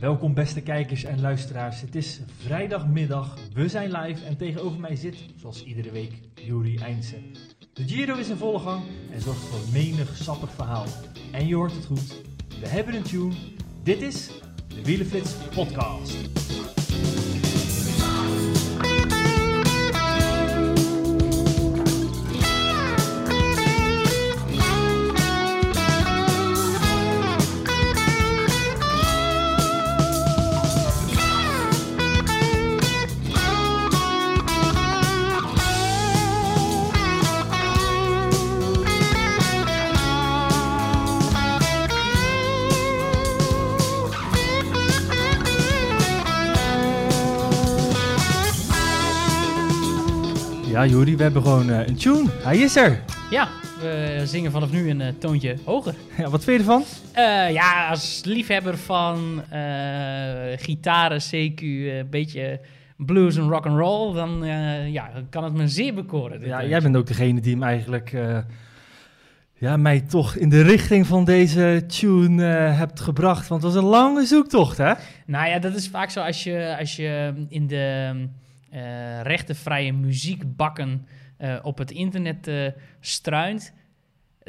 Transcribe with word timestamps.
Welkom 0.00 0.34
beste 0.34 0.60
kijkers 0.60 1.04
en 1.04 1.20
luisteraars. 1.20 1.80
Het 1.80 1.94
is 1.94 2.20
vrijdagmiddag, 2.38 3.38
we 3.54 3.68
zijn 3.68 3.92
live 3.92 4.24
en 4.24 4.36
tegenover 4.36 4.80
mij 4.80 4.96
zit, 4.96 5.16
zoals 5.36 5.64
iedere 5.64 5.90
week, 5.90 6.12
Juri 6.34 6.76
Eindsen. 6.76 7.22
De 7.72 7.88
Giro 7.88 8.16
is 8.16 8.28
in 8.28 8.36
volle 8.36 8.58
gang 8.58 8.82
en 9.12 9.20
zorgt 9.20 9.40
voor 9.40 9.72
menig 9.72 10.16
sappig 10.16 10.50
verhaal. 10.50 10.86
En 11.32 11.46
je 11.46 11.54
hoort 11.54 11.74
het 11.74 11.84
goed, 11.84 12.22
we 12.60 12.68
hebben 12.68 12.94
een 12.94 13.02
tune. 13.02 13.34
Dit 13.82 14.02
is 14.02 14.30
de 14.68 14.84
Wielenflits 14.84 15.34
podcast. 15.54 16.16
Ja 50.86 50.92
Juri, 50.92 51.16
we 51.16 51.22
hebben 51.22 51.42
gewoon 51.42 51.70
eh, 51.70 51.86
een 51.86 51.96
tune. 51.96 52.28
Hij 52.42 52.58
is 52.58 52.76
er. 52.76 53.02
Ja, 53.30 53.48
we 53.80 54.22
zingen 54.24 54.50
vanaf 54.50 54.72
nu 54.72 54.90
een 54.90 55.00
eh, 55.00 55.12
toontje 55.18 55.56
hoger. 55.64 55.94
Ja, 56.18 56.30
wat 56.30 56.44
vind 56.44 56.56
je 56.56 56.66
ervan? 56.66 56.84
Eh, 57.12 57.52
ja, 57.52 57.88
als 57.88 58.20
liefhebber 58.24 58.78
van 58.78 59.42
gitaren, 60.56 61.20
CQ, 61.20 61.60
een 61.60 62.06
beetje 62.10 62.60
blues 62.96 63.36
en 63.36 63.48
rock 63.48 63.66
and 63.66 63.78
roll, 63.78 64.14
dan 64.14 64.44
ja, 64.90 65.10
kan 65.30 65.44
het 65.44 65.54
me 65.54 65.68
zeer 65.68 65.94
bekoren. 65.94 66.46
Ja, 66.46 66.64
jij 66.64 66.80
bent 66.80 66.96
ook 66.96 67.06
degene 67.06 67.40
die 67.40 67.52
hem 67.52 67.62
eigenlijk, 67.62 68.14
ja, 69.58 69.76
mij 69.76 70.00
toch 70.00 70.34
in 70.34 70.48
de 70.48 70.62
richting 70.62 71.06
van 71.06 71.24
deze 71.24 71.84
tune 71.86 72.46
eh, 72.46 72.78
hebt 72.78 73.00
gebracht. 73.00 73.48
Want 73.48 73.62
het 73.62 73.72
was 73.72 73.82
een 73.82 73.88
lange 73.88 74.26
zoektocht, 74.26 74.76
hè? 74.76 74.92
Nou 75.26 75.48
ja, 75.48 75.58
dat 75.58 75.74
is 75.74 75.88
vaak 75.88 76.10
zo 76.10 76.20
als 76.20 76.44
je, 76.44 76.76
als 76.78 76.96
je 76.96 77.32
in 77.48 77.66
de 77.66 78.14
rechtenvrije 79.22 79.92
muziekbakken 79.92 81.06
eh, 81.36 81.58
op 81.62 81.78
het 81.78 81.90
internet 81.90 82.48
eh, 82.48 82.66
struint. 83.00 83.72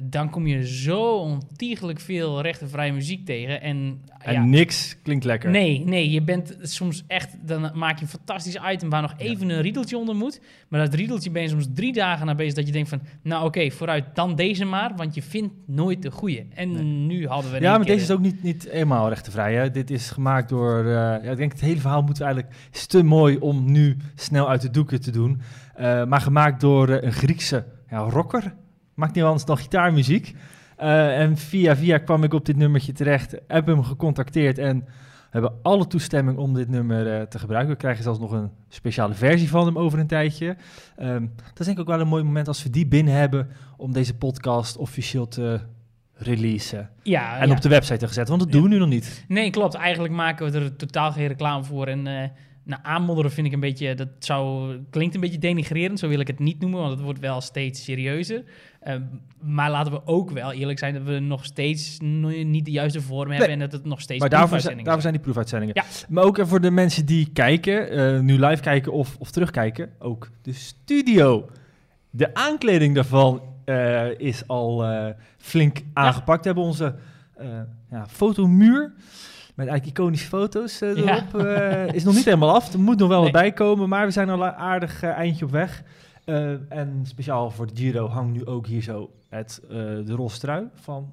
Dan 0.03 0.29
kom 0.29 0.47
je 0.47 0.67
zo 0.67 1.17
ontiegelijk 1.17 1.99
veel 1.99 2.41
rechtenvrije 2.41 2.91
muziek 2.91 3.25
tegen. 3.25 3.61
En, 3.61 4.01
En 4.19 4.33
ja, 4.33 4.43
niks 4.43 4.97
klinkt 5.03 5.25
lekker. 5.25 5.49
Nee, 5.49 5.83
nee, 5.85 6.09
je 6.09 6.21
bent 6.21 6.57
soms 6.61 7.03
echt, 7.07 7.47
dan 7.47 7.71
maak 7.73 7.97
je 7.97 8.03
een 8.03 8.09
fantastisch 8.09 8.59
item 8.71 8.89
waar 8.89 9.01
nog 9.01 9.13
even 9.17 9.49
een 9.49 9.61
riedeltje 9.61 9.97
onder 9.97 10.15
moet. 10.15 10.41
Maar 10.67 10.79
dat 10.79 10.93
riedeltje 10.93 11.31
ben 11.31 11.41
je 11.41 11.47
soms 11.47 11.67
drie 11.73 11.93
dagen 11.93 12.25
naar 12.25 12.35
bezig 12.35 12.53
dat 12.53 12.65
je 12.67 12.71
denkt 12.71 12.89
van, 12.89 13.01
nou 13.21 13.45
oké, 13.45 13.71
vooruit 13.71 14.05
dan 14.13 14.35
deze 14.35 14.65
maar, 14.65 14.91
want 14.95 15.15
je 15.15 15.21
vindt 15.21 15.53
nooit 15.65 16.01
de 16.01 16.11
goede. 16.11 16.45
En 16.53 17.07
nu 17.07 17.27
hadden 17.27 17.51
we 17.51 17.59
Ja, 17.59 17.77
maar 17.77 17.85
deze 17.85 18.03
is 18.03 18.11
ook 18.11 18.19
niet, 18.19 18.43
niet 18.43 18.65
eenmaal 18.65 19.09
rechtenvrij. 19.09 19.53
Hè? 19.55 19.71
Dit 19.71 19.89
is 19.89 20.09
gemaakt 20.09 20.49
door. 20.49 20.79
eh, 20.79 21.23
ja, 21.23 21.31
ik 21.31 21.37
denk 21.37 21.51
het 21.51 21.61
hele 21.61 21.79
verhaal 21.79 22.01
moeten 22.01 22.25
we 22.25 22.31
eigenlijk. 22.31 22.55
is 22.73 22.85
te 22.85 23.03
mooi 23.03 23.37
om 23.37 23.71
nu 23.71 23.97
snel 24.15 24.49
uit 24.49 24.61
de 24.61 24.69
doeken 24.69 25.01
te 25.01 25.11
doen. 25.11 25.41
Eh, 25.75 26.05
maar 26.05 26.21
gemaakt 26.21 26.61
door 26.61 26.89
eh, 26.89 27.03
een 27.03 27.13
Griekse 27.13 27.65
ja, 27.89 27.97
rocker. 27.97 28.53
Maakt 28.97 29.15
niet 29.15 29.23
anders 29.23 29.45
dan 29.45 29.57
gitaarmuziek. 29.57 30.35
Eh, 30.77 31.19
en 31.19 31.37
via 31.37 31.75
via 31.75 31.97
kwam 31.97 32.23
ik 32.23 32.33
op 32.33 32.45
dit 32.45 32.55
nummertje 32.55 32.91
terecht. 32.91 33.35
Heb 33.47 33.65
hem 33.65 33.83
gecontacteerd 33.83 34.57
en 34.57 34.85
hebben 35.29 35.53
alle 35.61 35.87
toestemming 35.87 36.37
om 36.37 36.53
dit 36.53 36.69
nummer 36.69 37.13
eh, 37.13 37.21
te 37.21 37.39
gebruiken. 37.39 37.71
We 37.71 37.79
krijgen 37.79 38.03
zelfs 38.03 38.19
nog 38.19 38.31
een 38.31 38.51
speciale 38.69 39.13
versie 39.13 39.49
van 39.49 39.65
hem 39.65 39.77
over 39.77 39.99
een 39.99 40.07
tijdje. 40.07 40.55
Ehm, 40.95 41.25
dat 41.35 41.59
is 41.59 41.65
denk 41.65 41.77
ik 41.77 41.79
ook 41.79 41.87
wel 41.87 41.99
een 41.99 42.07
mooi 42.07 42.23
moment 42.23 42.47
als 42.47 42.63
we 42.63 42.69
die 42.69 42.87
binnen 42.87 43.13
hebben 43.13 43.47
om 43.77 43.93
deze 43.93 44.15
podcast 44.15 44.77
officieel 44.77 45.27
te 45.27 45.59
releasen. 46.13 46.89
Ja, 47.03 47.39
En 47.39 47.47
ja. 47.47 47.55
op 47.55 47.61
de 47.61 47.69
website 47.69 48.05
te 48.05 48.13
zetten, 48.13 48.37
want 48.37 48.39
dat 48.39 48.51
doen 48.51 48.63
we 48.63 48.69
nu 48.69 48.77
nog 48.77 48.89
niet. 48.89 49.25
Nee, 49.27 49.49
klopt. 49.49 49.73
Eigenlijk 49.73 50.13
maken 50.13 50.51
we 50.51 50.59
er 50.59 50.75
totaal 50.75 51.11
geen 51.11 51.27
reclame 51.27 51.63
voor. 51.63 51.87
En 51.87 52.07
eh 52.07 52.29
nou, 52.67 52.81
aanmodderen 52.83 53.31
vind 53.31 53.47
ik 53.47 53.53
een 53.53 53.59
beetje, 53.59 53.95
dat 53.95 54.07
zou, 54.19 54.75
klinkt 54.89 55.15
een 55.15 55.21
beetje 55.21 55.37
denigrerend, 55.37 55.99
zo 55.99 56.07
wil 56.07 56.19
ik 56.19 56.27
het 56.27 56.39
niet 56.39 56.59
noemen, 56.59 56.79
want 56.79 56.91
het 56.91 57.01
wordt 57.01 57.19
wel 57.19 57.41
steeds 57.41 57.83
serieuzer. 57.83 58.43
Eh, 58.79 58.95
maar 59.41 59.71
laten 59.71 59.91
we 59.91 60.01
ook 60.05 60.31
wel 60.31 60.51
eerlijk 60.51 60.79
zijn 60.79 60.93
dat 60.93 61.03
we 61.03 61.19
nog 61.19 61.45
steeds 61.45 61.97
niet 62.01 62.65
de 62.65 62.71
juiste 62.71 63.01
vorm 63.01 63.31
hebben 63.31 63.49
en 63.49 63.59
dat 63.59 63.71
het 63.71 63.85
nog 63.85 64.01
steeds 64.01 64.19
Maar 64.19 64.29
daarvoor 64.29 64.59
zijn, 64.59 64.83
daarvoor 64.83 65.01
zijn 65.01 65.13
die 65.13 65.21
proefuitzendingen. 65.21 65.75
Ja. 65.75 65.83
Maar 66.09 66.23
ook 66.23 66.37
eh, 66.37 66.45
voor 66.45 66.61
de 66.61 66.71
mensen 66.71 67.05
die 67.05 67.29
kijken, 67.33 67.89
eh, 67.89 68.19
nu 68.19 68.39
live 68.39 68.61
kijken 68.61 68.91
of, 68.91 69.15
of 69.19 69.31
terugkijken, 69.31 69.89
ook 69.99 70.29
de 70.41 70.53
studio. 70.53 71.49
De 72.09 72.33
aankleding 72.33 72.95
daarvan 72.95 73.41
eh, 73.65 74.19
is 74.19 74.47
al 74.47 74.85
flink 75.37 75.81
aangepakt. 75.93 76.39
We 76.39 76.45
hebben 76.45 76.63
onze 76.63 76.95
ja, 77.91 78.07
fotomuur 78.07 78.93
met 79.57 79.67
eigenlijk 79.67 79.97
iconische 79.99 80.27
foto's 80.27 80.81
eh, 80.81 80.89
erop. 80.89 81.35
eh, 81.35 81.93
is 81.93 82.03
nog 82.03 82.13
niet 82.15 82.25
helemaal 82.25 82.53
af. 82.53 82.73
Er 82.73 82.79
moet 82.79 82.97
nog 82.97 83.07
wel 83.07 83.21
wat 83.21 83.31
bij 83.31 83.51
komen, 83.51 83.89
maar 83.89 84.05
we 84.05 84.11
zijn 84.11 84.29
al 84.29 84.45
aardig 84.45 85.01
eh, 85.03 85.09
eindje 85.09 85.45
op 85.45 85.51
weg. 85.51 85.83
En 86.69 87.01
speciaal 87.03 87.51
voor 87.51 87.67
de 87.67 87.75
Giro 87.75 88.07
hangt 88.07 88.33
nu 88.33 88.45
ook 88.45 88.67
hier 88.67 88.81
zo 88.81 89.11
het, 89.29 89.61
de 89.69 90.13
rolstrui 90.15 90.67
van... 90.73 91.11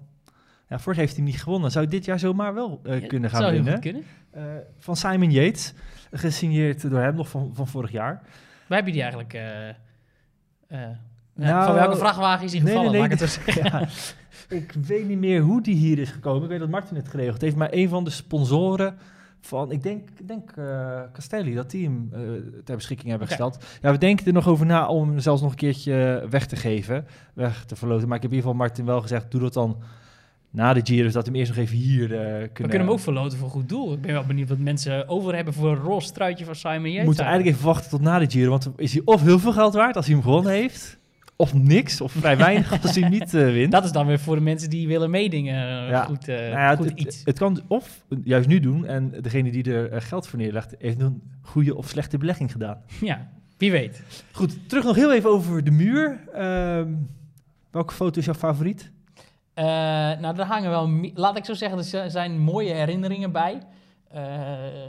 Ja, 0.68 0.78
vorig 0.78 0.98
heeft 0.98 1.16
hij 1.16 1.24
niet 1.24 1.42
gewonnen. 1.42 1.70
Zou 1.70 1.88
dit 1.88 2.04
jaar 2.04 2.18
zomaar 2.18 2.54
wel 2.54 2.80
Ja, 2.82 3.06
kunnen 3.06 3.30
gaan 3.30 3.50
winnen. 3.50 3.80
kunnen. 3.80 4.04
Van 4.78 4.96
Simon 4.96 5.30
Yates, 5.30 5.74
gesigneerd 6.12 6.90
door 6.90 7.00
hem 7.00 7.14
nog 7.14 7.28
van, 7.28 7.50
van 7.54 7.68
vorig 7.68 7.90
jaar. 7.90 8.22
Waar 8.66 8.78
heb 8.78 8.86
je 8.86 8.92
die 8.92 9.02
eigenlijk... 9.02 9.38
Nou, 11.34 11.64
van 11.64 11.74
welke 11.74 11.96
vrachtwagen 11.96 12.44
is 12.44 12.52
nee, 12.52 12.60
gevallen? 12.60 12.92
nee, 12.92 13.02
het 13.02 13.18
zeggen. 13.30 13.64
Ja, 13.64 13.88
ik 14.48 14.72
weet 14.86 15.08
niet 15.08 15.18
meer 15.18 15.40
hoe 15.40 15.62
die 15.62 15.74
hier 15.74 15.98
is 15.98 16.10
gekomen. 16.10 16.42
Ik 16.42 16.48
weet 16.48 16.58
dat 16.58 16.68
Martin 16.68 16.96
het 16.96 17.08
geregeld 17.08 17.40
heeft, 17.40 17.56
maar 17.56 17.72
een 17.72 17.88
van 17.88 18.04
de 18.04 18.10
sponsoren 18.10 18.96
van, 19.40 19.72
ik 19.72 19.82
denk, 19.82 20.08
ik 20.18 20.28
denk 20.28 20.50
eh, 20.56 21.00
Castelli, 21.12 21.54
dat 21.54 21.70
die 21.70 21.84
hem 21.84 22.08
eh, 22.12 22.20
ter 22.64 22.76
beschikking 22.76 23.10
hebben 23.10 23.28
gesteld. 23.28 23.64
Ja, 23.82 23.92
we 23.92 23.98
denken 23.98 24.26
er 24.26 24.32
nog 24.32 24.48
over 24.48 24.66
na 24.66 24.88
om 24.88 25.08
hem 25.08 25.18
zelfs 25.18 25.42
nog 25.42 25.50
een 25.50 25.56
keertje 25.56 26.26
weg 26.30 26.46
te 26.46 26.56
geven, 26.56 27.06
weg 27.34 27.64
te 27.64 27.76
verloten. 27.76 28.08
Maar 28.08 28.16
ik 28.16 28.22
heb 28.22 28.30
in 28.30 28.36
ieder 28.36 28.50
geval 28.50 28.66
Martin 28.66 28.84
wel 28.84 29.00
gezegd, 29.00 29.30
doe 29.30 29.40
dat 29.40 29.52
dan 29.52 29.76
na 30.50 30.72
de 30.72 30.80
Giro, 30.84 31.08
zodat 31.08 31.24
we 31.24 31.30
hem 31.30 31.40
eerst 31.40 31.54
nog 31.54 31.60
even 31.60 31.76
hier 31.76 32.02
eh, 32.02 32.08
kunnen... 32.08 32.42
We 32.42 32.52
kunnen 32.52 32.80
hem 32.80 32.90
ook 32.90 33.00
verloten 33.00 33.38
voor 33.38 33.50
goed 33.50 33.68
doel. 33.68 33.92
Ik 33.92 34.00
ben 34.00 34.12
wel 34.12 34.24
benieuwd 34.24 34.48
wat 34.48 34.58
mensen 34.58 35.08
over 35.08 35.34
hebben 35.34 35.54
voor 35.54 35.70
een 35.70 35.82
roze 35.82 36.12
truitje 36.12 36.44
van 36.44 36.54
Simon 36.54 36.82
Yates. 36.82 36.98
We 36.98 37.04
moeten 37.04 37.24
eigenlijk 37.24 37.54
even 37.54 37.68
wachten 37.68 37.90
tot 37.90 38.00
na 38.00 38.18
de 38.18 38.30
Giro, 38.30 38.50
want 38.50 38.70
is 38.76 38.92
hij 38.92 39.02
of 39.04 39.22
heel 39.22 39.38
veel 39.38 39.52
geld 39.52 39.74
waard 39.74 39.96
als 39.96 40.06
hij 40.06 40.14
hem 40.14 40.24
gewonnen 40.24 40.52
heeft, 40.52 40.98
of 41.36 41.54
niks, 41.54 42.00
of 42.00 42.12
vrij 42.12 42.36
weinig 42.36 42.82
als 42.82 42.94
hij 42.96 43.08
niet 43.08 43.34
eh, 43.34 43.44
wint. 43.44 43.72
Dat 43.72 43.84
is 43.84 43.92
dan 43.92 44.06
weer 44.06 44.18
voor 44.18 44.36
de 44.36 44.42
mensen 44.42 44.70
die 44.70 44.88
willen 44.88 45.10
meedingen 45.10 45.82
eh, 45.84 45.88
Ja. 45.88 46.04
goed, 46.04 46.28
eh, 46.28 46.36
Nou 46.36 46.50
ja, 46.50 46.76
goed 46.76 46.84
het, 46.88 46.98
iets. 46.98 47.16
het, 47.16 47.26
het 47.26 47.38
kan 47.38 47.60
of 47.68 48.04
juist 48.24 48.48
nu 48.48 48.60
doen 48.60 48.86
en 48.86 49.14
degene 49.22 49.50
die 49.50 49.72
er 49.74 50.02
geld 50.02 50.26
voor 50.26 50.38
neerlegt, 50.38 50.74
heeft 50.78 51.00
een 51.00 51.22
goede 51.42 51.76
of 51.76 51.88
slechte 51.88 52.18
belegging 52.18 52.52
gedaan. 52.52 52.80
ja, 53.00 53.28
wie 53.58 53.70
weet. 53.70 54.02
Goed, 54.32 54.68
terug 54.68 54.84
nog 54.84 54.96
heel 54.96 55.12
even 55.12 55.30
over 55.30 55.64
de 55.64 55.70
muur. 55.70 56.20
Ehm, 56.34 56.88
welke 57.70 57.94
foto 57.94 58.18
is 58.18 58.24
jouw 58.24 58.34
favoriet? 58.34 58.90
Nou, 59.54 60.38
er 60.38 60.44
hangen 60.44 60.70
wel, 60.70 61.10
laat 61.14 61.36
ik 61.36 61.44
zo 61.44 61.54
zeggen, 61.54 61.78
er 61.78 61.84
zi- 61.84 62.08
zijn 62.10 62.38
mooie 62.38 62.72
herinneringen 62.74 63.32
bij. 63.32 63.58
Eh 64.14 64.22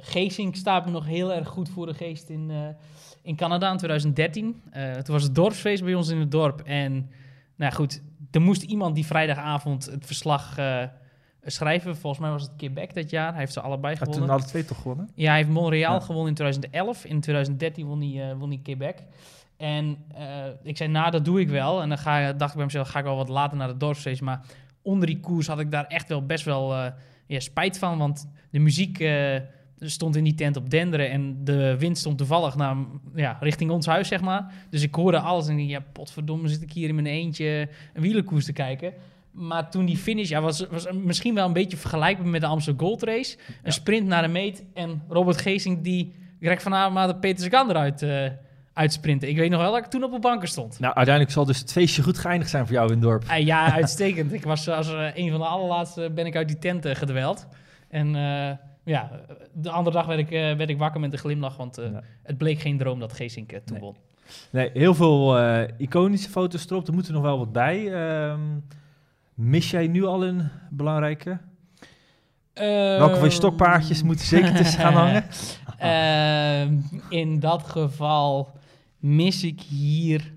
Geesink 0.01 0.55
staat 0.55 0.85
me 0.85 0.91
nog 0.91 1.05
heel 1.05 1.33
erg 1.33 1.47
goed 1.47 1.69
voor 1.69 1.85
de 1.85 1.93
geest 1.93 2.29
in, 2.29 2.49
eh, 2.51 2.57
in 3.21 3.35
Canada 3.35 3.71
in 3.71 3.77
2013. 3.77 4.61
Eh 4.71 4.91
toen 4.93 5.13
was 5.13 5.23
het 5.23 5.35
dorpsfeest 5.35 5.83
bij 5.83 5.93
ons 5.93 6.09
in 6.09 6.19
het 6.19 6.31
dorp. 6.31 6.61
En 6.61 7.09
nou 7.55 7.73
goed, 7.73 8.01
er 8.31 8.41
moest 8.41 8.61
iemand 8.63 8.95
die 8.95 9.05
vrijdagavond 9.05 9.85
het 9.85 10.05
verslag 10.05 10.57
schrijven. 11.41 11.97
Volgens 11.97 12.21
mij 12.21 12.31
was 12.31 12.41
het 12.41 12.51
Quebec 12.57 12.93
dat 12.93 13.09
jaar. 13.09 13.29
Hij 13.29 13.39
heeft 13.39 13.53
ze 13.53 13.61
allebei 13.61 13.95
gewonnen. 13.95 14.21
toen 14.21 14.29
alle 14.35 14.43
twee 14.43 14.65
toch 14.65 14.77
gewonnen? 14.81 15.09
Ja, 15.15 15.27
hij 15.27 15.37
heeft 15.37 15.49
Montreal 15.49 15.93
Ja. 15.93 15.99
gewonnen 15.99 16.27
in 16.27 16.33
2011. 16.33 17.05
In 17.05 17.19
2013 17.21 17.85
won 17.85 18.01
hij, 18.01 18.35
won 18.35 18.49
hij 18.49 18.59
Quebec. 18.63 18.97
En 19.57 19.97
ik 20.63 20.77
zei, 20.77 20.89
nou, 20.89 21.11
dat 21.11 21.25
doe 21.25 21.39
ik 21.39 21.49
wel. 21.49 21.81
En 21.81 21.89
dan 21.89 21.97
ga, 21.97 22.33
dacht 22.33 22.49
ik 22.51 22.55
bij 22.57 22.65
mezelf, 22.65 22.87
ga 22.87 22.99
ik 22.99 23.05
wel 23.05 23.15
wat 23.15 23.29
later 23.29 23.57
naar 23.57 23.67
de 23.67 23.77
dorpsfeest. 23.77 24.21
Maar 24.21 24.45
onder 24.81 25.07
die 25.07 25.19
koers 25.19 25.47
had 25.47 25.59
ik 25.59 25.71
daar 25.71 25.85
echt 25.87 26.07
wel 26.07 26.25
best 26.25 26.45
wel, 26.45 26.91
ja, 27.27 27.39
spijt 27.39 27.77
van, 27.77 27.97
want 27.97 28.29
de 28.49 28.59
muziek 28.59 28.99
eh, 28.99 29.35
stond 29.79 30.15
in 30.15 30.23
die 30.23 30.35
tent 30.35 30.57
op 30.57 30.69
denderen 30.69 31.09
en 31.09 31.43
de 31.43 31.77
wind 31.77 31.97
stond 31.97 32.17
toevallig 32.17 32.55
naar, 32.55 32.75
ja, 33.15 33.37
richting 33.39 33.71
ons 33.71 33.85
huis, 33.85 34.07
zeg 34.07 34.21
maar. 34.21 34.53
Dus 34.69 34.81
ik 34.81 34.95
hoorde 34.95 35.19
alles 35.19 35.47
en 35.47 35.59
ik, 35.59 35.69
ja, 35.69 35.83
potverdomme, 35.91 36.47
zit 36.47 36.61
ik 36.61 36.71
hier 36.71 36.89
in 36.89 36.95
mijn 36.95 37.07
eentje 37.07 37.69
een 37.93 38.01
wielerkoers 38.01 38.45
te 38.45 38.53
kijken. 38.53 38.93
Maar 39.31 39.69
toen 39.69 39.85
die 39.85 39.97
finish, 39.97 40.29
ja, 40.29 40.41
was, 40.41 40.67
was 40.69 40.91
misschien 40.91 41.35
wel 41.35 41.45
een 41.45 41.53
beetje 41.53 41.77
vergelijkbaar 41.77 42.27
met 42.27 42.41
de 42.41 42.47
Amsterdam 42.47 42.87
Gold 42.87 43.03
Race. 43.03 43.37
Een 43.63 43.73
sprint 43.73 44.07
naar 44.07 44.21
de 44.21 44.27
meet 44.27 44.63
en 44.73 45.03
Robert 45.09 45.41
Geesing 45.41 45.81
die 45.81 46.13
Greg 46.39 46.61
van 46.61 46.73
Avermaat 46.73 47.09
de 47.09 47.15
Peter 47.15 47.43
Sagan 47.43 47.69
eruit 47.69 48.01
eh, 48.01 48.25
uitsprinten. 48.75 49.29
Ik 49.29 49.35
weet 49.37 49.49
nog 49.49 49.61
wel 49.61 49.71
dat 49.71 49.83
ik 49.85 49.89
toen 49.89 50.03
op 50.03 50.13
een 50.13 50.21
banken 50.21 50.47
stond. 50.47 50.79
Nou, 50.79 50.93
uiteindelijk 50.95 51.35
zal 51.35 51.45
dus 51.45 51.59
het 51.59 51.71
feestje 51.71 52.03
goed 52.03 52.17
geëindigd 52.17 52.49
zijn 52.49 52.65
voor 52.65 52.73
jou 52.75 52.87
in 52.87 52.93
het 52.93 53.01
dorp. 53.01 53.23
Eh, 53.27 53.45
ja, 53.45 53.71
uitstekend. 53.81 54.33
ik 54.33 54.43
was 54.43 54.69
als 54.69 54.93
eh, 54.93 55.07
een 55.15 55.29
van 55.31 55.39
de 55.39 55.45
allerlaatste 55.45 56.11
ben 56.15 56.25
ik 56.25 56.35
uit 56.35 56.47
die 56.47 56.57
tent 56.59 56.85
eh, 56.85 56.95
gedweld. 56.95 57.47
En 57.89 58.15
eh, 58.15 58.51
ja, 58.85 59.11
de 59.53 59.69
andere 59.69 59.95
dag 59.95 60.05
werd 60.05 60.19
ik, 60.19 60.31
eh, 60.31 60.39
werd 60.53 60.69
ik 60.69 60.77
wakker 60.77 60.99
met 61.01 61.13
een 61.13 61.19
glimlach, 61.19 61.57
want 61.57 61.77
eh, 61.77 61.91
Ja. 61.91 62.01
het 62.23 62.37
bleek 62.37 62.59
geen 62.59 62.77
droom 62.77 62.99
dat 62.99 63.13
Geesink 63.13 63.51
eh, 63.51 63.59
toen 63.65 63.73
Nee. 63.77 63.83
won. 63.85 63.95
Nee, 64.51 64.69
heel 64.73 64.93
veel 64.95 65.37
eh, 65.39 65.69
iconische 65.77 66.29
foto's 66.29 66.69
erop. 66.69 66.87
Er 66.87 66.93
moeten 66.93 67.13
nog 67.13 67.21
wel 67.21 67.37
wat 67.37 67.51
bij. 67.51 67.93
Ehm, 67.93 68.39
mis 69.33 69.71
jij 69.71 69.87
nu 69.87 70.05
al 70.05 70.25
een 70.25 70.49
belangrijke? 70.69 71.37
Welke 72.97 73.15
van 73.15 73.23
je 73.23 73.29
stokpaardjes 73.33 74.03
moeten 74.03 74.25
zeker 74.25 74.55
tussen 74.55 74.79
gaan 74.79 74.93
hangen? 74.93 75.25
Ehm, 75.77 76.73
in 77.09 77.39
dat 77.39 77.63
geval 77.63 78.54
mis 79.05 79.43
ik 79.43 79.61
hier 79.61 80.33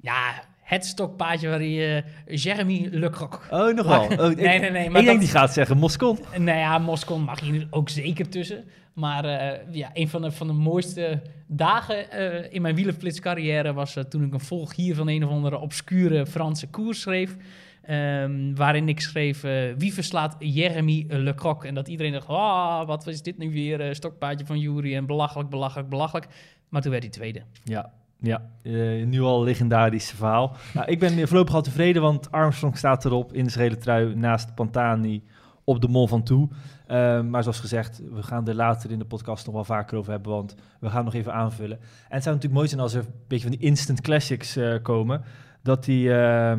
ja, 0.00 0.42
het 0.62 0.84
stokpaardje 0.84 1.48
waarin 1.48 1.70
je 1.70 2.04
Jeremy 2.26 2.88
Lecroc. 2.92 3.46
Oh, 3.50 3.74
nog 3.74 3.86
wel. 3.86 4.08
Maar- 4.08 4.20
Oh, 4.20 4.36
nee, 4.36 4.58
nee, 4.58 4.70
nee. 4.70 4.90
Maar 4.90 5.00
ik 5.00 5.06
denk 5.06 5.06
dat- 5.06 5.18
die 5.20 5.28
gaat 5.28 5.52
zeggen 5.52 5.76
Moscon. 5.78 6.18
Nou 6.38 6.58
ja, 6.58 6.78
Moscon 6.78 7.22
mag 7.22 7.40
hier 7.40 7.66
ook 7.70 7.88
zeker 7.88 8.28
tussen. 8.28 8.64
Maar 8.94 9.24
eh, 9.24 9.58
ja, 9.74 9.90
een 9.92 10.08
van 10.08 10.22
de, 10.22 10.30
van 10.30 10.46
de 10.46 10.52
mooiste 10.52 11.22
dagen 11.46 12.10
eh, 12.10 12.52
in 12.54 12.62
mijn 12.62 12.74
wielerflitscarrière 12.74 13.72
was 13.72 13.96
eh, 13.96 14.04
toen 14.04 14.24
ik 14.24 14.32
een 14.32 14.40
volg 14.40 14.74
hier 14.76 14.94
van 14.94 15.08
een 15.08 15.24
of 15.24 15.30
andere 15.30 15.58
obscure 15.58 16.26
Franse 16.26 16.66
koers 16.68 17.00
schreef. 17.00 17.36
Ehm, 17.82 18.54
waarin 18.54 18.88
ik 18.88 19.00
schreef, 19.00 19.44
eh, 19.44 19.52
wie 19.78 19.94
verslaat 19.94 20.36
Jeremy 20.38 21.04
Lecroc? 21.08 21.64
En 21.64 21.74
dat 21.74 21.88
iedereen 21.88 22.12
dacht, 22.12 22.28
ah, 22.28 22.86
wat 22.86 23.06
is 23.06 23.22
dit 23.22 23.38
nu 23.38 23.50
weer, 23.50 23.80
eh, 23.80 23.94
stokpaardje 23.94 24.46
van 24.46 24.58
Jury 24.58 24.94
en 24.94 25.06
belachelijk, 25.06 25.48
belachelijk, 25.50 25.88
belachelijk. 25.88 26.26
Maar 26.68 26.82
toen 26.82 26.90
werd 26.90 27.02
hij 27.02 27.12
tweede. 27.12 27.42
Ja, 27.64 27.92
ja. 28.20 28.42
eh, 28.62 29.06
nu 29.06 29.20
al 29.20 29.42
legendarisch 29.42 30.10
verhaal. 30.10 30.56
Nou, 30.74 30.86
ik 30.86 30.98
ben 30.98 31.28
voorlopig 31.28 31.54
al 31.54 31.62
tevreden, 31.62 32.02
want 32.02 32.30
Armstrong 32.30 32.76
staat 32.76 33.04
erop 33.04 33.32
in 33.32 33.44
de 33.44 33.50
gele 33.50 33.76
trui 33.76 34.14
naast 34.14 34.54
Pantani 34.54 35.22
op 35.64 35.80
de 35.80 35.88
Mol 35.88 36.06
van 36.06 36.22
Toe. 36.22 36.48
Eh, 36.86 37.20
maar 37.20 37.42
zoals 37.42 37.60
gezegd, 37.60 38.02
we 38.12 38.22
gaan 38.22 38.48
er 38.48 38.54
later 38.54 38.90
in 38.90 38.98
de 38.98 39.04
podcast 39.04 39.46
nog 39.46 39.54
wel 39.54 39.64
vaker 39.64 39.98
over 39.98 40.12
hebben, 40.12 40.32
want 40.32 40.54
we 40.80 40.88
gaan 40.88 41.04
nog 41.04 41.14
even 41.14 41.32
aanvullen. 41.32 41.78
En 41.78 42.14
het 42.14 42.22
zou 42.22 42.34
natuurlijk 42.34 42.54
mooi 42.54 42.68
zijn 42.68 42.80
als 42.80 42.94
er 42.94 43.00
een 43.00 43.12
beetje 43.28 43.48
van 43.48 43.56
die 43.56 43.66
instant 43.66 44.00
classics 44.00 44.56
eh, 44.56 44.74
komen, 44.82 45.22
dat, 45.62 45.84
die, 45.84 46.10
eh, 46.10 46.58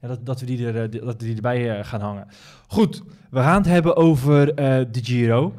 ja, 0.00 0.08
dat, 0.08 0.26
dat, 0.26 0.40
we 0.40 0.46
die 0.46 0.66
er, 0.66 0.82
eh, 0.82 1.00
dat 1.04 1.20
we 1.20 1.26
die 1.26 1.34
erbij 1.34 1.84
gaan 1.84 2.00
hangen. 2.00 2.26
Goed, 2.66 3.02
we 3.30 3.38
gaan 3.38 3.56
het 3.56 3.66
hebben 3.66 3.96
over 3.96 4.54
de 4.92 5.00
Giro. 5.02 5.54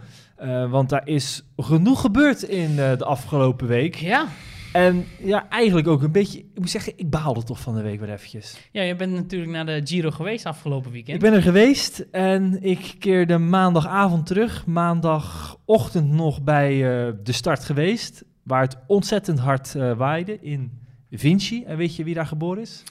Want 0.69 0.89
daar 0.89 1.07
is 1.07 1.43
genoeg 1.57 2.01
gebeurd 2.01 2.43
in 2.43 2.75
de 2.75 3.05
afgelopen 3.05 3.67
week. 3.67 3.95
Ja, 3.95 4.27
En 4.73 5.05
ja, 5.23 5.49
eigenlijk 5.49 5.87
ook 5.87 6.01
een 6.01 6.11
beetje... 6.11 6.39
Ik 6.39 6.45
moet 6.59 6.69
zeggen, 6.69 6.93
ik 6.95 7.09
baalde 7.09 7.43
toch 7.43 7.59
van 7.59 7.75
de 7.75 7.81
week 7.81 7.99
weer 7.99 8.09
eventjes. 8.11 8.57
ja 8.71 8.81
je 8.81 8.95
bent 8.95 9.11
natuurlijk 9.13 9.51
naar 9.51 9.65
de 9.65 9.81
Giro 9.83 10.11
geweest 10.11 10.45
afgelopen 10.45 10.91
weekend. 10.91 11.15
Ik 11.15 11.21
ben 11.23 11.33
er 11.33 11.41
geweest 11.41 12.05
en 12.11 12.57
ik 12.63 12.95
keerde 12.99 13.37
maandagavond 13.37 14.25
terug. 14.25 14.65
Maandagochtend 14.65 16.11
nog 16.11 16.41
bij 16.43 16.71
eh, 16.73 17.13
de 17.23 17.31
start 17.31 17.63
geweest. 17.63 18.23
Waar 18.43 18.61
het 18.61 18.77
ontzettend 18.87 19.39
hard 19.39 19.75
eh, 19.75 19.91
waaide 19.93 20.37
in 20.41 20.71
Vinci. 21.11 21.63
En 21.63 21.77
weet 21.77 21.95
je 21.95 22.03
wie 22.03 22.13
daar 22.13 22.25
geboren 22.27 22.61
is? 22.61 22.83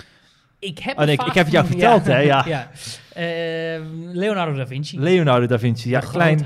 Ik 0.59 0.79
heb, 0.79 0.99
Oh, 0.99 1.05
nee, 1.05 1.15
ik- 1.15 1.23
ik 1.23 1.33
heb 1.35 1.45
het 1.45 1.55
jou 1.55 1.67
verteld, 1.73 2.07
hè, 2.07 2.19
ja. 2.33 2.71
Eh, 3.15 3.25
Leonardo 4.13 4.55
da 4.57 4.67
Vinci. 4.67 5.01
Leonardo 5.01 5.47
da 5.47 5.59
Vinci. 5.59 5.91
Ja, 5.91 6.01
klein, 6.01 6.45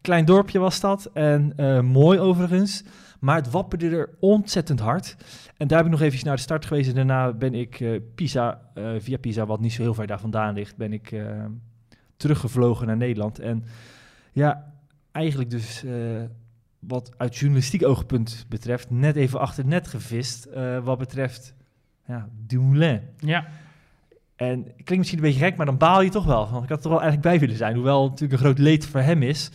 klein 0.00 0.24
dorpje 0.24 0.58
was 0.58 0.80
dat. 0.80 1.10
En 1.14 1.52
mooi 1.84 2.18
overigens. 2.18 2.82
Maar 3.20 3.36
het 3.36 3.50
wapperde 3.50 3.88
er 3.88 4.10
ontzettend 4.20 4.80
hard. 4.80 5.16
En 5.56 5.66
daar 5.66 5.78
ben 5.78 5.86
ik 5.86 5.92
nog 5.92 6.00
eventjes 6.00 6.24
naar 6.24 6.36
de 6.36 6.42
start 6.42 6.66
geweest. 6.66 6.88
En 6.88 6.94
daarna 6.94 7.32
ben 7.32 7.54
ik 7.54 7.80
eh, 7.80 8.00
Pisa, 8.14 8.60
eh, 8.74 8.90
via 8.98 9.18
Pisa, 9.18 9.46
wat 9.46 9.60
niet 9.60 9.72
zo 9.72 9.82
heel 9.82 9.94
ver 9.94 10.06
daar 10.06 10.20
vandaan 10.20 10.54
ligt, 10.54 10.76
ben 10.76 10.92
ik 10.92 11.12
eh, 11.12 11.44
teruggevlogen 12.16 12.86
naar 12.86 12.96
Nederland. 12.96 13.38
En 13.38 13.64
ja, 14.32 14.72
eigenlijk 15.12 15.50
dus 15.50 15.84
wat 16.78 17.14
uit 17.16 17.36
journalistiek 17.36 17.84
oogpunt 17.84 18.46
betreft, 18.48 18.90
net 18.90 19.16
even 19.16 19.40
achter 19.40 19.62
het 19.62 19.72
net 19.72 19.88
gevist. 19.88 20.48
wat 20.82 20.98
betreft 20.98 21.54
ja, 22.06 22.28
Dumoulin. 22.46 23.00
Ja. 23.18 23.46
En 24.36 24.58
het 24.58 24.84
klinkt 24.84 24.96
misschien 24.96 25.18
een 25.18 25.24
beetje 25.24 25.44
gek, 25.44 25.56
maar 25.56 25.66
dan 25.66 25.78
baal 25.78 26.00
je 26.00 26.10
toch 26.10 26.24
wel. 26.24 26.50
Want 26.50 26.64
ik 26.64 26.68
had 26.68 26.84
er 26.84 26.90
wel 26.90 27.00
eigenlijk 27.00 27.28
bij 27.28 27.38
willen 27.38 27.56
zijn. 27.56 27.74
Hoewel 27.74 28.02
het 28.02 28.10
natuurlijk 28.10 28.40
een 28.40 28.46
groot 28.46 28.58
leed 28.58 28.86
voor 28.86 29.00
hem 29.00 29.22
is. 29.22 29.50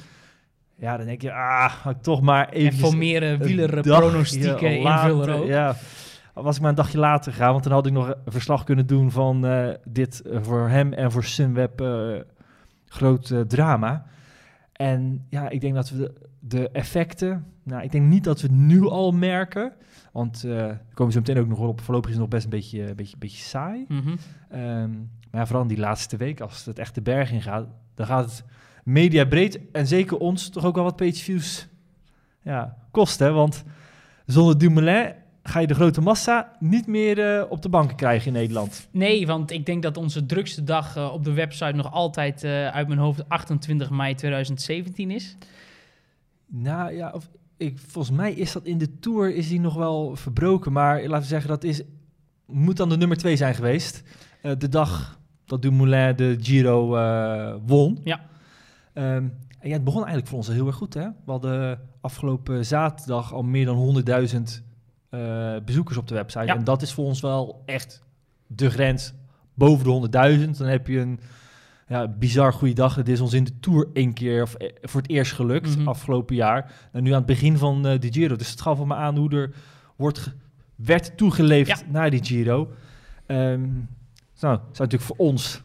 Ja, 0.82 0.98
dan 0.98 1.06
denk 1.06 1.22
je, 1.22 1.34
ah, 1.34 1.74
ik 1.90 2.02
toch 2.02 2.22
maar 2.22 2.50
even... 2.50 2.72
En 2.72 2.78
voor 2.78 2.98
meer 2.98 3.32
uh, 3.32 3.40
wielerpronostieken 3.40 4.78
invullen 4.80 5.30
ook. 5.30 5.48
Ja, 5.48 5.76
was 6.34 6.56
ik 6.56 6.62
maar 6.62 6.70
een 6.70 6.76
dagje 6.76 6.98
later 6.98 7.32
gegaan. 7.32 7.52
Want 7.52 7.64
dan 7.64 7.74
had 7.74 7.86
ik 7.86 7.92
nog 7.92 8.08
een 8.08 8.32
verslag 8.32 8.64
kunnen 8.64 8.88
doen 8.88 9.12
van 9.12 9.46
eh, 9.46 9.70
dit 9.86 10.22
eh, 10.22 10.40
voor 10.42 10.70
hem 10.70 10.94
en 10.94 11.12
voor 11.12 11.24
Sunweb 11.24 11.82
eh, 11.82 12.20
groot 12.86 13.30
eh, 13.30 13.40
drama. 13.40 14.06
En 14.72 15.26
ja, 15.30 15.50
ik 15.50 15.62
denk 15.62 15.76
dat 15.76 15.90
we 15.90 15.98
de, 15.98 16.14
de 16.40 16.70
effecten... 16.70 17.46
Nou, 17.64 17.84
ik 17.84 17.92
denk 17.92 18.06
niet 18.06 18.24
dat 18.24 18.42
we 18.42 18.48
het 18.48 18.56
nu 18.56 18.88
al 18.88 19.12
merken. 19.12 19.74
Want 20.12 20.42
daar 20.42 20.82
komen 20.94 21.06
we 21.06 21.12
zo 21.12 21.20
meteen 21.20 21.38
ook 21.38 21.48
nog 21.48 21.60
wel 21.60 21.70
op. 21.70 21.82
Voorlopig 21.82 22.10
is 22.10 22.16
het 22.16 22.24
nog 22.24 22.34
best 22.34 22.44
een 22.44 22.50
beetje, 22.50 22.90
een 22.90 22.96
beetje, 22.96 23.14
een 23.14 23.20
beetje 23.20 23.44
saai. 23.44 23.86
Mm 23.88 24.00
-hmm. 24.00 24.18
um, 24.60 25.10
maar 25.32 25.42
ja, 25.42 25.46
vooral 25.46 25.62
in 25.62 25.68
die 25.68 25.80
laatste 25.80 26.18
week, 26.18 26.42
als 26.42 26.66
het 26.66 26.80
echt 26.80 26.96
de 26.96 27.02
berg 27.02 27.32
in 27.32 27.42
gaat, 27.42 27.68
dan 27.96 28.06
gaat 28.06 28.26
het 28.26 28.44
media 28.84 29.26
breed 29.26 29.60
en 29.72 29.88
zeker 29.88 30.18
ons 30.18 30.50
toch 30.50 30.66
ook 30.66 30.76
wel 30.76 30.84
wat 30.84 30.96
page 30.96 31.24
views 31.24 31.68
ja, 32.44 32.78
kosten. 32.92 33.34
Want 33.34 33.64
zonder 34.26 34.58
Dumoulin 34.58 35.14
ga 35.44 35.60
je 35.60 35.68
de 35.68 35.74
grote 35.74 36.02
massa 36.02 36.52
niet 36.60 36.88
meer 36.88 37.38
uh, 37.38 37.44
op 37.50 37.62
de 37.62 37.70
banken 37.70 37.96
krijgen 37.96 38.28
in 38.28 38.34
Nederland. 38.34 38.88
Nee, 38.92 39.28
want 39.28 39.52
ik 39.52 39.66
denk 39.66 39.84
dat 39.84 39.98
onze 39.98 40.26
drukste 40.26 40.64
dag 40.64 40.98
uh, 40.98 41.14
op 41.14 41.24
de 41.24 41.34
website 41.34 41.76
nog 41.76 41.92
altijd 41.92 42.44
uh, 42.44 42.68
uit 42.68 42.88
mijn 42.88 43.00
hoofd 43.00 43.30
28 43.30 43.90
mei 43.90 44.16
2017 44.16 45.12
is. 45.12 45.38
Nou 46.48 46.94
ja, 46.94 47.12
of, 47.12 47.30
ik, 47.58 47.80
volgens 47.88 48.18
mij 48.18 48.34
is 48.34 48.52
dat 48.52 48.66
in 48.66 48.78
de 48.78 49.00
Tour 49.00 49.36
is 49.36 49.48
die 49.48 49.60
nog 49.60 49.74
wel 49.74 50.16
verbroken. 50.16 50.72
Maar 50.72 51.02
laten 51.02 51.22
we 51.22 51.28
zeggen, 51.28 51.50
dat 51.50 51.64
is, 51.64 51.82
moet 52.46 52.78
dan 52.78 52.90
de 52.90 52.98
nummer 52.98 53.18
twee 53.18 53.36
zijn 53.36 53.56
geweest. 53.56 54.04
De 54.58 54.70
dag 54.70 55.20
dat 55.46 55.62
Dumoulin 55.62 56.16
de 56.16 56.38
Giro 56.42 56.88
won. 57.66 58.00
Ja. 58.04 58.30
Um, 58.94 59.38
en 59.60 59.70
ja, 59.70 59.74
het 59.74 59.84
begon 59.84 60.00
eigenlijk 60.00 60.28
voor 60.28 60.38
ons 60.38 60.48
heel 60.48 60.68
erg 60.68 60.76
goed. 60.76 60.94
Hè? 60.94 61.08
We 61.26 61.32
hadden 61.32 61.80
afgelopen 62.02 62.66
zaterdag 62.66 63.34
al 63.34 63.44
meer 63.44 63.66
dan 63.66 64.04
100.000 64.08 64.40
uh, 65.10 65.56
bezoekers 65.66 65.98
op 65.98 66.08
de 66.08 66.16
website. 66.16 66.46
Ja. 66.46 66.56
En 66.56 66.64
dat 66.64 66.82
is 66.82 66.94
voor 66.94 67.06
ons 67.06 67.22
wel 67.22 67.62
echt 67.66 68.04
de 68.48 68.70
grens 68.70 69.14
boven 69.54 70.10
de 70.12 70.40
100.000. 70.48 70.58
Dan 70.58 70.68
heb 70.68 70.88
je 70.88 71.00
een 71.00 71.20
ja, 71.88 72.08
bizar 72.08 72.54
goede 72.54 72.74
dag. 72.74 72.96
Het 72.96 73.10
is 73.10 73.20
ons 73.22 73.34
in 73.34 73.44
de 73.44 73.60
Tour 73.60 73.88
één 73.94 74.14
keer 74.14 74.42
of, 74.42 74.54
eh, 74.54 74.70
voor 74.82 75.02
het 75.02 75.10
eerst 75.10 75.34
gelukt 75.34 75.66
Mhm. 75.66 75.72
mm 75.74 75.80
-hmm. 75.80 75.88
afgelopen 75.88 76.36
jaar. 76.36 76.90
En 76.92 77.04
nu 77.04 77.10
aan 77.10 77.18
het 77.18 77.26
begin 77.26 77.58
van 77.58 77.88
uh, 77.88 78.00
de 78.00 78.12
Giro. 78.14 78.36
Dus 78.36 78.50
het 78.52 78.62
gaf 78.62 78.86
me 78.86 78.96
aan 78.96 79.18
hoe 79.18 79.30
er 79.36 79.54
wordt 79.96 80.34
werd 80.76 81.18
toegeleefd 81.18 81.68
Ja. 81.80 81.86
naar 81.88 82.10
die 82.10 82.24
Giro. 82.24 82.60
Um, 83.28 83.88
nou, 84.40 84.56
zou 84.58 84.68
natuurlijk 84.72 85.02
voor 85.02 85.16
ons 85.18 85.62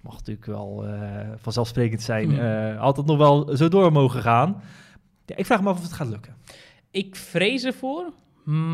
mag 0.00 0.16
natuurlijk 0.16 0.46
wel 0.46 0.88
uh, 0.88 1.20
vanzelfsprekend 1.36 2.02
zijn. 2.02 2.30
Uh, 2.30 2.80
had 2.80 2.96
het 2.96 3.06
nog 3.06 3.18
wel 3.18 3.56
zo 3.56 3.68
door 3.68 3.92
mogen 3.92 4.22
gaan. 4.22 4.62
Ja, 5.26 5.36
ik 5.36 5.46
vraag 5.46 5.62
me 5.62 5.68
af 5.68 5.76
of 5.76 5.82
het 5.82 5.92
gaat 5.92 6.08
lukken. 6.08 6.36
Ik 6.90 7.16
vrees 7.16 7.64
ervoor, 7.64 8.12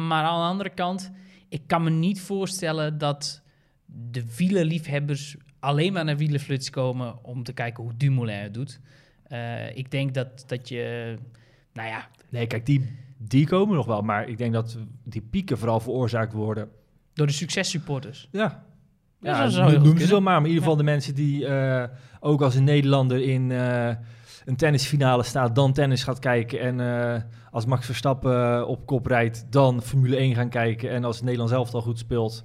maar 0.09 0.25
aan 0.25 0.41
de 0.41 0.49
andere 0.49 0.71
kant, 0.71 1.13
ik 1.49 1.63
kan 1.67 1.83
me 1.83 1.91
niet 1.91 2.21
voorstellen 2.21 2.99
dat 2.99 3.43
de 3.87 4.25
wielerliefhebbers 4.37 5.37
alleen 5.59 5.93
maar 5.93 6.05
naar 6.05 6.17
wielerflits 6.17 6.71
komen 6.71 7.25
om 7.25 7.43
te 7.43 7.53
kijken 7.53 7.83
hoe 7.83 7.97
Dumoulin 7.97 8.39
het 8.39 8.55
doet. 8.55 8.81
Uh, 9.29 9.77
ik 9.77 9.91
denk 9.91 10.15
dat, 10.15 10.45
dat 10.47 10.69
je, 10.69 11.17
nou 11.73 11.89
ja... 11.89 12.09
Nee, 12.29 12.47
kijk, 12.47 12.67
die, 12.67 12.97
die 13.19 13.47
komen 13.47 13.77
nog 13.77 13.87
wel, 13.87 14.03
maar 14.03 14.29
ik 14.29 14.39
denk 14.39 14.53
dat 14.53 14.79
die 15.05 15.23
pieken 15.23 15.59
vooral 15.59 15.81
veroorzaakt 15.81 16.33
worden... 16.33 16.69
Door 17.13 17.27
de 17.27 17.33
successupporters. 17.33 18.29
Ja, 18.33 18.65
ja, 19.25 19.45
ja, 19.45 19.71
dat 19.71 19.83
noem 19.83 19.99
ze 19.99 20.07
zo 20.07 20.21
maar. 20.21 20.33
Maar 20.33 20.41
in 20.41 20.47
ieder 20.47 20.63
geval 20.63 20.77
de 20.77 20.83
mensen 20.83 21.15
die 21.15 21.47
uh, 21.47 21.85
ook 22.21 22.43
als 22.43 22.55
een 22.55 22.65
Nederlander 22.65 23.23
in 23.23 23.51
uh, 23.51 23.89
een 24.45 24.57
tennisfinale 24.57 25.23
staat, 25.23 25.55
dan 25.55 25.73
tennis 25.73 26.05
gaat 26.05 26.19
kijken. 26.19 26.61
En 26.61 26.79
uh, 26.79 27.23
als 27.51 27.67
Max 27.67 27.87
Verstappen 27.87 28.67
op 28.67 28.87
kop 28.87 29.07
rijdt, 29.07 29.47
dan 29.51 29.83
Formule 29.83 30.17
1 30.17 30.35
gaan 30.35 30.49
kijken. 30.49 30.91
En 30.91 31.05
als 31.05 31.23
Nederland 31.23 31.51
zelf 31.51 31.75
al 31.75 31.83
goed 31.83 31.99
speelt, 31.99 32.45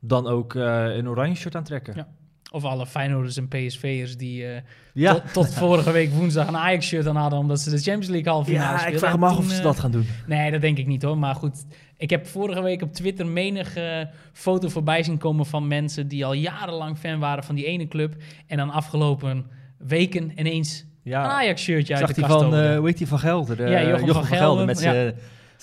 dan 0.00 0.26
ook 0.26 0.54
een 0.54 1.08
oranje 1.08 1.34
shirt 1.34 1.56
aantrekken. 1.56 1.94
Ja. 1.96 2.06
Of 2.54 2.64
alle 2.64 2.86
Feyenoorders 2.86 3.36
en 3.36 3.48
PSV'ers 3.48 4.16
die 4.16 4.46
eh, 4.46 4.60
Ja, 4.92 5.12
tot, 5.12 5.32
tot 5.32 5.54
vorige 5.64 5.92
week 5.92 6.12
woensdag 6.12 6.48
een 6.48 6.56
Ajax-shirt 6.56 7.06
aan 7.06 7.16
hadden... 7.16 7.38
omdat 7.38 7.60
ze 7.60 7.70
de 7.70 7.78
Champions 7.78 8.08
League 8.08 8.32
halve 8.32 8.50
finale 8.50 8.78
ja 8.78 8.86
ik 8.86 8.98
vraag 8.98 9.18
me 9.18 9.26
af 9.26 9.38
of 9.38 9.50
ze 9.50 9.56
eh, 9.56 9.62
dat 9.62 9.78
gaan 9.80 9.90
doen. 9.90 10.06
Nee, 10.26 10.50
dat 10.50 10.60
denk 10.60 10.78
ik 10.78 10.86
niet 10.86 11.02
hoor. 11.02 11.18
Maar 11.18 11.34
goed, 11.34 11.64
ik 11.96 12.10
heb 12.10 12.26
vorige 12.26 12.62
week 12.62 12.82
op 12.82 12.92
Twitter 12.92 13.26
menig 13.26 13.76
eh, 13.76 14.00
foto 14.32 14.68
voorbij 14.68 15.02
zien 15.02 15.18
komen 15.18 15.46
van 15.46 15.68
mensen 15.68 16.08
die 16.08 16.24
al 16.24 16.32
jarenlang 16.32 16.98
fan 16.98 17.18
waren 17.18 17.44
van 17.44 17.54
die 17.54 17.64
ene 17.66 17.88
club. 17.88 18.14
En 18.46 18.56
dan 18.56 18.70
afgelopen 18.70 19.46
weken 19.78 20.32
ineens 20.38 20.80
een 20.80 21.10
Ja, 21.10 21.22
Ajax-shirtje 21.22 21.94
ik 21.94 22.00
uit 22.00 22.08
zag 22.08 22.16
de 22.16 22.22
kast 22.22 22.42
van, 22.42 22.56
eh 22.56 22.76
hoe 22.76 22.86
heet 22.86 22.98
die 22.98 23.06
van 23.06 23.18
Gelder? 23.18 23.64
Eh, 23.64 23.70
Ja, 23.70 23.88
Jochem 23.88 24.12
van 24.12 24.24
Gelder, 24.24 24.66
met 24.66 24.78
zijn 24.78 25.14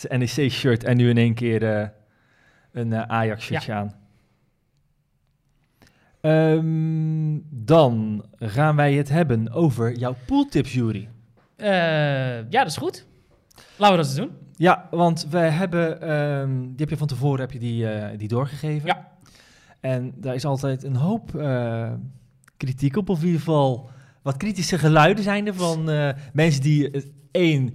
NEC-shirt 0.09 0.83
en 0.83 0.97
nu 0.97 1.09
in 1.09 1.17
één 1.17 1.33
keer 1.33 1.63
eh, 1.77 1.87
een 2.71 2.93
eh, 2.93 3.01
Ajax-shirtje 3.01 3.73
aan. 3.73 3.95
Ehm, 6.21 7.39
dan 7.49 8.25
gaan 8.39 8.75
wij 8.75 8.93
het 8.93 9.09
hebben 9.09 9.51
over 9.51 9.97
jouw 9.97 10.15
pooltips, 10.25 10.73
Jury. 10.73 11.09
Eh, 11.55 11.69
ja, 12.49 12.49
dat 12.49 12.67
is 12.67 12.77
goed. 12.77 13.05
Laten 13.77 13.97
we 13.97 14.03
dat 14.03 14.11
eens 14.11 14.15
doen. 14.15 14.31
Ja, 14.55 14.87
want 14.91 15.27
we 15.29 15.37
hebben, 15.37 16.01
ehm, 16.01 16.61
die 16.61 16.75
heb 16.77 16.89
je 16.89 16.97
van 16.97 17.07
tevoren 17.07 17.39
heb 17.39 17.51
je 17.51 17.59
die, 17.59 17.87
eh, 17.87 18.17
die 18.17 18.27
doorgegeven. 18.27 18.87
Ja. 18.87 19.07
En 19.79 20.13
daar 20.15 20.35
is 20.35 20.45
altijd 20.45 20.83
een 20.83 20.95
hoop 20.95 21.35
eh, 21.35 21.91
kritiek 22.57 22.97
op, 22.97 23.09
of 23.09 23.19
in 23.19 23.25
ieder 23.25 23.39
geval 23.39 23.89
wat 24.21 24.37
kritische 24.37 24.77
geluiden 24.77 25.23
zijn 25.23 25.47
er 25.47 25.55
van 25.55 25.89
mensen 26.33 26.61
die 26.61 27.11
één 27.31 27.73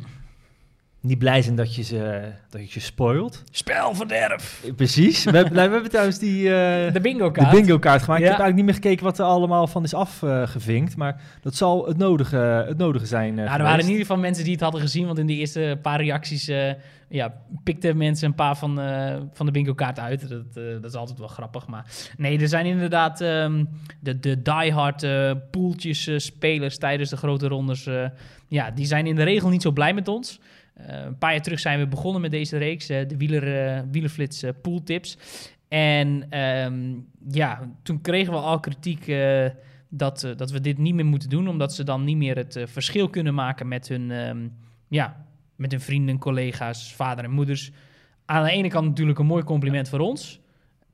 niet 1.07 1.19
blij 1.19 1.43
zijn 1.43 1.57
dat 1.57 1.75
je 1.75 1.83
ze, 1.83 2.21
dat 2.51 2.65
je 2.73 2.81
ze 2.81 2.87
spoilt. 2.87 3.43
Spelverderf. 3.51 4.65
Precies. 4.77 5.25
we, 5.25 5.31
hebben, 5.37 5.53
nou, 5.55 5.67
we 5.67 5.73
hebben 5.73 5.91
trouwens 5.91 6.19
die 6.19 6.55
eh, 6.55 6.93
De 6.93 7.01
bingo 7.01 7.27
de 7.27 7.33
kaart. 7.41 7.51
bingo 7.55 7.79
kaart 7.79 8.03
gemaakt. 8.03 8.23
Ja. 8.23 8.27
Ik 8.27 8.37
heb 8.37 8.41
eigenlijk 8.43 8.55
niet 8.55 8.65
meer 8.65 8.75
gekeken 8.75 9.05
wat 9.05 9.19
er 9.19 9.25
allemaal 9.25 9.67
van 9.67 9.83
is 9.85 9.95
afgevinkt, 9.95 10.97
maar 10.97 11.21
dat 11.43 11.55
zal 11.55 11.87
het 11.87 11.97
nodige, 11.97 12.37
het 12.69 12.77
nodige 12.79 13.07
zijn. 13.07 13.39
eh, 13.39 13.45
Nou, 13.45 13.57
er 13.59 13.63
waren 13.65 13.81
in 13.81 13.87
ieder 13.87 14.01
geval 14.01 14.17
mensen 14.19 14.45
die 14.45 14.53
het 14.53 14.63
hadden 14.63 14.81
gezien, 14.81 15.07
want 15.07 15.19
in 15.19 15.27
de 15.27 15.33
eerste 15.35 15.79
paar 15.83 16.01
reacties 16.01 16.49
eh, 16.49 16.73
ja, 17.09 17.33
pikten 17.65 17.97
mensen 17.97 18.29
een 18.29 18.35
paar 18.35 18.57
van, 18.57 18.81
eh, 18.81 19.17
van 19.33 19.47
de 19.47 19.53
bingo 19.53 19.75
kaart 19.75 19.99
uit. 19.99 20.29
Dat, 20.29 20.43
eh, 20.55 20.63
dat 20.81 20.85
is 20.91 20.95
altijd 20.95 21.19
wel 21.19 21.29
grappig. 21.29 21.67
Maar 21.67 21.85
nee, 22.17 22.39
er 22.41 22.49
zijn 22.49 22.67
inderdaad 22.67 23.21
ehm, 23.21 23.65
de, 24.01 24.21
de 24.21 24.43
diehard 24.43 25.03
eh 25.03 25.31
poeltjes 25.51 26.11
spelers 26.17 26.79
tijdens 26.79 27.11
de 27.11 27.17
grote 27.17 27.49
rondes. 27.49 27.87
eh, 27.87 28.05
ja, 28.49 28.71
die 28.71 28.87
zijn 28.87 29.07
in 29.07 29.17
de 29.17 29.23
regel 29.23 29.49
niet 29.49 29.63
zo 29.63 29.71
blij 29.71 29.95
met 29.95 30.09
ons. 30.09 30.41
Eh, 30.77 31.05
een 31.05 31.19
paar 31.19 31.33
jaar 31.33 31.43
terug 31.43 31.61
zijn 31.61 31.79
we 31.79 31.87
begonnen 31.87 32.21
met 32.21 32.31
deze 32.31 32.57
reeks, 32.57 32.89
eh, 32.89 33.09
de 33.09 33.17
wieler, 33.17 33.77
eh, 33.77 33.83
wielerflits 33.91 34.45
pooltips. 34.63 35.19
En 35.69 36.27
ehm, 36.31 36.95
ja, 37.29 37.71
toen 37.83 38.01
kregen 38.01 38.33
we 38.33 38.39
al 38.39 38.61
kritiek 38.61 39.13
dat, 39.89 40.33
dat 40.37 40.51
we 40.51 40.61
dit 40.61 40.79
niet 40.79 40.95
meer 40.95 41.05
moeten 41.05 41.29
doen, 41.29 41.49
omdat 41.49 41.75
ze 41.75 41.85
dan 41.85 42.05
niet 42.05 42.17
meer 42.17 42.37
het 42.37 42.61
verschil 42.65 43.09
kunnen 43.09 43.35
maken 43.35 43.69
met 43.69 43.89
hun, 43.89 44.11
ehm, 44.11 44.49
ja, 44.89 45.27
met 45.57 45.71
hun 45.71 45.81
vrienden, 45.81 46.19
collega's, 46.19 46.95
vader 46.95 47.25
en 47.25 47.31
moeders. 47.31 47.71
Aan 48.25 48.45
de 48.45 48.51
ene 48.51 48.69
kant 48.69 48.87
natuurlijk 48.87 49.19
een 49.19 49.27
mooi 49.27 49.45
compliment 49.45 49.89
voor 49.89 49.99
ons, 49.99 50.41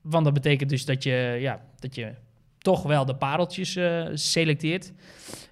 want 0.01 0.25
dat 0.25 0.33
betekent 0.33 0.69
dus 0.69 0.85
dat 0.85 1.03
je, 1.03 1.37
ja, 1.39 1.61
dat 1.79 1.95
je 1.95 2.13
toch 2.63 2.83
wel 2.83 3.05
de 3.05 3.15
pareltjes 3.15 3.75
eh, 3.75 4.05
selecteert. 4.13 4.93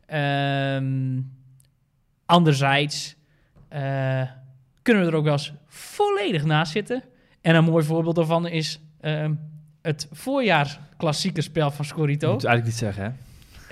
Ehm, 0.05 1.19
anderzijds 2.25 3.15
kunnen 4.82 5.04
we 5.04 5.10
er 5.10 5.16
ook 5.16 5.24
wel 5.24 5.34
eens 5.34 5.54
volledig 5.68 6.44
naast 6.46 6.72
zitten. 6.72 7.04
En 7.42 7.56
een 7.56 7.63
mooi 7.63 7.86
voorbeeld 7.86 8.16
daarvan 8.16 8.48
is 8.48 8.80
ehm, 9.01 9.34
het 9.82 10.08
voorjaarsklassieke 10.12 11.42
spel 11.42 11.72
van 11.72 11.86
Scorito. 11.86 12.32
moet 12.34 12.46
eigenlijk 12.46 12.66
niet 12.66 12.75
zeggen, 12.94 13.04
hè? 13.04 13.10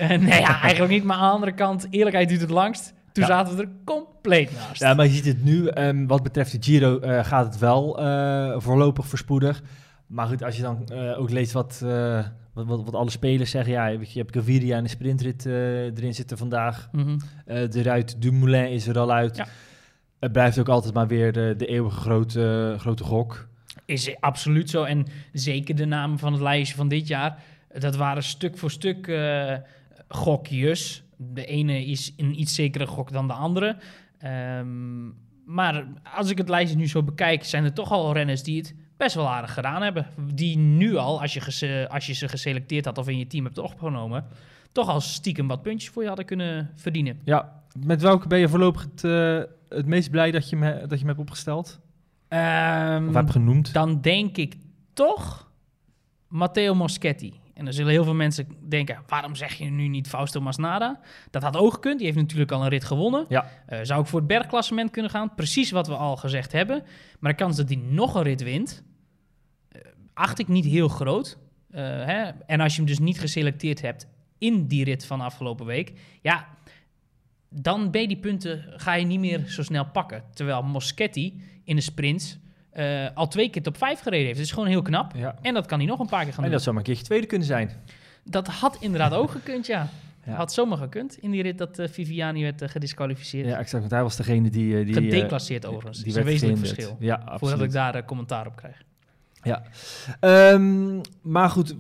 Eh, 0.08 0.20
nee, 0.20 0.40
ja, 0.40 0.62
eigenlijk 0.62 0.92
niet. 0.92 1.04
Maar 1.04 1.18
aan 1.18 1.28
de 1.28 1.34
andere 1.34 1.52
kant, 1.54 1.88
eerlijkheid 1.90 2.30
duurt 2.30 2.42
het 2.42 2.50
langst. 2.50 2.94
Toen 3.12 3.24
Ja. 3.24 3.30
zaten 3.30 3.56
we 3.56 3.62
er 3.62 3.70
compleet 3.86 4.52
naast. 4.56 4.82
Ja, 4.82 4.94
maar 4.94 5.06
je 5.06 5.12
ziet 5.12 5.26
het 5.26 5.44
nu. 5.44 5.68
ehm, 5.68 6.06
wat 6.08 6.24
betreft 6.24 6.52
de 6.52 6.58
Giro 6.62 7.00
eh, 7.00 7.24
gaat 7.26 7.46
het 7.46 7.58
wel 7.58 8.00
eh, 8.00 8.54
voorlopig 8.58 9.06
voorspoedig. 9.08 9.62
Maar 10.08 10.28
goed, 10.28 10.44
als 10.44 10.56
je 10.56 10.62
dan 10.62 10.84
eh, 10.88 11.20
ook 11.20 11.30
leest 11.30 11.52
wat, 11.52 11.82
eh, 11.86 12.26
wat, 12.54 12.66
wat, 12.66 12.84
wat 12.84 12.94
alle 12.94 13.10
spelers 13.10 13.52
zeggen. 13.52 13.74
Ja, 13.74 13.88
je, 13.88 14.00
hebt 14.14 14.36
Gaviria 14.36 14.78
en 14.78 14.84
de 14.84 14.90
sprintrit 14.90 15.46
eh, 15.46 15.84
erin 15.86 16.14
zitten 16.14 16.38
vandaag. 16.38 16.90
Mhm. 16.92 17.18
Eh, 17.46 17.70
de 17.70 17.82
Ruit 17.84 18.22
Dumoulin 18.22 18.70
is 18.70 18.88
er 18.88 19.00
al 19.00 19.12
uit. 19.12 19.36
Ja. 19.38 19.48
Het 20.20 20.32
blijft 20.32 20.60
ook 20.60 20.70
altijd 20.70 20.94
maar 20.94 21.08
weer 21.08 21.34
de, 21.34 21.54
de 21.58 21.66
eeuwige 21.66 22.00
grote, 22.00 22.76
grote 22.78 23.04
gok. 23.04 23.48
Is 23.86 24.16
absoluut 24.20 24.70
zo. 24.70 24.84
En 24.84 25.06
zeker 25.34 25.76
de 25.76 25.86
namen 25.86 26.20
van 26.20 26.34
het 26.34 26.42
lijstje 26.42 26.76
van 26.76 26.88
dit 26.88 27.08
jaar. 27.08 27.44
Dat 27.80 27.96
waren 27.96 28.24
stuk 28.24 28.58
voor 28.58 28.72
stuk 28.72 29.08
eh, 29.08 29.56
gokjes. 30.08 31.04
De 31.18 31.46
ene 31.46 31.86
is 31.86 32.14
een 32.18 32.40
iets 32.40 32.56
zekere 32.56 32.88
gok 32.88 33.12
dan 33.12 33.28
de 33.28 33.34
andere. 33.34 33.78
Ehm, 34.20 35.08
maar 35.46 35.88
als 36.16 36.30
ik 36.30 36.38
het 36.38 36.50
lijstje 36.50 36.78
nu 36.78 36.88
zo 36.88 37.04
bekijk, 37.04 37.44
zijn 37.44 37.64
er 37.64 37.74
toch 37.74 37.92
al 37.92 38.14
renners 38.14 38.44
die 38.44 38.58
het 38.58 38.76
best 38.98 39.16
wel 39.16 39.30
aardig 39.30 39.54
gedaan 39.54 39.82
hebben. 39.82 40.08
Die 40.34 40.58
nu 40.58 40.96
al, 40.96 41.22
als 41.22 41.34
je, 41.34 41.88
als 41.90 42.06
je 42.06 42.14
ze 42.14 42.28
geselecteerd 42.28 42.86
had 42.86 42.98
of 42.98 43.08
in 43.08 43.18
je 43.18 43.28
team 43.28 43.46
hebt 43.46 43.58
opgenomen, 43.58 44.26
toch 44.72 44.90
al 44.90 45.02
stiekem 45.02 45.48
wat 45.48 45.62
puntjes 45.62 45.92
voor 45.92 46.02
je 46.02 46.08
hadden 46.08 46.26
kunnen 46.26 46.72
verdienen. 46.76 47.20
Ja, 47.24 47.62
met 47.86 48.02
welke 48.02 48.28
ben 48.28 48.40
je 48.40 48.50
voorlopig 48.50 48.82
het, 48.82 49.04
eh, 49.04 49.42
het 49.70 49.86
meest 49.86 50.12
blij 50.12 50.32
dat 50.32 50.50
je, 50.50 50.56
me, 50.56 50.84
dat 50.88 51.00
je 51.00 51.06
me 51.06 51.12
hebt 51.12 51.22
opgesteld? 51.24 51.80
Ehm, 52.28 53.08
Of 53.08 53.14
heb 53.14 53.30
genoemd? 53.30 53.74
dan 53.74 54.02
denk 54.02 54.38
ik 54.38 54.56
toch 54.94 55.52
Matteo 56.28 56.76
Moschetti. 56.76 57.40
En 57.54 57.66
dan 57.66 57.74
zullen 57.74 57.92
heel 57.92 58.04
veel 58.04 58.14
mensen 58.14 58.48
denken, 58.68 58.98
waarom 59.08 59.36
zeg 59.36 59.54
je 59.54 59.66
nu 59.66 59.88
niet 59.88 60.08
Fausto 60.08 60.42
Masnada? 60.42 61.00
Dat 61.32 61.44
had 61.44 61.58
ook 61.58 61.74
gekund, 61.74 61.98
die 61.98 62.06
heeft 62.06 62.20
natuurlijk 62.20 62.52
al 62.52 62.64
een 62.64 62.70
rit 62.70 62.84
gewonnen. 62.84 63.26
Ja. 63.30 63.50
Eh, 63.66 63.80
zou 63.84 64.02
ik 64.02 64.08
voor 64.08 64.20
het 64.20 64.28
bergklassement 64.28 64.92
kunnen 64.92 65.12
gaan, 65.12 65.36
precies 65.36 65.72
wat 65.72 65.88
we 65.88 65.96
al 65.96 66.16
gezegd 66.18 66.52
hebben. 66.52 66.84
Maar 67.20 67.32
de 67.32 67.38
kans 67.38 67.58
dat 67.58 67.68
hij 67.70 67.78
nog 67.90 68.16
een 68.16 68.24
rit 68.24 68.44
wint, 68.44 68.84
eh, 69.70 69.82
acht 70.14 70.40
ik 70.40 70.48
niet 70.48 70.66
heel 70.66 70.88
groot. 70.88 71.38
Eh, 71.72 71.82
hè? 71.84 72.30
En 72.46 72.60
als 72.60 72.72
je 72.76 72.82
hem 72.82 72.90
dus 72.90 73.00
niet 73.00 73.20
geselecteerd 73.20 73.82
hebt 73.82 74.08
in 74.38 74.68
die 74.68 74.84
rit 74.84 75.06
van 75.06 75.22
afgelopen 75.22 75.66
week, 75.66 75.94
ja, 76.22 76.48
dan 77.50 77.92
ben 77.92 78.02
je 78.02 78.08
die 78.08 78.18
punten 78.18 78.64
ga 78.76 78.94
je 78.94 79.06
niet 79.06 79.20
meer 79.20 79.44
zo 79.48 79.64
snel 79.64 79.86
pakken. 79.86 80.24
Terwijl 80.34 80.64
Moschetti 80.64 81.42
in 81.64 81.76
de 81.76 81.82
sprints 81.82 82.38
eh, 82.70 83.08
al 83.14 83.28
twee 83.28 83.50
keer 83.50 83.62
top 83.62 83.78
5 83.78 84.00
gereden 84.00 84.26
heeft. 84.26 84.38
Dat 84.38 84.46
is 84.46 84.52
gewoon 84.54 84.70
heel 84.70 84.82
knap. 84.82 85.14
Ja. 85.16 85.36
En 85.42 85.54
dat 85.54 85.66
kan 85.66 85.78
hij 85.80 85.88
nog 85.88 86.00
een 86.00 86.08
paar 86.08 86.24
keer 86.24 86.34
gaan 86.34 86.38
En 86.38 86.44
doen. 86.44 86.52
dat 86.52 86.62
zou 86.62 86.76
maar 86.76 86.84
een 86.84 86.90
keertje 86.92 87.06
tweede 87.08 87.28
kunnen 87.28 87.48
zijn. 87.48 87.72
Dat 88.24 88.48
had 88.48 88.78
inderdaad 88.80 89.14
ook 89.14 89.32
gekund, 89.42 89.66
ja. 89.66 89.90
Ja. 90.26 90.34
Had 90.36 90.54
zomaar 90.54 90.78
gekund 90.78 91.18
in 91.18 91.32
die 91.32 91.42
rit 91.42 91.58
dat 91.58 91.80
eh, 91.80 91.88
Viviani 91.88 92.42
werd 92.44 92.62
eh, 92.62 92.70
gedisqualificeerd. 92.70 93.46
Ja, 93.48 93.58
exact. 93.58 93.80
Want 93.80 93.92
hij 93.92 94.04
was 94.04 94.16
degene 94.16 94.50
die... 94.50 94.86
die 94.86 94.94
Gedeclasseerd 94.94 95.66
overigens. 95.66 95.98
Die 95.98 96.08
is 96.08 96.16
een 96.16 96.24
wezenlijk 96.24 96.60
gehinderd. 96.60 96.88
verschil. 96.90 97.08
Ja, 97.08 97.38
Voordat 97.38 97.62
ik 97.62 97.72
daar 97.72 98.06
commentaar 98.06 98.48
op 98.48 98.56
krijg. 98.56 98.84
Ja. 99.44 99.64
Ehm, 100.20 101.02
maar 101.22 101.50
goed, 101.50 101.76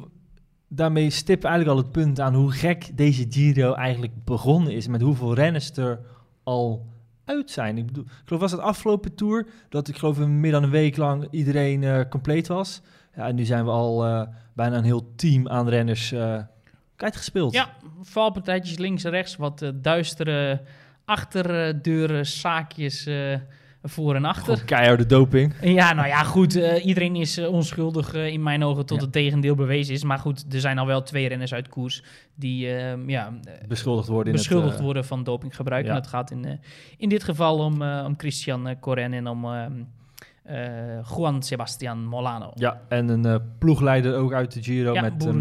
daarmee 0.69 1.09
stippen 1.09 1.49
eigenlijk 1.49 1.79
al 1.79 1.83
het 1.83 1.93
punt 1.93 2.19
aan 2.19 2.33
hoe 2.33 2.51
gek 2.51 2.97
deze 2.97 3.25
Giro 3.29 3.73
eigenlijk 3.73 4.23
begonnen 4.23 4.73
is. 4.73 4.87
Met 4.87 5.01
hoeveel 5.01 5.33
renners 5.33 5.71
er 5.71 5.99
al 6.43 6.85
uit 7.25 7.51
zijn. 7.51 7.77
Ik 7.77 7.85
bedoel, 7.85 8.03
ik 8.03 8.11
geloof 8.25 8.41
was 8.41 8.51
het 8.51 8.61
afgelopen 8.61 9.15
tour 9.15 9.47
dat 9.69 9.87
ik 9.87 9.97
geloof 9.97 10.17
meer 10.17 10.51
dan 10.51 10.63
een 10.63 10.69
week 10.69 10.97
lang 10.97 11.27
iedereen 11.31 11.83
eh, 11.83 11.99
compleet 12.09 12.47
was. 12.47 12.81
Ja, 13.15 13.27
en 13.27 13.35
nu 13.35 13.45
zijn 13.45 13.65
we 13.65 13.71
al 13.71 14.05
eh, 14.05 14.27
bijna 14.53 14.77
een 14.77 14.83
heel 14.83 15.15
team 15.15 15.47
aan 15.47 15.69
renners 15.69 16.11
eh 16.11 16.39
kwijtgespeeld. 16.95 17.53
Ja, 17.53 17.69
valpartijtjes 18.01 18.77
links 18.77 19.03
en 19.03 19.11
rechts. 19.11 19.35
Wat 19.35 19.71
duistere 19.75 20.61
achterdeuren, 21.05 22.25
zaakjes 22.25 23.07
voor 23.83 24.15
en 24.15 24.25
achter. 24.25 24.43
Gewoon 24.43 24.65
keiharde 24.65 25.05
doping. 25.05 25.53
Ja, 25.61 25.93
nou 25.93 26.07
ja, 26.07 26.23
goed. 26.23 26.55
eh, 26.55 26.85
iedereen 26.85 27.15
is 27.15 27.37
eh, 27.37 27.47
onschuldig 27.53 28.13
eh, 28.13 28.27
in 28.27 28.43
mijn 28.43 28.63
ogen 28.63 28.85
tot 28.85 28.97
Ja. 28.97 29.03
het 29.03 29.11
tegendeel 29.13 29.55
bewezen 29.55 29.93
is. 29.93 30.03
Maar 30.03 30.19
goed, 30.19 30.53
er 30.53 30.59
zijn 30.59 30.77
al 30.77 30.85
wel 30.85 31.03
twee 31.03 31.27
renners 31.27 31.53
uit 31.53 31.69
koers 31.69 32.03
die 32.35 32.73
eh, 32.75 33.07
ja, 33.07 33.33
Beschuldigd 33.67 34.07
worden. 34.07 34.31
in 34.33 34.37
beschuldigd 34.39 34.69
het, 34.69 34.79
eh, 34.79 34.85
worden 34.85 35.05
van 35.05 35.23
dopinggebruik. 35.23 35.83
ja. 35.83 35.89
En 35.89 35.95
dat 35.95 36.07
gaat 36.07 36.31
in, 36.31 36.59
in 36.97 37.09
dit 37.09 37.23
geval 37.23 37.57
om, 37.57 37.81
om 37.81 38.13
Christian 38.17 38.79
Corren 38.79 39.13
en 39.13 39.27
om 39.27 39.45
eh, 39.45 39.65
eh, 40.43 41.05
Juan 41.17 41.43
Sebastian 41.43 42.05
Molano. 42.05 42.51
Ja, 42.55 42.81
en 42.89 43.09
een 43.09 43.41
ploegleider 43.59 44.15
ook 44.15 44.33
uit 44.33 44.53
de 44.53 44.63
Giro 44.63 44.93
Ja, 44.93 45.01
met, 45.01 45.25
met, 45.25 45.35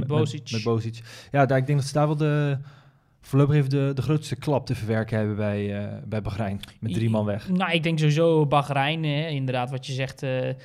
met 0.53 0.63
Bozic. 0.65 1.01
Ja, 1.31 1.47
daar, 1.47 1.59
ik 1.59 1.67
denk 1.67 1.79
dat 1.79 1.87
ze 1.89 1.93
daar 1.95 2.07
wel 2.07 2.17
de, 2.17 2.59
voorlopig 3.29 3.55
even 3.55 3.71
de, 3.71 3.91
de 3.95 4.03
grootste 4.03 4.37
klap 4.37 4.67
te 4.67 4.75
verwerken 4.75 5.19
hebben 5.19 5.37
bij, 5.37 5.85
eh 5.85 6.03
bij 6.05 6.23
Bahrein. 6.23 6.61
Met 6.81 6.93
drie 6.93 7.11
man 7.11 7.25
weg. 7.25 7.49
Nou, 7.49 7.73
ik 7.73 7.83
denk 7.83 7.99
sowieso 7.99 8.47
Bahrein, 8.47 9.05
eh, 9.05 9.31
inderdaad 9.31 9.71
wat 9.71 9.87
je 9.87 9.93
zegt, 9.93 10.23
eh, 10.23 10.49
eh, 10.49 10.57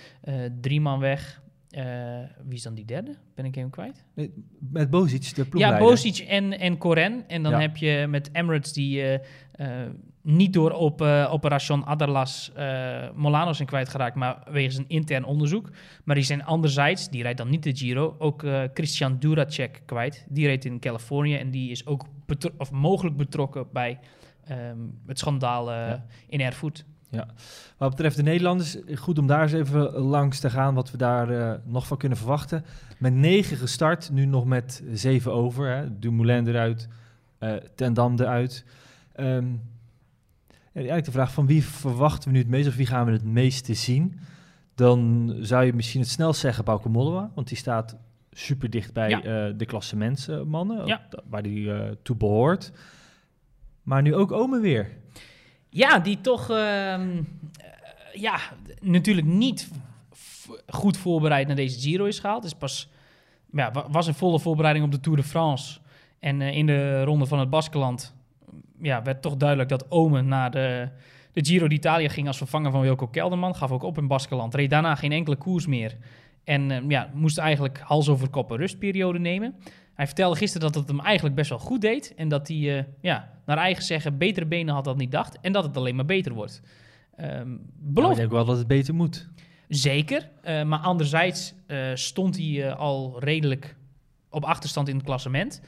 drie 0.62 0.82
man 0.82 1.00
weg. 1.00 1.42
Wie 2.46 2.54
is 2.56 2.62
dan 2.62 2.74
die 2.74 2.86
derde? 2.86 3.16
Ben 3.36 3.46
ik 3.46 3.56
hem 3.56 3.70
kwijt? 3.70 4.06
Nee, 4.16 4.34
met 4.60 4.90
Bozic, 4.90 5.36
de 5.36 5.42
Ja, 5.42 5.50
ploegleider. 5.50 5.88
Bozic 5.88 6.18
en, 6.18 6.60
en 6.60 6.78
Corren. 6.78 7.24
En 7.28 7.44
dan 7.44 7.52
Ja. 7.52 7.60
heb 7.60 7.78
je 7.78 8.06
met 8.10 8.30
Emirates 8.34 8.74
die... 8.74 9.04
niet 10.22 10.54
door 10.54 10.72
op 10.72 11.02
uh, 11.02 11.30
Operation 11.32 11.86
Adarlas 11.86 12.52
uh, 12.58 13.10
Molano 13.16 13.54
zijn 13.54 13.68
kwijtgeraakt, 13.68 14.16
maar 14.16 14.48
wegens 14.52 14.78
een 14.78 14.86
intern 14.88 15.24
onderzoek. 15.24 15.70
Maar 16.04 16.16
die 16.16 16.24
zijn 16.24 16.44
anderzijds, 16.44 17.10
die 17.10 17.22
rijdt 17.22 17.38
dan 17.38 17.50
niet 17.50 17.64
de 17.64 17.76
Giro, 17.76 18.16
ook 18.20 18.44
uh, 18.44 18.64
Christian 18.74 19.18
Duracek 19.20 19.82
kwijt. 19.86 20.26
Die 20.30 20.48
reed 20.48 20.66
in 20.66 20.80
Californië 20.80 21.36
en 21.36 21.52
die 21.52 21.72
is 21.72 21.86
ook 21.86 22.06
of 22.58 22.72
mogelijk 22.72 23.18
betrokken 23.18 23.66
bij 23.74 24.00
um, 24.52 25.00
het 25.06 25.20
schandaal 25.20 25.72
ja. 25.72 26.06
in 26.28 26.42
Erfurt. 26.42 26.86
Ja, 27.10 27.28
wat 27.78 27.90
betreft 27.90 28.16
de 28.16 28.24
Nederlanders, 28.24 28.78
goed 28.96 29.20
om 29.20 29.28
daar 29.28 29.42
eens 29.42 29.52
even 29.52 29.92
langs 29.92 30.40
te 30.40 30.50
gaan, 30.50 30.74
wat 30.74 30.92
we 30.92 30.98
daar 30.98 31.60
nog 31.66 31.88
van 31.88 31.98
kunnen 31.98 32.18
verwachten. 32.18 32.66
Met 32.98 33.14
negen 33.14 33.58
gestart, 33.58 34.12
nu 34.12 34.26
nog 34.26 34.46
met 34.46 34.84
zeven 34.92 35.34
over. 35.34 35.76
Hè. 35.76 36.00
Dumoulin 36.00 36.48
eruit, 36.48 36.88
Ten 37.76 37.94
Dam 37.94 38.20
eruit. 38.20 38.66
Um, 39.16 39.62
eigenlijk 40.74 41.06
de 41.06 41.12
vraag 41.12 41.34
van 41.34 41.46
wie 41.46 41.64
verwachten 41.64 42.30
we 42.30 42.36
nu 42.36 42.42
het 42.42 42.52
meest 42.52 42.68
of 42.68 42.76
wie 42.76 42.86
gaan 42.86 43.06
we 43.06 43.12
het 43.12 43.24
meeste 43.24 43.74
zien? 43.74 44.20
Dan 44.76 45.30
zou 45.40 45.66
je 45.66 45.74
misschien 45.74 46.02
het 46.02 46.10
snel 46.10 46.34
zeggen 46.34 46.66
Bauke 46.66 46.90
Mollema, 46.90 47.32
want 47.36 47.48
die 47.48 47.58
staat 47.58 47.98
super 48.34 48.70
dicht 48.70 48.94
bij 48.94 49.10
ja. 49.10 49.18
uh, 49.18 49.54
de 49.58 49.66
klassementsmannen, 49.66 50.86
ja. 50.86 51.08
waar 51.30 51.44
die 51.44 51.66
uh, 51.66 51.82
toe 52.04 52.16
behoort. 52.16 52.72
Maar 53.84 54.02
nu 54.02 54.16
ook 54.16 54.32
Ome 54.32 54.60
weer. 54.60 54.92
Ja, 55.70 56.00
die 56.00 56.22
toch 56.22 56.50
uh, 56.50 57.02
ja, 58.14 58.40
natuurlijk 58.82 59.28
niet 59.28 59.72
goed 60.68 60.98
voorbereid 60.98 61.48
naar 61.48 61.56
deze 61.56 61.80
Giro 61.80 62.06
is 62.06 62.20
gehaald. 62.20 62.44
Dus 62.44 62.54
pas 62.54 62.90
ja, 63.52 63.72
was 63.90 64.08
een 64.08 64.14
volle 64.14 64.40
voorbereiding 64.40 64.86
op 64.86 64.92
de 64.92 65.00
Tour 65.00 65.18
de 65.18 65.24
France. 65.24 65.80
En 66.20 66.42
in 66.42 66.66
de 66.66 67.04
ronde 67.04 67.26
van 67.26 67.40
het 67.40 67.50
Baskeland 67.50 68.16
ja, 68.82 69.02
werd 69.02 69.22
toch 69.22 69.38
duidelijk 69.38 69.70
dat 69.70 69.92
Omen 69.92 70.28
naar 70.28 70.52
de, 70.52 70.90
de 71.32 71.46
Giro 71.46 71.68
d'Italia 71.68 72.10
ging 72.10 72.28
als 72.28 72.38
vervanger 72.38 72.72
van 72.72 72.82
Wilco 72.82 73.08
Kelderman. 73.08 73.56
Gaf 73.56 73.72
ook 73.72 73.84
op 73.84 73.98
in 73.98 74.08
Baskeland. 74.08 74.56
Reed 74.56 74.70
daarna 74.70 74.96
geen 74.96 75.12
enkele 75.12 75.36
koers 75.36 75.68
meer. 75.68 75.98
En 76.44 76.70
uh, 76.70 76.90
ja, 76.90 77.10
moest 77.14 77.38
eigenlijk 77.38 77.80
hals 77.80 78.10
over 78.10 78.30
kop 78.30 78.52
een 78.52 78.58
rustperiode 78.58 79.20
nemen. 79.20 79.56
Hij 79.94 80.06
vertelde 80.06 80.36
gisteren 80.36 80.72
dat 80.72 80.76
het 80.76 80.88
hem 80.88 81.00
eigenlijk 81.00 81.36
best 81.36 81.50
wel 81.50 81.60
goed 81.60 81.82
deed. 81.82 82.14
En 82.16 82.28
dat 82.28 82.48
hij, 82.48 82.58
uh, 82.58 82.84
ja, 83.02 83.32
naar 83.46 83.58
eigen 83.58 83.84
zeggen, 83.84 84.18
betere 84.18 84.46
benen 84.46 84.74
had 84.74 84.84
dan 84.84 84.98
niet 84.98 85.12
dacht. 85.12 85.40
En 85.42 85.52
dat 85.52 85.64
het 85.64 85.78
alleen 85.78 85.96
maar 85.96 86.06
beter 86.06 86.34
wordt. 86.34 86.62
Um, 87.20 87.62
beloof... 87.76 88.12
ik 88.12 88.18
denk 88.18 88.32
wel 88.32 88.46
dat 88.46 88.58
het 88.58 88.68
beter 88.68 88.94
moet. 88.96 89.30
Zeker. 89.68 90.30
Uh, 90.44 90.64
maar 90.64 90.80
anderzijds 90.80 91.54
stond 91.94 92.38
hij 92.38 92.74
al 92.74 93.20
redelijk 93.20 93.76
op 94.30 94.44
achterstand 94.44 94.88
in 94.88 94.96
het 94.96 95.06
klassement. 95.06 95.62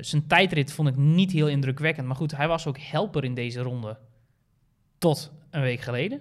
Zijn 0.00 0.26
tijdrit 0.26 0.72
vond 0.72 0.88
ik 0.88 0.96
niet 0.96 1.32
heel 1.32 1.48
indrukwekkend. 1.48 2.06
Maar 2.06 2.16
goed, 2.16 2.36
hij 2.36 2.48
was 2.48 2.66
ook 2.66 2.78
helper 2.78 3.24
in 3.24 3.34
deze 3.34 3.60
ronde. 3.60 3.98
Tot 4.98 5.32
een 5.50 5.60
week 5.60 5.80
geleden. 5.80 6.20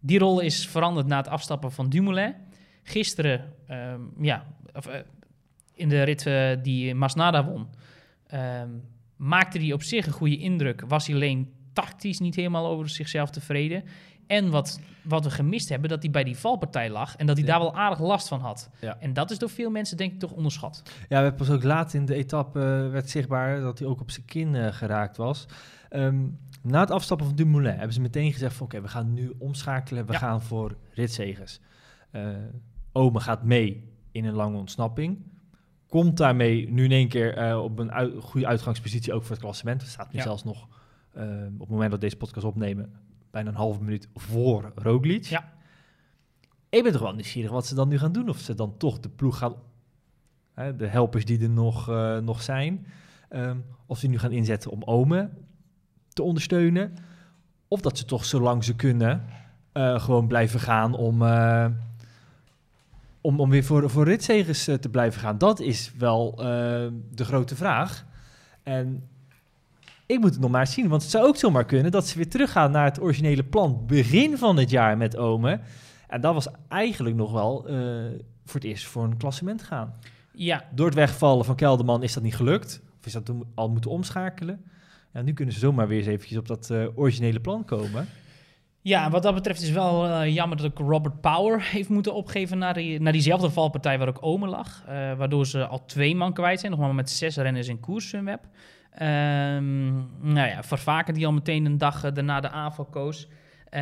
Die 0.00 0.18
rol 0.18 0.40
is 0.40 0.68
veranderd 0.68 1.06
na 1.06 1.16
het 1.16 1.28
afstappen 1.28 1.72
van 1.72 1.88
Dumoulin. 1.88 2.34
Gisteren, 2.82 3.52
um, 3.70 4.12
ja, 4.20 4.46
of, 4.74 4.88
uh, 4.88 4.94
in 5.74 5.88
de 5.88 6.02
rit 6.02 6.26
uh, 6.26 6.50
die 6.62 6.94
Masnada 6.94 7.44
won, 7.44 7.68
um, 8.34 8.82
maakte 9.16 9.58
hij 9.58 9.72
op 9.72 9.82
zich 9.82 10.06
een 10.06 10.12
goede 10.12 10.38
indruk. 10.38 10.82
Was 10.88 11.06
hij 11.06 11.14
alleen 11.14 11.52
tactisch 11.72 12.18
niet 12.18 12.34
helemaal 12.34 12.66
over 12.66 12.88
zichzelf 12.88 13.30
tevreden. 13.30 13.84
En 14.26 14.50
wat, 14.50 14.80
wat 15.02 15.24
we 15.24 15.30
gemist 15.30 15.68
hebben, 15.68 15.88
dat 15.88 16.02
hij 16.02 16.10
bij 16.10 16.24
die 16.24 16.36
valpartij 16.36 16.90
lag 16.90 17.16
en 17.16 17.26
dat 17.26 17.36
hij 17.36 17.46
daar 17.46 17.58
wel 17.58 17.74
aardig 17.74 18.00
last 18.00 18.28
van 18.28 18.40
had. 18.40 18.70
Ja. 18.80 18.96
En 19.00 19.12
dat 19.12 19.30
is 19.30 19.38
door 19.38 19.50
veel 19.50 19.70
mensen 19.70 19.96
denk 19.96 20.12
ik 20.12 20.18
toch 20.18 20.32
onderschat. 20.32 20.82
Ja, 20.84 20.92
we 21.08 21.14
hebben 21.14 21.34
pas 21.34 21.50
ook 21.50 21.62
laat 21.62 21.94
in 21.94 22.04
de 22.04 22.14
etappe 22.14 22.58
uh, 22.58 22.90
werd 22.90 23.10
zichtbaar 23.10 23.60
dat 23.60 23.78
hij 23.78 23.88
ook 23.88 24.00
op 24.00 24.10
zijn 24.10 24.26
kin 24.26 24.54
uh, 24.54 24.72
geraakt 24.72 25.16
was. 25.16 25.46
Um, 25.90 26.38
na 26.62 26.80
het 26.80 26.90
afstappen 26.90 27.26
van 27.26 27.36
Dumoulin 27.36 27.74
hebben 27.74 27.92
ze 27.92 28.00
meteen 28.00 28.32
gezegd 28.32 28.54
van 28.54 28.66
oké, 28.66 28.76
okay, 28.76 28.88
we 28.88 28.94
gaan 28.94 29.12
nu 29.12 29.32
omschakelen, 29.38 30.06
we 30.06 30.12
ja. 30.12 30.18
gaan 30.18 30.42
voor 30.42 30.76
ritzegers. 30.94 31.60
Uh, 32.12 32.28
Ome 32.92 33.20
gaat 33.20 33.44
mee 33.44 33.90
in 34.10 34.24
een 34.24 34.34
lange 34.34 34.56
ontsnapping. 34.56 35.18
Komt 35.86 36.16
daarmee 36.16 36.70
nu 36.70 36.84
in 36.84 36.92
één 36.92 37.08
keer 37.08 37.58
op 37.58 37.78
een 37.78 37.92
uit, 37.92 38.14
goede 38.20 38.46
uitgangspositie 38.46 39.12
ook 39.12 39.22
voor 39.22 39.30
het 39.30 39.40
klassement. 39.40 39.82
Er 39.82 39.88
staat 39.88 40.12
nu 40.12 40.18
ja. 40.18 40.24
zelfs 40.24 40.44
nog 40.44 40.68
op 41.52 41.60
het 41.60 41.68
moment 41.68 41.90
dat 41.90 42.00
deze 42.00 42.16
podcast 42.16 42.46
opnemen 42.46 42.92
bijna 43.30 43.48
een 43.48 43.56
halve 43.56 43.82
minuut 43.82 44.08
voor 44.14 44.72
Roglic. 44.74 45.24
Ja. 45.24 45.52
Ik 46.68 46.82
ben 46.82 46.92
toch 46.92 47.00
wel 47.00 47.14
nieuwsgierig 47.14 47.50
wat 47.50 47.66
ze 47.66 47.74
dan 47.74 47.88
nu 47.88 47.98
gaan 47.98 48.12
doen. 48.12 48.28
Of 48.28 48.38
ze 48.38 48.54
dan 48.54 48.76
toch 48.76 49.00
de 49.00 49.08
ploeg 49.08 49.38
gaan... 49.38 49.54
Hè, 50.54 50.76
de 50.76 50.86
helpers 50.86 51.24
die 51.24 51.42
er 51.42 51.50
nog, 51.50 51.90
uh, 51.90 52.18
nog 52.18 52.42
zijn. 52.42 52.86
Um, 53.30 53.64
of 53.86 53.98
ze 53.98 54.08
nu 54.08 54.18
gaan 54.18 54.32
inzetten 54.32 54.70
om 54.70 54.82
Ome 54.82 55.30
te 56.08 56.22
ondersteunen. 56.22 56.94
Of 57.68 57.80
dat 57.80 57.98
ze 57.98 58.04
toch 58.04 58.24
zolang 58.24 58.64
ze 58.64 58.76
kunnen 58.76 59.24
gewoon 59.74 60.26
blijven 60.26 60.60
gaan 60.60 60.94
om... 60.94 61.22
Om, 63.22 63.40
om 63.40 63.50
weer 63.50 63.64
voor, 63.64 63.90
voor 63.90 64.04
ritzegers 64.04 64.64
te 64.64 64.88
blijven 64.90 65.20
gaan. 65.20 65.38
Dat 65.38 65.60
is 65.60 65.92
wel 65.98 66.34
de 67.10 67.24
grote 67.24 67.56
vraag. 67.56 68.04
En 68.62 69.08
ik 70.06 70.20
moet 70.20 70.30
het 70.30 70.40
nog 70.40 70.50
maar 70.50 70.66
zien, 70.66 70.88
want 70.88 71.02
het 71.02 71.10
zou 71.10 71.26
ook 71.26 71.36
zomaar 71.36 71.64
kunnen 71.64 71.92
dat 71.92 72.06
ze 72.06 72.16
weer 72.16 72.28
teruggaan 72.28 72.70
naar 72.70 72.84
het 72.84 73.00
originele 73.00 73.44
plan 73.44 73.86
begin 73.86 74.38
van 74.38 74.56
het 74.56 74.70
jaar 74.70 74.96
met 74.96 75.16
Ome. 75.16 75.60
En 76.08 76.20
dat 76.20 76.34
was 76.34 76.48
eigenlijk 76.68 77.16
nog 77.16 77.32
wel 77.32 77.70
uh, 77.70 77.74
voor 78.44 78.60
het 78.60 78.64
eerst 78.64 78.86
voor 78.86 79.04
een 79.04 79.16
klassement 79.16 79.62
gaan. 79.62 79.94
Ja. 80.32 80.64
Door 80.74 80.86
het 80.86 80.94
wegvallen 80.94 81.44
van 81.44 81.56
Kelderman 81.56 82.02
is 82.02 82.12
dat 82.12 82.22
niet 82.22 82.36
gelukt. 82.36 82.82
Of 82.98 83.06
is 83.06 83.12
dat 83.12 83.32
al 83.54 83.70
moeten 83.70 83.90
omschakelen. 83.90 84.64
Ja, 85.12 85.22
nu 85.22 85.32
kunnen 85.32 85.54
ze 85.54 85.60
zomaar 85.60 85.88
weer 85.88 85.98
eens 85.98 86.06
eventjes 86.06 86.38
op 86.38 86.48
dat 86.48 86.68
uh, 86.72 86.86
originele 86.94 87.40
plan 87.40 87.64
komen. 87.64 88.06
Ja, 88.84 89.10
wat 89.10 89.22
dat 89.22 89.34
betreft 89.34 89.62
is 89.62 89.70
wel 89.70 90.06
uh, 90.06 90.34
jammer 90.34 90.56
dat 90.56 90.66
ook 90.66 90.78
Robert 90.78 91.20
Power 91.20 91.62
heeft 91.62 91.88
moeten 91.88 92.14
opgeven 92.14 92.58
naar, 92.58 92.74
die, 92.74 93.00
naar 93.00 93.12
diezelfde 93.12 93.50
valpartij 93.50 93.98
waar 93.98 94.08
ook 94.08 94.18
Ome 94.20 94.46
lag. 94.46 94.84
Uh, 94.88 95.12
waardoor 95.12 95.46
ze 95.46 95.66
al 95.66 95.84
twee 95.84 96.16
man 96.16 96.32
kwijt 96.32 96.60
zijn, 96.60 96.72
nog 96.72 96.80
maar 96.80 96.94
met 96.94 97.10
zes 97.10 97.36
renners 97.36 97.68
in 97.68 97.80
koers, 97.80 98.08
Sunweb. 98.08 98.44
Um, 99.02 99.94
nou 100.20 100.48
ja, 100.48 100.62
Vervaken 100.62 101.14
die 101.14 101.26
al 101.26 101.32
meteen 101.32 101.64
een 101.64 101.78
dag 101.78 102.04
uh, 102.04 102.12
daarna 102.14 102.40
de 102.40 102.50
aanval 102.50 102.84
koos. 102.84 103.28
Uh, 103.70 103.80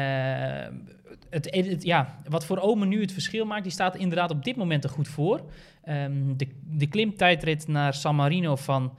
het, 1.31 1.83
ja, 1.83 2.21
wat 2.29 2.45
voor 2.45 2.59
Omen 2.59 2.89
nu 2.89 3.01
het 3.01 3.13
verschil 3.13 3.45
maakt, 3.45 3.63
die 3.63 3.73
staat 3.73 3.97
inderdaad 3.97 4.31
op 4.31 4.45
dit 4.45 4.57
moment 4.57 4.85
er 4.85 4.91
goed 4.91 5.09
voor. 5.09 5.41
Um, 5.89 6.37
de, 6.37 6.49
de 6.63 6.87
klimtijdrit 6.87 7.69
naar 7.69 7.95
San 7.95 8.17
Marino 8.17 8.57
van 8.57 8.95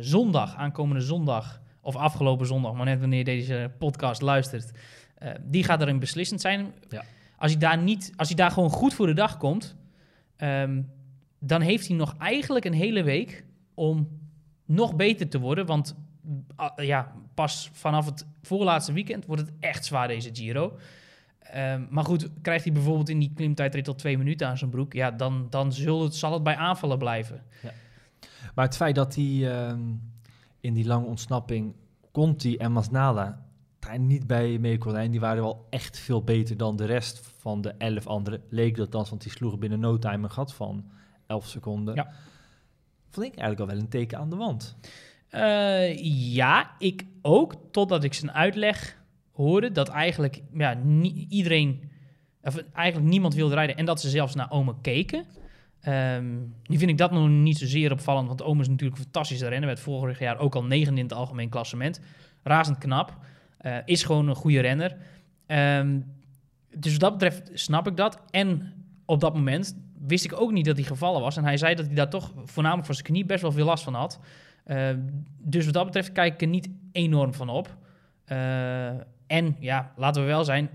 zondag, 0.00 0.56
aankomende 0.56 1.02
zondag, 1.02 1.60
of 1.80 1.96
afgelopen 1.96 2.46
zondag, 2.46 2.72
maar 2.72 2.84
net 2.84 3.00
wanneer 3.00 3.24
deze 3.24 3.70
podcast 3.78 4.22
luistert, 4.22 4.72
uh, 5.22 5.30
die 5.42 5.64
gaat 5.64 5.80
erin 5.80 5.98
beslissend 5.98 6.40
zijn. 6.40 6.72
Ja. 6.88 7.04
Als, 7.38 7.50
hij 7.50 7.60
daar 7.60 7.78
niet, 7.78 8.12
als 8.16 8.28
hij 8.28 8.36
daar 8.36 8.50
gewoon 8.50 8.70
goed 8.70 8.94
voor 8.94 9.06
de 9.06 9.14
dag 9.14 9.36
komt, 9.36 9.76
um, 10.36 10.90
dan 11.38 11.60
heeft 11.60 11.88
hij 11.88 11.96
nog 11.96 12.14
eigenlijk 12.18 12.64
een 12.64 12.72
hele 12.72 13.02
week 13.02 13.44
om 13.74 14.08
nog 14.64 14.96
beter 14.96 15.28
te 15.28 15.38
worden. 15.38 15.66
Want 15.66 15.96
uh, 16.60 16.86
ja, 16.86 17.12
pas 17.34 17.70
vanaf 17.72 18.06
het 18.06 18.26
voorlaatste 18.42 18.92
weekend 18.92 19.26
wordt 19.26 19.42
het 19.42 19.52
echt 19.60 19.84
zwaar, 19.84 20.08
deze 20.08 20.30
Giro. 20.32 20.78
Um, 21.56 21.86
maar 21.90 22.04
goed, 22.04 22.30
krijgt 22.42 22.64
hij 22.64 22.72
bijvoorbeeld 22.72 23.08
in 23.08 23.18
die 23.18 23.32
klimtijdrit 23.34 23.88
al 23.88 23.94
twee 23.94 24.18
minuten 24.18 24.48
aan 24.48 24.58
zijn 24.58 24.70
broek... 24.70 24.92
ja, 24.92 25.10
dan, 25.10 25.46
dan 25.50 25.72
zal, 25.72 26.02
het, 26.02 26.14
zal 26.14 26.32
het 26.32 26.42
bij 26.42 26.56
aanvallen 26.56 26.98
blijven. 26.98 27.42
Ja. 27.62 27.72
Maar 28.54 28.64
het 28.64 28.76
feit 28.76 28.94
dat 28.94 29.14
hij 29.14 29.24
uh, 29.24 29.72
in 30.60 30.74
die 30.74 30.86
lange 30.86 31.06
ontsnapping... 31.06 31.74
Conti 32.12 32.56
en 32.56 32.72
Masnala 32.72 33.45
daar 33.86 33.98
niet 33.98 34.26
bij 34.26 34.58
mee 34.58 34.78
kon 34.78 34.92
zijn... 34.92 35.10
die 35.10 35.20
waren 35.20 35.42
wel 35.42 35.66
echt 35.70 35.98
veel 35.98 36.22
beter 36.22 36.56
dan 36.56 36.76
de 36.76 36.84
rest 36.84 37.20
van 37.38 37.60
de 37.62 37.74
elf 37.78 38.06
anderen. 38.06 38.42
Leek 38.48 38.76
dat 38.76 38.92
dan, 38.92 39.06
want 39.08 39.22
die 39.22 39.32
sloegen 39.32 39.58
binnen 39.58 39.80
no 39.80 39.98
time 39.98 40.24
een 40.24 40.30
gat 40.30 40.54
van 40.54 40.84
11 41.26 41.46
seconden... 41.46 41.94
Ja 41.94 42.12
vond 43.16 43.26
ik 43.26 43.38
eigenlijk 43.38 43.60
al 43.60 43.76
wel 43.76 43.84
een 43.84 43.90
teken 43.90 44.18
aan 44.18 44.30
de 44.30 44.36
wand. 44.36 44.76
Uh, 45.30 45.98
ja, 46.34 46.70
ik 46.78 47.04
ook. 47.22 47.54
Totdat 47.70 48.04
ik 48.04 48.14
zijn 48.14 48.32
uitleg 48.32 48.98
hoorde 49.32 49.72
dat 49.72 49.88
eigenlijk 49.88 50.42
ja, 50.52 50.78
iedereen, 51.28 51.90
of 52.42 52.56
eigenlijk 52.72 53.10
niemand 53.10 53.34
wilde 53.34 53.54
rijden 53.54 53.76
en 53.76 53.84
dat 53.84 54.00
ze 54.00 54.08
zelfs 54.08 54.34
naar 54.34 54.50
Ome 54.50 54.74
keken. 54.80 55.24
Um, 55.88 56.54
nu 56.64 56.78
vind 56.78 56.90
ik 56.90 56.98
dat 56.98 57.10
nog 57.10 57.28
niet 57.28 57.58
zozeer 57.58 57.92
opvallend, 57.92 58.28
want 58.28 58.42
Ome 58.42 58.60
is 58.60 58.68
natuurlijk 58.68 58.98
een 58.98 59.04
fantastische 59.04 59.48
renner. 59.48 59.66
Werd 59.66 59.80
vorig 59.80 60.18
jaar 60.18 60.38
ook 60.38 60.54
al 60.54 60.64
negende 60.64 61.00
in 61.00 61.06
het 61.06 61.16
algemeen 61.16 61.48
klassement. 61.48 62.00
Razend 62.42 62.78
knap. 62.78 63.16
Uh, 63.66 63.76
is 63.84 64.02
gewoon 64.02 64.28
een 64.28 64.34
goede 64.34 64.60
renner. 64.60 64.96
Um, 65.46 66.14
dus 66.76 66.92
wat 66.92 67.00
dat 67.00 67.12
betreft 67.12 67.50
snap 67.54 67.86
ik 67.86 67.96
dat. 67.96 68.20
En 68.30 68.72
op 69.04 69.20
dat 69.20 69.34
moment 69.34 69.76
wist 70.06 70.24
ik 70.24 70.40
ook 70.40 70.52
niet 70.52 70.64
dat 70.64 70.76
hij 70.76 70.84
gevallen 70.84 71.20
was. 71.20 71.36
En 71.36 71.44
hij 71.44 71.56
zei 71.56 71.74
dat 71.74 71.86
hij 71.86 71.94
daar 71.94 72.10
toch 72.10 72.32
voornamelijk 72.44 72.86
voor 72.86 72.94
zijn 72.94 73.06
knie 73.06 73.24
best 73.24 73.42
wel 73.42 73.52
veel 73.52 73.64
last 73.64 73.84
van 73.84 73.94
had. 73.94 74.20
Uh, 74.66 74.88
dus 75.38 75.64
wat 75.64 75.74
dat 75.74 75.84
betreft 75.84 76.12
kijk 76.12 76.34
ik 76.34 76.40
er 76.40 76.46
niet 76.46 76.68
enorm 76.92 77.34
van 77.34 77.48
op. 77.48 77.76
Uh, 78.26 78.86
en 79.26 79.56
ja, 79.60 79.92
laten 79.96 80.22
we 80.22 80.28
wel 80.28 80.44
zijn. 80.44 80.70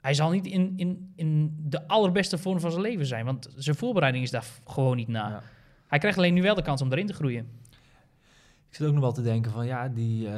Hij 0.00 0.14
zal 0.14 0.30
niet 0.30 0.46
in, 0.46 0.72
in, 0.76 1.12
in 1.16 1.56
de 1.62 1.88
allerbeste 1.88 2.38
vorm 2.38 2.60
van 2.60 2.70
zijn 2.70 2.82
leven 2.82 3.06
zijn. 3.06 3.24
Want 3.24 3.48
zijn 3.56 3.76
voorbereiding 3.76 4.24
is 4.24 4.30
daar 4.30 4.44
gewoon 4.66 4.96
niet 4.96 5.08
na. 5.08 5.28
Ja. 5.28 5.42
Hij 5.86 5.98
krijgt 5.98 6.18
alleen 6.18 6.34
nu 6.34 6.42
wel 6.42 6.54
de 6.54 6.62
kans 6.62 6.82
om 6.82 6.92
erin 6.92 7.06
te 7.06 7.12
groeien. 7.12 7.48
Ik 8.74 8.80
zit 8.80 8.88
ook 8.88 8.94
nog 8.94 9.02
wel 9.04 9.12
te 9.12 9.22
denken 9.22 9.50
van 9.52 9.66
ja, 9.66 9.88
die, 9.88 10.28
eh, 10.28 10.32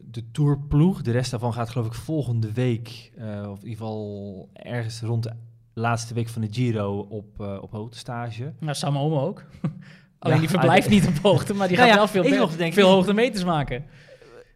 de 0.00 0.30
tourploeg, 0.30 1.02
de 1.02 1.10
rest 1.10 1.30
daarvan 1.30 1.52
gaat 1.52 1.70
geloof 1.70 1.86
ik 1.86 1.94
volgende 1.94 2.52
week, 2.52 3.12
eh, 3.16 3.24
of 3.50 3.58
in 3.62 3.68
ieder 3.68 3.84
geval 3.86 4.48
ergens 4.52 5.00
rond 5.00 5.22
de 5.22 5.32
laatste 5.74 6.14
week 6.14 6.28
van 6.28 6.42
de 6.42 6.48
Giro 6.50 6.98
op, 6.98 7.40
eh 7.40 7.58
op 7.62 7.70
hoogtestage. 7.72 8.52
Nou, 8.60 8.74
Sam 8.74 8.96
Omo 8.98 9.20
ook. 9.26 9.44
Alleen 10.18 10.38
die 10.38 10.48
verblijft 10.48 10.88
niet 10.88 11.06
op 11.06 11.18
hoogte, 11.18 11.54
maar 11.54 11.68
die 11.68 11.76
Nou 11.76 11.88
gaat 11.88 11.98
ja, 11.98 12.12
wel 12.12 12.22
veel, 12.24 12.38
nog 12.38 12.56
denken- 12.56 12.74
veel 12.74 12.88
hoogtemeters 12.90 13.44
maken. 13.44 13.84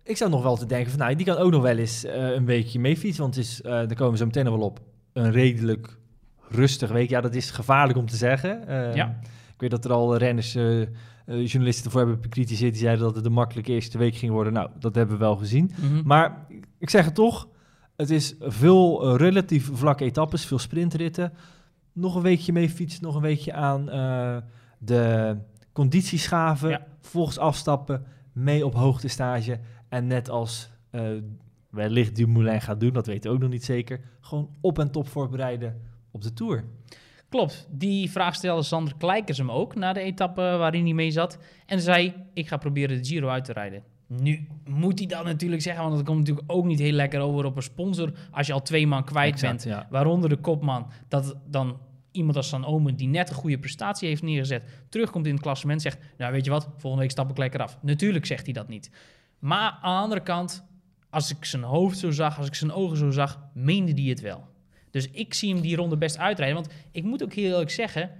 Ik 0.03 0.17
zou 0.17 0.31
nog 0.31 0.43
wel 0.43 0.57
te 0.57 0.67
denken 0.67 0.91
van 0.91 0.99
nou, 0.99 1.15
die 1.15 1.27
kan 1.27 1.37
ook 1.37 1.51
nog 1.51 1.63
wel 1.63 1.77
eens 1.77 2.05
een 2.09 2.45
weekje 2.47 2.79
mee 2.79 2.97
fietsen, 2.97 3.23
want 3.23 3.35
het 3.35 3.45
is, 3.45 3.63
eh 3.63 3.71
daar 3.73 3.95
komen 3.95 4.13
we 4.13 4.19
zo 4.19 4.25
meteen 4.27 4.45
nog 4.45 4.57
wel 4.57 4.67
op, 4.67 4.81
een 5.13 5.33
redelijk 5.33 5.99
rustig 6.49 6.91
week. 6.91 7.09
Ja, 7.09 7.21
dat 7.21 7.35
is 7.35 7.51
gevaarlijk 7.51 7.99
om 7.99 8.07
te 8.07 8.17
zeggen. 8.17 8.65
Ja. 8.95 9.19
Ik 9.55 9.61
weet 9.61 9.71
dat 9.71 9.85
er 9.85 9.93
al 9.93 10.17
renners, 10.17 10.57
eh, 11.27 11.47
journalisten 11.47 11.85
ervoor 11.85 12.01
hebben 12.01 12.21
bekritiseerd, 12.21 12.73
die 12.73 12.83
zeiden 12.83 13.05
dat 13.05 13.15
het 13.15 13.25
de 13.25 13.31
makkelijke 13.31 13.73
eerste 13.73 13.99
week 13.99 14.15
ging 14.17 14.33
worden. 14.33 14.53
Nou, 14.53 14.71
dat 14.79 14.95
hebben 14.95 15.15
we 15.19 15.25
wel 15.25 15.37
gezien. 15.37 15.71
Mhm. 15.81 16.03
Maar 16.07 16.47
ik 16.79 16.91
zeg 16.91 17.05
het 17.05 17.15
toch, 17.15 17.49
het 17.97 18.11
is 18.11 18.35
veel 18.41 19.03
eh, 19.13 19.17
relatief 19.17 19.71
vlakke 19.73 20.05
etappes, 20.05 20.45
veel 20.47 20.59
sprintritten. 20.59 21.33
Nog 21.93 22.15
een 22.15 22.23
weekje 22.23 22.53
mee 22.53 22.71
fietsen, 22.71 23.03
nog 23.03 23.15
een 23.15 23.21
weekje 23.23 23.53
aan 23.53 23.91
eh, 23.91 24.37
de 24.79 25.37
conditieschaven, 25.73 26.69
Ja. 26.69 26.87
volgens 27.01 27.39
afstappen, 27.39 28.05
mee 28.33 28.67
op 28.67 28.75
hoogtestage. 28.75 29.61
En 29.89 30.07
net 30.07 30.29
als 30.31 30.71
wellicht 31.71 32.17
Dumoulin 32.17 32.61
gaat 32.61 32.81
doen, 32.81 32.93
dat 32.93 33.07
weten 33.07 33.31
we 33.31 33.37
ook 33.37 33.43
nog 33.43 33.51
niet 33.51 33.65
zeker, 33.65 34.01
gewoon 34.21 34.51
op 34.61 34.79
en 34.79 34.91
top 34.91 35.09
voorbereiden 35.09 35.81
op 36.11 36.23
de 36.23 36.33
Tour. 36.33 36.65
Klopt, 37.29 37.67
die 37.71 38.11
vraag 38.11 38.35
stelde 38.35 38.63
Sander 38.63 38.95
Kleikers 38.99 39.39
hem 39.39 39.51
ook 39.51 39.75
na 39.75 39.93
de 39.93 40.01
etappe 40.01 40.41
waarin 40.41 40.85
hij 40.85 40.93
mee 40.93 41.11
zat. 41.11 41.39
En 41.67 41.81
zei, 41.81 42.15
ik 42.35 42.49
ga 42.49 42.57
proberen 42.57 42.97
de 42.97 43.05
Giro 43.05 43.29
uit 43.29 43.45
te 43.45 43.53
rijden. 43.53 43.83
Nu 44.07 44.47
moet 44.69 44.99
hij 44.99 45.09
dat 45.09 45.25
natuurlijk 45.25 45.63
zeggen, 45.63 45.83
want 45.85 45.97
het 45.97 46.07
komt 46.07 46.19
natuurlijk 46.19 46.53
ook 46.53 46.65
niet 46.65 46.79
heel 46.79 46.93
lekker 46.93 47.21
over 47.21 47.45
op 47.45 47.57
een 47.57 47.63
sponsor 47.63 48.13
als 48.31 48.47
je 48.47 48.53
al 48.53 48.63
twee 48.63 48.87
man 48.87 49.05
kwijt 49.05 49.33
Exact, 49.33 49.65
bent. 49.65 49.77
ja. 49.77 49.87
Waaronder 49.91 50.29
de 50.29 50.37
kopman, 50.37 50.91
dat 51.09 51.37
dan 51.47 51.79
iemand 52.11 52.37
als 52.37 52.49
San 52.49 52.65
Omen, 52.65 52.97
die 52.97 53.09
net 53.09 53.29
een 53.29 53.35
goede 53.35 53.59
prestatie 53.59 54.09
heeft 54.09 54.23
neergezet, 54.23 54.63
terugkomt 54.89 55.27
in 55.27 55.33
het 55.33 55.43
klassement 55.43 55.83
zegt, 55.83 55.99
nou 56.19 56.33
weet 56.33 56.45
je 56.45 56.51
wat, 56.51 56.69
volgende 56.77 57.01
week 57.01 57.11
stap 57.11 57.31
ik 57.31 57.39
lekker 57.39 57.63
af. 57.63 57.79
Natuurlijk 57.83 58.27
zegt 58.27 58.45
hij 58.45 58.53
dat 58.53 58.69
niet. 58.69 58.91
Maar 59.39 59.79
aan 59.83 59.97
de 59.97 60.03
andere 60.03 60.23
kant, 60.23 60.65
als 61.11 61.31
ik 61.31 61.45
zijn 61.45 61.63
hoofd 61.63 61.99
zo 61.99 62.11
zag, 62.11 62.39
als 62.39 62.47
ik 62.47 62.55
zijn 62.55 62.73
ogen 62.73 62.97
zo 62.97 63.11
zag, 63.11 63.41
meende 63.53 63.93
hij 63.93 64.11
het 64.11 64.21
wel. 64.21 64.45
Dus 64.97 65.11
ik 65.11 65.35
zie 65.35 65.53
hem 65.53 65.63
die 65.63 65.77
ronde 65.77 65.97
best 65.97 66.19
uitrijden. 66.19 66.57
Want 66.57 66.75
ik 66.93 67.05
moet 67.05 67.23
ook 67.23 67.33
heel 67.33 67.51
eerlijk 67.51 67.71
zeggen, 67.71 68.11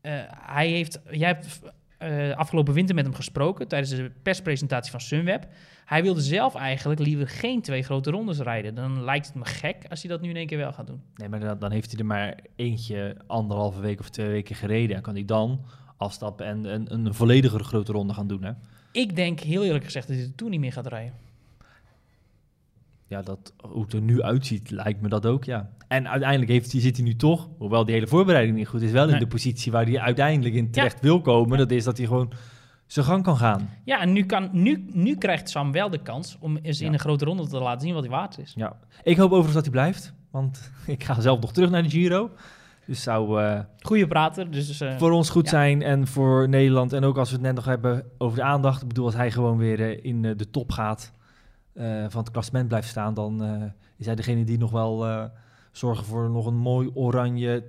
eh, 0.00 0.12
hij 0.28 0.68
heeft, 0.68 1.00
jij 1.10 1.28
hebt 1.28 1.60
eh, 1.98 2.36
afgelopen 2.36 2.74
winter 2.74 2.94
met 2.94 3.04
hem 3.04 3.14
gesproken 3.14 3.68
tijdens 3.68 3.90
de 3.90 4.10
perspresentatie 4.22 4.90
van 4.90 5.00
Sunweb. 5.00 5.46
Hij 5.84 6.02
wilde 6.02 6.20
zelf 6.20 6.54
eigenlijk 6.54 7.00
liever 7.00 7.28
geen 7.28 7.62
twee 7.62 7.82
grote 7.82 8.10
rondes 8.10 8.38
rijden. 8.38 8.74
Dan 8.74 9.04
lijkt 9.04 9.26
het 9.26 9.34
me 9.34 9.44
gek 9.44 9.86
als 9.88 10.02
hij 10.02 10.10
dat 10.10 10.20
nu 10.20 10.28
in 10.28 10.36
één 10.36 10.46
keer 10.46 10.58
wel 10.58 10.72
gaat 10.72 10.86
doen. 10.86 11.02
Nee, 11.14 11.28
maar 11.28 11.40
dan, 11.40 11.58
dan 11.58 11.70
heeft 11.70 11.90
hij 11.90 12.00
er 12.00 12.06
maar 12.06 12.38
eentje 12.56 13.16
anderhalve 13.26 13.80
week 13.80 14.00
of 14.00 14.08
twee 14.08 14.28
weken 14.28 14.54
gereden. 14.54 14.96
En 14.96 15.02
kan 15.02 15.14
hij 15.14 15.24
dan 15.24 15.64
afstappen 15.96 16.46
en 16.46 16.64
een, 16.64 16.94
een 16.94 17.14
volledige 17.14 17.58
grote 17.58 17.92
ronde 17.92 18.14
gaan 18.14 18.26
doen, 18.26 18.44
hè? 18.44 18.52
Ik 18.92 19.16
denk 19.16 19.40
heel 19.40 19.64
eerlijk 19.64 19.84
gezegd 19.84 20.08
dat 20.08 20.16
hij 20.16 20.24
er 20.24 20.34
toen 20.34 20.50
niet 20.50 20.60
meer 20.60 20.72
gaat 20.72 20.86
rijden. 20.86 21.23
Ja, 23.14 23.22
dat, 23.22 23.52
hoe 23.56 23.82
het 23.82 23.92
er 23.92 24.00
nu 24.00 24.22
uitziet, 24.22 24.70
lijkt 24.70 25.00
me 25.00 25.08
dat 25.08 25.26
ook, 25.26 25.44
ja. 25.44 25.70
En 25.88 26.08
uiteindelijk 26.08 26.50
heeft 26.50 26.72
hij, 26.72 26.80
zit 26.80 26.96
hij 26.96 27.04
nu 27.04 27.16
toch, 27.16 27.48
hoewel 27.58 27.84
die 27.84 27.94
hele 27.94 28.06
voorbereiding 28.06 28.56
niet 28.56 28.68
goed 28.68 28.82
is, 28.82 28.90
wel 28.90 29.08
in 29.08 29.18
de 29.18 29.26
positie 29.26 29.72
waar 29.72 29.84
hij 29.84 30.00
uiteindelijk 30.00 30.54
in 30.54 30.70
terecht 30.70 31.00
wil 31.00 31.20
komen. 31.20 31.58
Dat 31.58 31.70
is 31.70 31.84
dat 31.84 31.96
hij 31.96 32.06
gewoon 32.06 32.32
zijn 32.86 33.06
gang 33.06 33.22
kan 33.22 33.36
gaan. 33.36 33.70
Ja, 33.84 34.00
en 34.00 34.12
nu, 34.12 34.24
kan, 34.24 34.48
nu, 34.52 34.84
nu 34.92 35.16
krijgt 35.16 35.50
Sam 35.50 35.72
wel 35.72 35.90
de 35.90 36.02
kans 36.02 36.36
om 36.40 36.56
eens 36.56 36.80
in 36.80 36.92
een 36.92 36.98
grote 36.98 37.24
ronde 37.24 37.48
te 37.48 37.58
laten 37.58 37.80
zien 37.80 37.94
wat 37.94 38.02
hij 38.02 38.12
waard 38.12 38.38
is. 38.38 38.52
Ja. 38.56 38.76
Ik 39.02 39.16
hoop 39.16 39.30
overigens 39.30 39.54
dat 39.54 39.62
hij 39.62 39.72
blijft, 39.72 40.14
want 40.30 40.70
ik 40.86 41.04
ga 41.04 41.20
zelf 41.20 41.40
nog 41.40 41.52
terug 41.52 41.70
naar 41.70 41.82
de 41.82 41.90
Giro. 41.90 42.30
Dus 42.86 43.02
zou 43.02 43.42
eh, 43.42 43.60
Goeie 43.78 44.06
prater, 44.06 44.50
dus 44.50 44.80
eh, 44.80 44.98
voor 44.98 45.10
ons 45.10 45.30
goed 45.30 45.44
ja. 45.44 45.50
zijn 45.50 45.82
en 45.82 46.06
voor 46.06 46.48
Nederland. 46.48 46.92
En 46.92 47.04
ook 47.04 47.18
als 47.18 47.28
we 47.28 47.34
het 47.34 47.44
net 47.44 47.54
nog 47.54 47.64
hebben 47.64 48.04
over 48.18 48.36
de 48.36 48.44
aandacht. 48.44 48.82
Ik 48.82 48.88
bedoel, 48.88 49.04
als 49.04 49.14
hij 49.14 49.30
gewoon 49.30 49.56
weer 49.56 49.80
eh, 49.80 50.04
in 50.04 50.22
de 50.22 50.50
top 50.50 50.70
gaat 50.70 51.12
van 52.08 52.20
het 52.20 52.30
klassement 52.30 52.68
blijft 52.68 52.88
staan, 52.88 53.14
dan 53.14 53.42
eh, 53.42 53.62
is 53.96 54.06
hij 54.06 54.14
degene 54.14 54.44
die 54.44 54.58
nog 54.58 54.70
wel 54.70 55.06
eh, 55.06 55.24
zorgen 55.72 56.04
voor 56.04 56.30
nog 56.30 56.46
een 56.46 56.56
mooi 56.56 56.90
oranje 56.94 57.64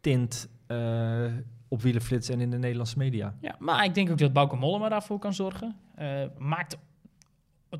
tint 0.00 0.48
eh, 0.66 1.24
op 1.68 1.82
wielenflits 1.82 2.28
en 2.28 2.40
in 2.40 2.50
de 2.50 2.58
Nederlandse 2.58 2.98
media. 2.98 3.34
Ja, 3.40 3.56
maar 3.58 3.84
ik 3.84 3.94
denk 3.94 4.10
ook 4.10 4.18
dat 4.18 4.32
Bauke 4.32 4.56
Mollema 4.56 4.88
daarvoor 4.88 5.18
kan 5.18 5.34
zorgen. 5.34 5.76
Eh, 5.94 6.22
maakt 6.38 6.78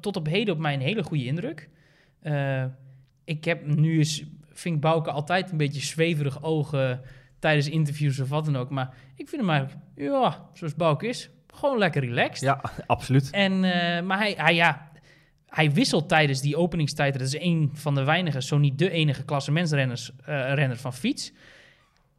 tot 0.01 0.17
op 0.17 0.27
heden 0.27 0.55
op 0.55 0.61
mij 0.61 0.75
een 0.75 0.81
hele 0.81 1.03
goede 1.03 1.25
indruk. 1.25 1.69
Eh, 2.21 2.65
ik 3.25 3.45
heb 3.45 3.67
nu 3.67 3.99
eens, 3.99 4.25
vind 4.53 4.75
ik 4.75 4.81
Bauke 4.81 5.11
altijd 5.11 5.51
een 5.51 5.57
beetje 5.57 5.81
zweverig 5.81 6.43
ogen 6.43 7.01
tijdens 7.39 7.69
interviews 7.69 8.21
of 8.21 8.29
wat 8.29 8.45
dan 8.45 8.57
ook. 8.57 8.71
Maar 8.71 8.95
ik 9.15 9.29
vind 9.29 9.41
hem 9.41 9.51
eigenlijk, 9.51 9.81
ja, 9.95 10.49
zoals 10.53 10.75
Bauke 10.75 11.07
is, 11.09 11.31
gewoon 11.47 11.79
lekker 11.79 12.01
relaxed. 12.05 12.41
Ja, 12.41 12.61
absoluut. 12.87 13.31
En, 13.31 13.53
eh, 13.53 14.03
maar 14.03 14.19
hij, 14.19 14.35
hij, 14.37 14.55
ja, 14.55 14.91
hij 15.53 15.73
wisselt 15.73 16.09
tijdens 16.09 16.41
die 16.41 16.57
openingstijd. 16.57 17.13
Dat 17.13 17.23
is 17.23 17.39
een 17.39 17.71
van 17.73 17.95
de 17.95 18.05
weinige, 18.05 18.43
zo 18.43 18.59
niet 18.59 18.79
de 18.79 18.91
enige 18.91 19.25
klassementsrenners 19.25 20.11
eh, 20.17 20.55
renner 20.55 20.77
van 20.77 20.95
fiets. 20.95 21.33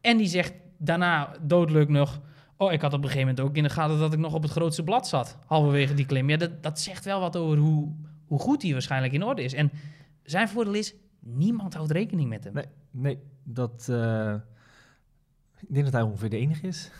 En 0.00 0.16
die 0.16 0.26
zegt 0.26 0.52
daarna 0.78 1.36
doodleuk 1.40 1.88
nog... 1.88 2.20
Oh, 2.56 2.72
ik 2.72 2.80
had 2.80 2.92
op 2.92 2.98
een 2.98 3.08
gegeven 3.08 3.26
moment 3.28 3.46
ook 3.46 3.56
in 3.56 3.62
de 3.62 3.68
gaten 3.68 3.98
dat 3.98 4.12
ik 4.12 4.18
nog 4.18 4.34
op 4.34 4.42
het 4.42 4.50
grootste 4.50 4.82
blad 4.82 5.08
zat. 5.08 5.38
Halverwege 5.46 5.94
die 5.94 6.06
klim. 6.06 6.30
Ja, 6.30 6.36
dat, 6.36 6.62
dat 6.62 6.80
zegt 6.80 7.04
wel 7.04 7.20
wat 7.20 7.36
over 7.36 7.58
hoe, 7.58 7.92
hoe 8.26 8.38
goed 8.38 8.62
hij 8.62 8.72
waarschijnlijk 8.72 9.12
in 9.12 9.22
orde 9.22 9.42
is. 9.42 9.52
En 9.52 9.70
zijn 10.22 10.48
voordeel 10.48 10.74
is, 10.74 10.94
niemand 11.20 11.74
houdt 11.74 11.90
rekening 11.90 12.28
met 12.28 12.44
hem. 12.44 12.52
Nee, 12.52 12.66
nee 12.90 13.18
dat, 13.42 13.88
eh, 13.90 14.34
ik 15.60 15.74
denk 15.74 15.84
dat 15.84 15.94
hij 15.94 16.02
ongeveer 16.02 16.30
de 16.30 16.36
enige 16.36 16.66
is 16.66 16.90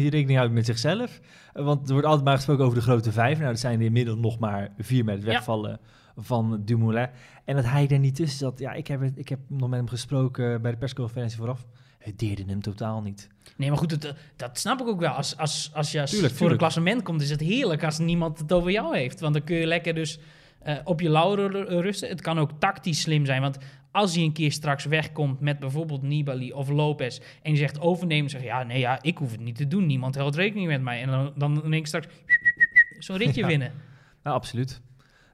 die 0.00 0.10
rekening 0.10 0.38
houdt 0.38 0.52
met 0.54 0.66
zichzelf. 0.66 1.20
Eh, 1.52 1.64
want 1.64 1.86
er 1.86 1.92
wordt 1.92 2.06
altijd 2.06 2.24
maar 2.24 2.36
gesproken 2.36 2.64
over 2.64 2.76
de 2.78 2.84
grote 2.84 3.12
vijf. 3.12 3.38
Nou, 3.38 3.50
dat 3.50 3.60
zijn 3.60 3.78
er 3.80 3.84
inmiddels 3.86 4.18
nog 4.18 4.38
maar 4.38 4.68
vier 4.78 5.04
met 5.04 5.14
het 5.16 5.24
Ja. 5.24 5.30
wegvallen 5.32 5.80
van 6.16 6.62
Dumoulin. 6.64 7.08
En 7.44 7.56
dat 7.56 7.64
hij 7.64 7.88
er 7.88 7.98
niet 7.98 8.14
tussen 8.14 8.38
zat. 8.38 8.58
Ja, 8.58 8.72
ik 8.72 8.86
heb, 8.86 9.00
het, 9.00 9.18
ik 9.18 9.28
heb 9.28 9.38
nog 9.48 9.68
met 9.68 9.78
hem 9.78 9.88
gesproken 9.88 10.62
bij 10.62 10.70
de 10.70 10.76
persconferentie 10.76 11.36
vooraf. 11.38 11.66
Het 11.98 12.18
deerde 12.18 12.44
hem 12.46 12.62
totaal 12.62 13.02
niet. 13.02 13.28
Nee, 13.56 13.68
maar 13.68 13.78
goed, 13.78 14.00
dat, 14.02 14.14
dat 14.36 14.58
snap 14.58 14.80
ik 14.80 14.86
ook 14.86 15.00
wel. 15.00 15.10
Als, 15.12 15.36
als, 15.36 15.70
als 15.74 15.92
je 15.92 16.00
als 16.00 16.10
Tuurlijk, 16.10 16.30
voor 16.34 16.40
tuurlijk. 16.48 16.60
een 16.62 16.66
klassement 16.68 17.02
komt, 17.02 17.22
is 17.22 17.30
het 17.30 17.40
heerlijk 17.40 17.84
als 17.84 17.98
niemand 17.98 18.38
het 18.38 18.52
over 18.52 18.70
jou 18.70 18.96
heeft. 18.96 19.20
Want 19.20 19.34
dan 19.34 19.44
kun 19.44 19.56
je 19.56 19.66
lekker 19.66 19.94
dus 19.94 20.18
eh, 20.60 20.76
op 20.84 21.00
je 21.00 21.08
lauren 21.10 21.50
ru- 21.50 21.80
rusten. 21.80 22.08
Het 22.08 22.20
kan 22.20 22.38
ook 22.38 22.50
tactisch 22.58 23.00
slim 23.00 23.24
zijn. 23.26 23.40
Want 23.40 23.58
als 23.94 24.14
hij 24.14 24.24
een 24.24 24.32
keer 24.32 24.52
straks 24.52 24.84
wegkomt 24.84 25.40
met 25.40 25.58
bijvoorbeeld 25.58 26.02
Nibali 26.02 26.52
of 26.52 26.68
Lopez... 26.68 27.20
en 27.42 27.50
je 27.50 27.56
zegt 27.56 27.80
overnemen, 27.80 28.30
zeg 28.30 28.40
je... 28.40 28.46
ja, 28.46 28.62
nee, 28.62 28.78
ja, 28.78 28.98
ik 29.02 29.18
hoef 29.18 29.30
het 29.30 29.40
niet 29.40 29.56
te 29.56 29.68
doen. 29.68 29.86
Niemand 29.86 30.14
houdt 30.16 30.36
rekening 30.36 30.66
met 30.68 30.82
mij. 30.82 31.02
En 31.02 31.08
dan, 31.10 31.32
dan 31.36 31.62
één 31.62 31.70
keer 31.70 31.86
straks 31.86 32.06
zo'n 32.98 33.16
ritje 33.16 33.40
Ja. 33.40 33.46
winnen. 33.46 33.72
Nou, 34.22 34.36
absoluut. 34.36 34.80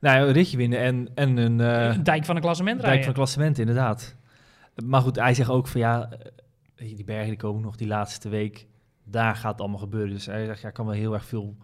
Nou, 0.01 0.27
een 0.27 0.33
ritje 0.33 0.57
winnen 0.57 0.79
en, 0.79 1.09
en 1.15 1.37
een... 1.37 1.61
eh, 1.61 1.95
een 1.97 2.03
dijk 2.03 2.25
van 2.25 2.37
een 2.37 2.43
klassement 2.43 2.77
Dijk 2.77 2.87
rijden. 2.87 3.05
van 3.05 3.15
klassement, 3.15 3.59
inderdaad. 3.59 4.17
Maar 4.85 5.01
goed, 5.01 5.17
hij 5.17 5.35
zegt 5.35 5.51
ook 5.51 5.67
van 5.69 5.81
ja, 5.81 6.09
die 6.77 7.05
bergen 7.05 7.29
die 7.29 7.37
komen 7.37 7.63
nog 7.63 7.77
die 7.77 7.87
laatste 7.87 8.29
week. 8.29 8.67
Daar 9.05 9.37
gaat 9.37 9.53
het 9.53 9.61
allemaal 9.61 9.79
gebeuren. 9.79 10.11
Dus 10.15 10.27
hij 10.27 10.45
zegt, 10.47 10.61
ja, 10.61 10.69
ik 10.69 10.75
kan 10.75 10.87
wel 10.87 10.95
heel 10.95 11.15
erg 11.15 11.25
veel 11.25 11.57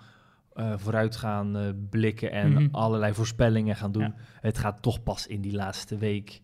eh, 0.53 0.73
vooruit 0.77 1.17
gaan 1.17 1.57
eh, 1.57 1.63
blikken 1.91 2.31
en 2.31 2.53
Mhm. 2.53 2.69
allerlei 2.71 3.15
voorspellingen 3.15 3.77
gaan 3.77 3.93
doen. 3.93 4.03
Ja. 4.03 4.15
Het 4.41 4.59
gaat 4.59 4.83
toch 4.83 5.03
pas 5.03 5.27
in 5.27 5.41
die 5.41 5.53
laatste 5.55 5.99
week 5.99 6.41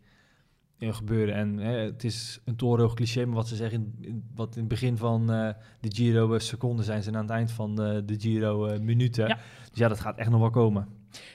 gebeuren. 0.90 1.34
En 1.34 1.58
hè, 1.58 1.76
het 1.76 2.04
is 2.04 2.40
een 2.44 2.56
torenhoog 2.56 2.94
cliché, 2.94 3.24
maar 3.24 3.34
wat 3.34 3.48
ze 3.48 3.56
zeggen, 3.56 3.94
in, 4.00 4.24
wat 4.34 4.54
in 4.54 4.60
het 4.60 4.68
begin 4.68 4.96
van 4.96 5.32
eh, 5.32 5.48
de 5.80 5.90
Giro 5.94 6.34
eh, 6.34 6.40
seconden 6.40 6.84
zijn, 6.84 7.02
zijn 7.02 7.16
aan 7.16 7.22
het 7.22 7.30
eind 7.30 7.50
van 7.50 7.82
eh, 7.82 7.98
de 8.04 8.20
Giro 8.20 8.66
eh, 8.66 8.80
minuten. 8.80 9.28
Ja. 9.28 9.38
Dus 9.70 9.78
ja, 9.78 9.88
dat 9.88 10.00
gaat 10.00 10.16
echt 10.18 10.30
nog 10.30 10.40
wel 10.40 10.50
komen. 10.50 10.88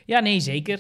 Ja, 0.05 0.19
nee, 0.19 0.39
zeker. 0.39 0.79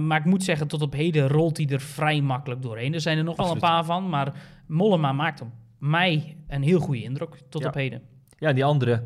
Maar 0.00 0.18
ik 0.18 0.24
moet 0.24 0.42
zeggen, 0.42 0.68
tot 0.68 0.82
op 0.82 0.92
heden 0.92 1.28
rolt 1.28 1.56
hij 1.56 1.66
er 1.66 1.80
vrij 1.80 2.20
makkelijk 2.20 2.62
doorheen. 2.62 2.94
Er 2.94 3.00
zijn 3.00 3.18
er 3.18 3.24
nog 3.24 3.36
wel 3.36 3.50
een 3.50 3.58
paar 3.58 3.84
van, 3.84 4.08
maar 4.08 4.42
Mollema 4.66 5.12
maakt 5.12 5.40
op 5.40 5.48
mij 5.78 6.36
een 6.48 6.62
heel 6.62 6.80
goede 6.80 7.02
indruk 7.02 7.38
tot 7.48 7.62
Ja. 7.62 7.68
op 7.68 7.74
heden. 7.74 8.02
Ja, 8.38 8.52
die 8.52 8.64
andere, 8.64 9.02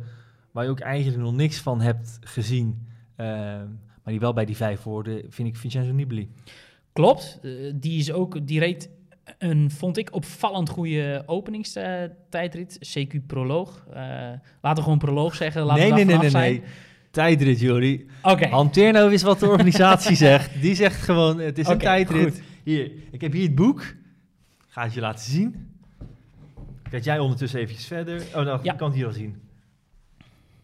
waar 0.53 0.65
je 0.65 0.71
ook 0.71 0.81
eigenlijk 0.81 1.23
nog 1.23 1.35
niks 1.35 1.61
van 1.61 1.81
hebt 1.81 2.19
gezien, 2.21 2.87
maar 3.17 3.69
die 4.05 4.21
wel 4.21 4.33
bij 4.33 4.45
die 4.45 4.57
vijf 4.57 4.83
hoorde, 4.83 5.25
vind 5.29 5.49
ik 5.49 5.57
Vincenzo 5.57 5.93
Nibali. 5.93 6.31
Klopt, 6.99 7.39
eh, 7.43 7.51
die, 7.75 7.99
is 7.99 8.13
ook, 8.13 8.47
die 8.47 8.59
reed 8.59 8.91
een, 9.39 9.71
vond 9.71 9.97
ik, 9.97 10.15
opvallend 10.15 10.69
goede 10.69 11.23
openingstijdrit. 11.27 12.79
CQ 12.99 13.27
Proloog. 13.27 13.87
Eh, 13.91 14.03
laten 14.63 14.77
we 14.77 14.83
gewoon 14.83 14.99
Proloog 14.99 15.35
zeggen. 15.35 15.63
Laten 15.63 15.83
nee, 15.83 15.91
we 15.91 15.97
nee, 15.97 16.17
nee, 16.19 16.31
nee, 16.31 16.41
nee. 16.51 16.63
Tijdrit, 17.11 17.61
Jori. 17.61 18.07
Oké, 18.23 18.47
Hanteer 18.47 18.93
nou 18.93 19.11
eens 19.11 19.23
wat 19.23 19.41
de 19.41 19.49
organisatie 19.49 20.17
zegt. 20.27 20.61
Die 20.61 20.75
zegt 20.75 21.03
gewoon, 21.03 21.39
het 21.39 21.59
is 21.59 21.69
een 21.69 21.79
tijdrit. 21.79 22.35
goed. 22.35 22.43
Hier, 22.63 22.91
ik 23.11 23.21
heb 23.21 23.33
hier 23.33 23.43
het 23.47 23.55
boek. 23.55 23.95
Ga 24.69 24.83
het 24.83 24.95
je 24.95 25.01
laten 25.01 25.31
zien. 25.31 25.69
Kijk 26.91 27.05
jij 27.05 27.19
ondertussen 27.19 27.61
eventjes 27.61 27.87
verder. 27.87 28.23
Oh, 28.35 28.35
nou, 28.35 28.61
Ja. 28.63 28.73
je 28.73 28.79
kan 28.79 28.89
het 28.89 28.97
hier 28.97 29.07
al 29.07 29.13
zien. 29.13 29.37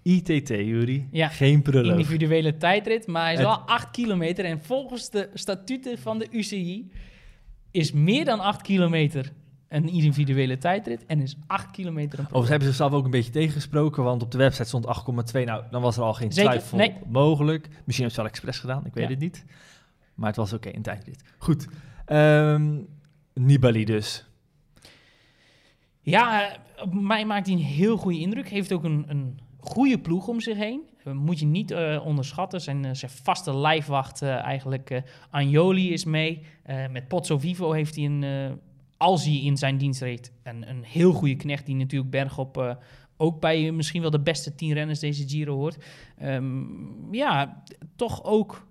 ITT, 0.04 0.48
Jury. 0.48 1.08
Ja, 1.10 1.28
Geen 1.28 1.62
prullen. 1.62 1.90
individuele 1.98 2.56
tijdrit, 2.56 3.06
maar 3.06 3.22
hij 3.22 3.32
is 3.32 3.38
Het- 3.38 3.48
wel 3.48 3.58
8 3.58 3.90
kilometer. 3.90 4.44
En 4.44 4.62
volgens 4.62 5.10
de 5.10 5.30
statuten 5.34 5.98
van 5.98 6.18
de 6.18 6.26
UCI 6.30 6.90
is 7.70 7.92
meer 7.92 8.24
dan 8.24 8.40
8 8.40 8.62
kilometer 8.62 9.32
een 9.68 9.88
individuele 9.88 10.58
tijdrit 10.58 11.06
en 11.06 11.20
is 11.20 11.36
8 11.46 11.70
kilometer 11.70 12.18
een 12.18 12.24
Overigens 12.24 12.48
hebben 12.50 12.68
ze 12.68 12.74
zichzelf 12.74 12.92
ook 12.92 13.04
een 13.04 13.10
beetje 13.10 13.30
tegengesproken, 13.32 14.02
want 14.02 14.22
op 14.22 14.30
de 14.30 14.38
website 14.38 14.64
stond 14.68 14.86
8,2. 14.86 15.44
Nou, 15.44 15.64
dan 15.70 15.82
was 15.82 15.96
er 15.96 16.02
al 16.02 16.14
geen 16.14 16.32
Zeker, 16.32 16.50
twijfel 16.50 16.78
nee. 16.78 16.94
mogelijk. 17.06 17.62
Misschien 17.68 17.84
hebben 17.94 18.10
ze 18.10 18.20
wel 18.20 18.26
expres 18.30 18.58
gedaan, 18.58 18.86
ik 18.86 18.94
weet 18.94 19.04
Ja. 19.04 19.10
het 19.10 19.18
niet. 19.20 19.44
Maar 20.14 20.26
het 20.26 20.36
was 20.36 20.52
oké, 20.52 20.74
een 20.74 20.82
tijdrit. 20.82 21.22
Goed. 21.38 21.68
Ehm, 22.06 22.78
Nibali 23.34 23.84
dus. 23.84 24.26
Ja, 26.00 26.50
eh, 26.50 26.58
op 26.82 26.94
mij 26.94 27.24
maakt 27.26 27.46
hij 27.46 27.54
een 27.56 27.62
heel 27.62 27.96
goede 27.96 28.18
indruk. 28.18 28.48
Heeft 28.48 28.72
ook 28.72 28.84
een, 28.84 29.04
een 29.08 29.38
goede 29.64 29.98
ploeg 29.98 30.28
om 30.28 30.40
zich 30.40 30.56
heen. 30.56 30.82
Moet 31.12 31.38
je 31.38 31.46
niet 31.46 31.70
eh, 31.70 32.06
onderschatten. 32.06 32.60
Zijn, 32.60 32.84
eh, 32.84 32.90
zijn 32.94 33.10
vaste 33.10 33.56
lijfwacht 33.56 34.22
eh, 34.22 34.34
eigenlijk. 34.34 35.02
Anjoli 35.30 35.92
is 35.92 36.04
mee. 36.04 36.42
Met 36.90 37.08
Pozzo 37.08 37.38
Vivo 37.38 37.72
heeft 37.72 37.96
hij 37.96 38.04
een... 38.04 38.58
als 38.96 39.24
hij 39.24 39.40
in 39.40 39.56
zijn 39.56 39.78
dienst 39.78 40.00
reed, 40.00 40.32
een, 40.42 40.68
een 40.68 40.84
heel 40.84 41.12
goede 41.12 41.36
knecht... 41.36 41.66
die 41.66 41.74
natuurlijk 41.74 42.10
bergop 42.10 42.78
ook 43.16 43.40
bij 43.40 43.72
misschien 43.72 44.00
wel 44.00 44.10
de 44.10 44.20
beste 44.20 44.54
tien 44.54 44.72
renners 44.72 44.98
deze 44.98 45.28
Giro 45.28 45.54
hoort. 45.54 45.84
Ehm, 46.18 47.14
ja, 47.14 47.62
toch 47.96 48.24
ook 48.24 48.66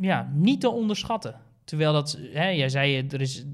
ja, 0.00 0.30
niet 0.34 0.60
te 0.60 0.70
onderschatten. 0.70 1.40
Terwijl 1.64 1.92
dat, 1.92 2.18
hè, 2.32 2.48
jij 2.48 2.68
zei, 2.68 3.06
er 3.08 3.20
is, 3.20 3.44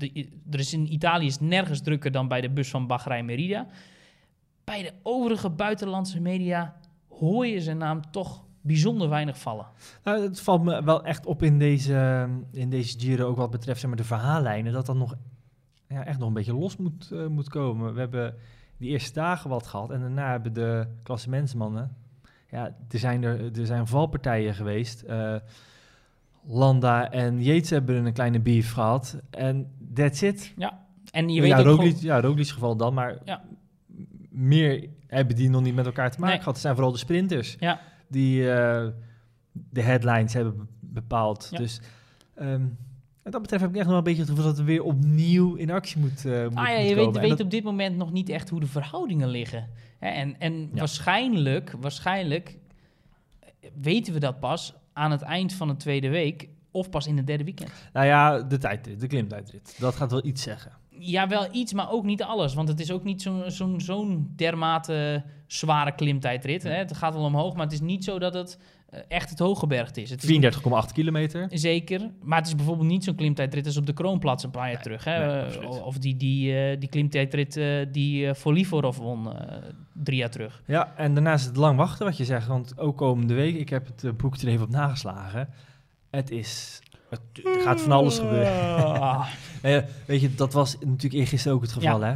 er 0.51 0.59
is 0.59 0.73
in 0.73 0.93
Italië 0.93 1.27
is 1.27 1.41
nergens 1.41 1.83
drukker 1.83 2.11
dan 2.11 2.29
bij 2.29 2.41
de 2.41 2.51
bus 2.51 2.71
van 2.71 2.87
Bahrein 2.87 3.25
Merida. 3.25 3.67
Bij 4.65 4.83
de 4.83 4.93
overige 5.03 5.51
buitenlandse 5.51 6.21
media 6.21 6.77
hoor 7.09 7.47
je 7.47 7.61
zijn 7.61 7.79
naam 7.79 8.01
toch 8.11 8.45
bijzonder 8.61 9.09
weinig 9.09 9.39
vallen. 9.39 9.67
Nou, 10.05 10.23
het 10.23 10.41
valt 10.41 10.63
me 10.63 10.83
wel 10.85 11.05
echt 11.05 11.27
op 11.27 11.43
in 11.43 11.59
deze, 11.59 12.29
in 12.53 12.71
deze 12.71 12.99
Giro, 13.01 13.27
ook 13.29 13.37
wat 13.37 13.51
betreft 13.51 13.81
zeg 13.81 13.89
maar, 13.89 13.99
de 13.99 14.05
verhaallijnen, 14.05 14.73
dat 14.73 14.87
dat 14.87 14.97
nog, 14.97 15.15
ja, 15.89 16.05
echt 16.05 16.19
nog 16.19 16.29
een 16.29 16.35
beetje 16.35 16.55
los 16.55 16.77
moet, 16.77 17.11
eh, 17.13 17.27
moet 17.27 17.49
komen. 17.49 17.95
We 17.95 18.01
hebben 18.01 18.35
die 18.77 18.91
eerste 18.91 19.13
dagen 19.13 19.51
wat 19.51 19.67
gehad 19.67 19.91
en 19.91 20.01
daarna 20.01 20.31
hebben 20.31 20.53
de 20.53 20.87
klassementsmannen, 21.03 21.97
ja, 22.51 22.65
er 22.91 22.99
zijn, 22.99 23.23
er, 23.23 23.59
er 23.59 23.67
zijn 23.67 23.87
valpartijen 23.87 24.55
geweest. 24.55 25.03
Eh, 25.03 25.35
Landa 26.47 27.11
en 27.11 27.43
Yates 27.43 27.71
hebben 27.71 28.07
een 28.07 28.13
kleine 28.13 28.41
beef 28.41 28.73
gehad 28.73 29.17
en 29.31 29.71
that's 29.95 30.23
it. 30.23 30.55
En 31.11 31.29
je 31.29 31.41
weet 31.41 31.51
ja, 31.51 31.59
ook 31.59 31.65
Roglic, 31.65 31.87
gewoon- 31.97 32.03
ja, 32.05 32.21
Roglic's 32.21 32.51
geval 32.53 32.77
dan, 32.77 32.95
maar 32.95 33.19
Ja. 33.25 33.43
Meer 34.33 34.89
hebben 35.07 35.37
die 35.37 35.51
nog 35.51 35.63
niet 35.63 35.75
met 35.75 35.87
elkaar 35.87 36.11
te 36.11 36.17
maken 36.21 36.29
Nee. 36.29 36.39
gehad. 36.39 36.53
Het 36.55 36.63
zijn 36.63 36.75
vooral 36.75 36.93
de 36.93 36.99
sprinters 36.99 37.57
Ja. 37.61 37.81
die 38.09 38.51
eh, 38.53 38.87
de 39.53 39.83
headlines 39.83 40.33
hebben 40.33 40.57
be- 40.57 40.67
bepaald. 40.81 41.49
Ja. 41.51 41.59
Dus 41.59 41.81
ehm, 42.35 42.65
wat 43.23 43.33
dat 43.33 43.43
betreft 43.43 43.63
heb 43.63 43.71
ik 43.71 43.77
echt 43.77 43.87
nog 43.87 43.95
wel 43.95 43.97
een 43.99 44.05
beetje 44.05 44.21
het 44.21 44.31
gevoel 44.31 44.45
dat 44.45 44.57
we 44.59 44.65
weer 44.65 44.83
opnieuw 44.83 45.55
in 45.55 45.71
actie 45.71 45.99
moet, 46.01 46.25
eh 46.25 46.43
moet, 46.43 46.57
Ah 46.57 46.67
ja, 46.69 46.79
je 46.79 46.95
weet, 46.95 47.17
weet 47.19 47.29
dat- 47.31 47.41
op 47.41 47.51
dit 47.51 47.65
moment 47.65 47.97
nog 47.97 48.13
niet 48.13 48.29
echt 48.29 48.49
hoe 48.49 48.61
de 48.61 48.67
verhoudingen 48.67 49.29
liggen. 49.29 49.69
En 49.99 50.39
en 50.39 50.71
waarschijnlijk, 50.75 51.75
waarschijnlijk 51.81 52.59
weten 53.81 54.13
we 54.13 54.19
dat 54.21 54.41
pas 54.41 54.75
aan 54.93 55.11
het 55.11 55.23
eind 55.23 55.53
van 55.53 55.69
de 55.69 55.77
tweede 55.77 56.09
week 56.09 56.49
of 56.71 56.91
pas 56.91 57.07
in 57.07 57.17
het 57.17 57.27
derde 57.27 57.45
weekend. 57.45 57.71
Nou 57.93 58.07
ja, 58.07 58.43
de 58.43 58.59
tijdrit, 58.59 59.01
de 59.01 59.07
klimtijdrit. 59.07 59.77
Dat 59.79 59.95
gaat 59.95 60.11
wel 60.11 60.27
iets 60.27 60.43
zeggen. 60.43 60.73
Ja, 60.99 61.29
wel 61.29 61.47
iets, 61.53 61.73
maar 61.73 61.91
ook 61.91 62.05
niet 62.05 62.23
alles. 62.23 62.55
Want 62.55 62.69
het 62.69 62.81
is 62.81 62.91
ook 62.91 63.05
niet 63.05 63.23
zo'n 63.23 63.43
zo'n 63.47 63.81
zo'n 63.81 64.33
dermate 64.37 65.25
zware 65.47 65.95
klimtijdrit. 65.95 66.63
Hè. 66.63 66.71
Het 66.71 66.97
gaat 66.97 67.15
wel 67.15 67.25
omhoog, 67.25 67.55
maar 67.55 67.65
het 67.65 67.73
is 67.73 67.81
niet 67.81 68.05
zo 68.05 68.19
dat 68.19 68.35
het 68.35 68.59
eh, 68.93 69.01
echt 69.09 69.31
het 69.31 69.39
hooggebergte 69.39 70.03
is. 70.03 70.11
Het 70.11 70.23
is 70.23 70.57
34,8 70.57 70.93
kilometer. 70.93 71.47
Zeker, 71.51 72.11
maar 72.23 72.39
het 72.39 72.47
is 72.47 72.55
bijvoorbeeld 72.55 72.89
niet 72.89 73.05
zo'n 73.05 73.15
klimtijdrit 73.15 73.67
als 73.67 73.77
op 73.77 73.87
de 73.87 73.93
Kroonplaats 73.93 74.45
een 74.45 74.51
paar 74.51 74.71
jaar 74.71 74.83
terug. 74.83 75.05
Hè? 75.05 75.47
nee, 75.47 75.69
of 75.69 75.99
die, 75.99 76.17
die, 76.17 76.57
eh, 76.57 76.81
die 76.81 76.89
klimtijdrit 76.89 77.57
eh, 77.57 77.87
die 77.93 78.25
uh, 78.25 78.35
Volivorov 78.35 78.97
won 78.97 79.29
drie 79.93 80.19
jaar 80.19 80.31
terug. 80.31 80.63
Ja, 80.67 80.93
en 80.97 81.15
daarnaast 81.15 81.47
het 81.47 81.57
lang 81.57 81.77
wachten 81.77 82.07
wat 82.07 82.17
je 82.17 82.25
zegt. 82.25 82.47
Want 82.47 82.79
ook 82.79 82.97
komende 82.97 83.35
week, 83.35 83.55
ik 83.55 83.69
heb 83.69 83.87
het 83.87 84.17
boek 84.17 84.37
er 84.37 84.49
even 84.49 84.65
op 84.65 84.71
nageslagen. 84.71 85.49
Het 86.11 86.31
is... 86.31 86.82
Het, 87.13 87.45
er 87.45 87.61
gaat 87.61 87.81
van 87.81 87.93
alles 87.93 88.19
gebeuren. 88.19 88.53
Ah. 89.01 89.27
Weet 90.07 90.21
je, 90.21 90.35
dat 90.35 90.53
was 90.53 90.77
natuurlijk 90.79 91.15
eergisteren 91.15 91.57
ook 91.57 91.63
het 91.63 91.73
geval, 91.73 92.01
hè? 92.01 92.15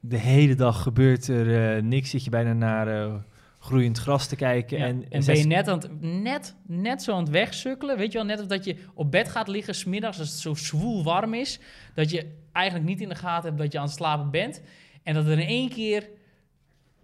De 0.00 0.18
hele 0.18 0.54
dag 0.54 0.82
gebeurt 0.82 1.28
er 1.28 1.76
eh, 1.76 1.82
niks. 1.82 2.10
Zit 2.10 2.24
je 2.24 2.30
bijna 2.30 2.52
naar 2.52 2.88
eh, 2.88 3.14
groeiend 3.58 3.98
gras 3.98 4.26
te 4.26 4.36
kijken. 4.36 4.78
Ja, 4.78 4.84
En, 4.84 5.04
En, 5.10 5.24
ben 5.24 5.38
je 5.38 5.46
net, 5.46 5.68
aan 5.68 5.78
het, 5.78 6.00
net, 6.00 6.54
net 6.66 7.02
zo 7.02 7.12
aan 7.12 7.20
het 7.20 7.28
wegsukkelen. 7.28 7.96
Weet 7.96 8.12
je 8.12 8.18
wel, 8.18 8.26
net 8.26 8.40
of 8.40 8.46
dat 8.46 8.64
je 8.64 8.76
op 8.94 9.10
bed 9.10 9.28
gaat 9.28 9.48
liggen 9.48 9.74
smiddags 9.74 10.18
als 10.18 10.30
het 10.30 10.38
zo 10.38 10.54
zwoel 10.54 11.04
warm 11.04 11.34
is. 11.34 11.60
Dat 11.94 12.10
je 12.10 12.26
eigenlijk 12.52 12.88
niet 12.88 13.00
in 13.00 13.08
de 13.08 13.14
gaten 13.14 13.48
hebt 13.48 13.62
dat 13.62 13.72
je 13.72 13.78
aan 13.78 13.84
het 13.84 13.94
slapen 13.94 14.30
bent. 14.30 14.60
En 15.02 15.14
dat 15.14 15.26
er 15.26 15.38
in 15.38 15.46
één 15.46 15.68
keer 15.68 16.08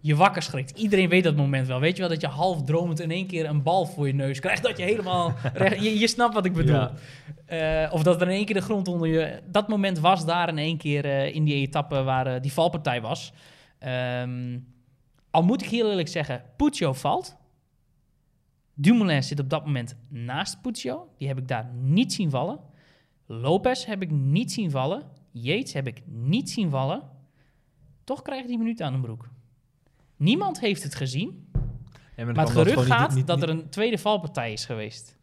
je 0.01 0.15
wakker 0.15 0.41
schrikt. 0.41 0.77
Iedereen 0.77 1.09
weet 1.09 1.23
dat 1.23 1.35
moment 1.35 1.67
wel. 1.67 1.79
Weet 1.79 1.95
je 1.95 2.01
wel, 2.01 2.09
dat 2.09 2.21
je 2.21 2.27
half 2.27 2.63
dromend 2.63 2.99
in 2.99 3.11
één 3.11 3.27
keer 3.27 3.45
een 3.45 3.63
bal 3.63 3.85
voor 3.85 4.07
je 4.07 4.13
neus 4.13 4.39
krijgt. 4.39 4.63
Dat 4.63 4.77
je 4.77 4.83
helemaal... 4.83 5.33
recht, 5.53 5.83
je, 5.83 5.99
je 5.99 6.07
snapt 6.07 6.33
wat 6.33 6.45
ik 6.45 6.53
bedoel. 6.53 6.75
Ja. 6.75 6.93
Eh, 7.45 7.93
of 7.93 8.03
dat 8.03 8.21
er 8.21 8.27
in 8.27 8.33
één 8.33 8.45
keer 8.45 8.55
de 8.55 8.61
grond 8.61 8.87
onder 8.87 9.07
je... 9.07 9.41
Dat 9.45 9.67
moment 9.67 9.99
was 9.99 10.25
daar 10.25 10.49
in 10.49 10.57
één 10.57 10.77
keer 10.77 11.05
eh, 11.05 11.35
in 11.35 11.43
die 11.43 11.55
etappe 11.55 12.03
waar 12.03 12.27
eh, 12.27 12.41
die 12.41 12.53
valpartij 12.53 13.01
was. 13.01 13.33
Ehm, 13.79 14.59
al 15.31 15.43
moet 15.43 15.61
ik 15.61 15.69
heel 15.69 15.89
eerlijk 15.89 16.07
zeggen, 16.07 16.43
Puccio 16.57 16.93
valt. 16.93 17.37
Dumoulin 18.73 19.23
zit 19.23 19.39
op 19.39 19.49
dat 19.49 19.65
moment 19.65 19.95
naast 20.09 20.61
Puccio. 20.61 21.07
Die 21.17 21.27
heb 21.27 21.37
ik 21.37 21.47
daar 21.47 21.69
niet 21.73 22.13
zien 22.13 22.29
vallen. 22.29 22.59
Lopez 23.25 23.85
heb 23.85 24.01
ik 24.01 24.11
niet 24.11 24.51
zien 24.51 24.71
vallen. 24.71 25.03
Yates 25.31 25.73
heb 25.73 25.87
ik 25.87 26.01
niet 26.05 26.49
zien 26.49 26.69
vallen. 26.69 27.01
Toch 28.03 28.21
krijgt 28.21 28.47
hij 28.47 28.57
minuut 28.57 28.81
aan 28.81 28.93
de 28.93 28.99
broek. 28.99 29.29
Niemand 30.21 30.59
heeft 30.59 30.83
het 30.83 30.95
gezien. 30.95 31.49
Ja, 32.15 32.25
Maar 32.25 32.35
het 32.35 32.49
gerucht 32.49 32.75
niet- 32.77 32.85
gaat 32.85 33.15
niet- 33.15 33.27
dat 33.27 33.41
er 33.41 33.49
een 33.49 33.69
tweede 33.69 33.97
valpartij 33.97 34.51
is 34.53 34.65
geweest. 34.65 35.17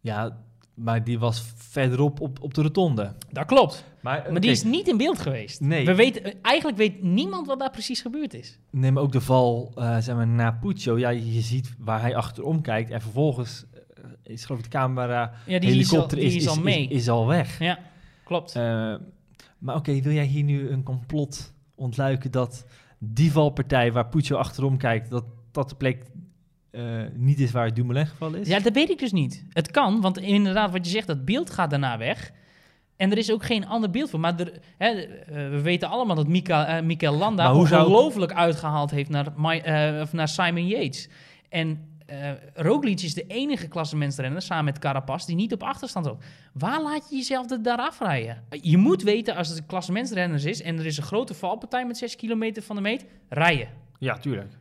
Ja, 0.00 0.38
maar 0.74 1.04
die 1.04 1.18
was 1.18 1.44
verderop 1.56 2.20
op, 2.20 2.42
op 2.42 2.54
de 2.54 2.62
rotonde. 2.62 3.12
Dat 3.30 3.44
klopt. 3.46 3.84
Maar, 4.00 4.32
Maar 4.32 4.40
die 4.40 4.50
is 4.50 4.62
niet 4.62 4.88
in 4.88 4.96
beeld 4.96 5.18
geweest. 5.18 5.60
Nee. 5.60 5.84
We 5.86 5.94
weten, 5.94 6.42
eigenlijk 6.42 6.78
weet 6.78 7.02
niemand 7.02 7.46
wat 7.46 7.58
daar 7.58 7.70
precies 7.70 8.00
gebeurd 8.00 8.34
is. 8.34 8.58
Nee, 8.70 8.92
maar 8.92 9.02
ook 9.02 9.12
de 9.12 9.20
val 9.20 9.72
uh, 9.78 9.98
zeg 9.98 10.14
maar, 10.14 10.26
na 10.26 10.52
Puccio. 10.52 10.98
Ja, 10.98 11.08
je 11.08 11.40
ziet 11.40 11.74
waar 11.78 12.00
hij 12.00 12.16
achterom 12.16 12.60
kijkt. 12.60 12.90
En 12.90 13.00
vervolgens 13.00 13.64
uh, 13.74 14.04
is 14.22 14.44
geloof 14.44 14.58
ik 14.60 14.70
de 14.70 14.78
camera, 14.78 15.32
Ja, 15.46 15.58
die 15.58 15.70
helikopter 15.70 16.18
is 16.18 16.24
al, 16.24 16.30
die 16.30 16.40
is, 16.40 16.48
al 16.48 16.60
mee. 16.60 16.88
Is, 16.88 17.00
is 17.00 17.08
al 17.08 17.26
weg. 17.26 17.58
Ja, 17.58 17.78
klopt. 18.24 18.56
Uh, 18.56 18.62
maar 19.58 19.76
oké, 19.76 19.90
okay, 19.90 20.02
wil 20.02 20.12
jij 20.12 20.24
hier 20.26 20.42
nu 20.44 20.68
een 20.70 20.82
complot 20.82 21.52
ontluiken 21.74 22.30
dat 22.30 22.64
die 22.98 23.32
valpartij 23.32 23.92
waar 23.92 24.08
Puccio 24.08 24.36
achterom 24.36 24.76
kijkt, 24.76 25.10
dat 25.10 25.24
dat 25.56 25.68
de 25.68 25.74
plek 25.74 26.02
uh, 26.70 27.02
niet 27.14 27.40
is 27.40 27.50
waar 27.50 27.74
Dumoulin 27.74 28.06
gevallen 28.06 28.40
is? 28.40 28.48
Ja, 28.48 28.60
dat 28.60 28.72
weet 28.72 28.90
ik 28.90 28.98
dus 28.98 29.12
niet. 29.12 29.44
Het 29.48 29.70
kan, 29.70 30.00
want 30.00 30.18
inderdaad, 30.18 30.70
wat 30.70 30.84
je 30.84 30.90
zegt, 30.90 31.06
dat 31.06 31.24
beeld 31.24 31.50
gaat 31.50 31.70
daarna 31.70 31.98
weg. 31.98 32.32
En 32.96 33.10
er 33.10 33.18
is 33.18 33.32
ook 33.32 33.44
geen 33.44 33.66
ander 33.66 33.90
beeld 33.90 34.10
voor. 34.10 34.20
Maar 34.20 34.40
er, 34.40 34.52
hè, 34.78 34.92
uh, 34.92 35.06
we 35.28 35.60
weten 35.60 35.88
allemaal 35.88 36.16
dat 36.16 36.28
Mika, 36.28 36.78
uh, 36.78 36.84
Mikel 36.84 37.16
Landa 37.16 37.54
ongelooflijk 37.54 38.30
zou... 38.30 38.42
uitgehaald 38.42 38.90
heeft 38.90 39.10
naar, 39.10 39.32
My, 39.36 39.62
uh, 39.66 40.02
naar 40.12 40.28
Simon 40.28 40.66
Yates. 40.66 41.08
En 41.48 41.95
uh, 42.10 42.30
Roglic 42.54 43.00
is 43.00 43.14
de 43.14 43.26
enige 43.26 43.68
klassementsrenner, 43.68 44.42
samen 44.42 44.64
met 44.64 44.78
Carapaz, 44.78 45.24
die 45.24 45.36
niet 45.36 45.52
op 45.52 45.62
achterstand 45.62 46.06
loopt. 46.06 46.24
Waar 46.52 46.82
laat 46.82 47.06
je 47.10 47.16
jezelf 47.16 47.50
er 47.50 47.62
daar 47.62 47.78
afrijden? 47.78 48.44
Je 48.50 48.76
moet 48.76 49.02
weten, 49.02 49.36
als 49.36 49.48
het 49.48 49.66
klassementsrenners 49.66 50.44
is 50.44 50.62
en 50.62 50.78
er 50.78 50.86
is 50.86 50.96
een 50.96 51.02
grote 51.02 51.34
valpartij 51.34 51.86
met 51.86 51.96
6 51.96 52.16
kilometer 52.16 52.62
van 52.62 52.76
de 52.76 52.82
meet, 52.82 53.04
rijden. 53.28 53.68
Ja, 53.98 54.18
tuurlijk. 54.18 54.52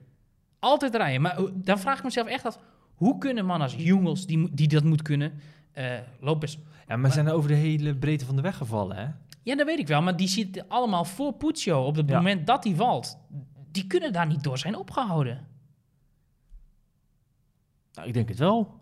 Altijd 0.59 0.95
rijden. 0.95 1.21
Maar 1.21 1.39
dan 1.53 1.79
vraag 1.79 1.97
ik 1.97 2.03
mezelf 2.03 2.27
echt 2.27 2.45
af, 2.45 2.59
hoe 2.95 3.17
kunnen 3.17 3.45
mannen 3.45 3.67
als 3.67 3.77
Jungels, 3.77 4.25
die, 4.25 4.49
die 4.53 4.67
dat 4.67 4.83
moet 4.83 5.01
kunnen, 5.01 5.33
uh, 5.77 5.85
Lopez... 6.19 6.57
Ja, 6.87 6.97
maar 6.97 7.11
zijn 7.11 7.27
er 7.27 7.33
over 7.33 7.49
de 7.49 7.55
hele 7.55 7.95
breedte 7.95 8.25
van 8.25 8.35
de 8.35 8.41
weg 8.41 8.57
gevallen, 8.57 8.97
hè? 8.97 9.07
Ja, 9.43 9.55
dat 9.55 9.65
weet 9.65 9.79
ik 9.79 9.87
wel. 9.87 10.01
Maar 10.01 10.17
die 10.17 10.27
zitten 10.27 10.65
allemaal 10.67 11.05
voor 11.05 11.33
Puccio 11.33 11.83
op 11.83 11.95
het 11.95 12.09
ja. 12.09 12.15
moment 12.15 12.47
dat 12.47 12.63
hij 12.63 12.75
valt. 12.75 13.17
Die 13.71 13.87
kunnen 13.87 14.13
daar 14.13 14.27
niet 14.27 14.43
door 14.43 14.57
zijn 14.57 14.75
opgehouden. 14.75 15.47
Nou, 17.95 18.07
ik 18.07 18.13
denk 18.13 18.29
het 18.29 18.37
wel. 18.37 18.79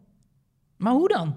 Maar 0.77 0.93
hoe 0.93 1.07
dan? 1.07 1.35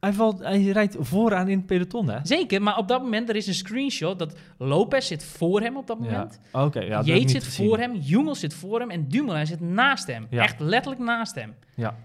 Hij, 0.00 0.12
valt, 0.12 0.38
hij 0.38 0.62
rijdt 0.62 0.96
vooraan 0.98 1.48
in 1.48 1.56
het 1.56 1.66
peloton, 1.66 2.08
hè? 2.08 2.18
Zeker, 2.22 2.62
maar 2.62 2.76
op 2.76 2.88
dat 2.88 3.02
moment, 3.02 3.28
er 3.28 3.36
is 3.36 3.46
een 3.46 3.54
screenshot 3.54 4.18
dat 4.18 4.34
Lopez 4.58 5.06
zit 5.06 5.24
voor 5.24 5.60
hem 5.60 5.76
op 5.76 5.86
dat 5.86 5.98
moment. 5.98 6.40
Ja. 6.52 6.64
Oké, 6.64 6.78
okay, 6.78 6.88
ja, 6.88 7.02
Yates 7.02 7.32
zit 7.32 7.44
gezien. 7.44 7.66
voor 7.66 7.78
hem, 7.78 7.94
Jungels 7.94 8.40
zit 8.40 8.54
voor 8.54 8.80
hem 8.80 8.90
en 8.90 9.08
Dumoulin 9.08 9.46
zit 9.46 9.60
naast 9.60 10.06
hem. 10.06 10.26
Ja. 10.30 10.42
Echt 10.42 10.60
letterlijk 10.60 11.04
naast 11.04 11.34
hem. 11.34 11.54
Ja. 11.74 11.96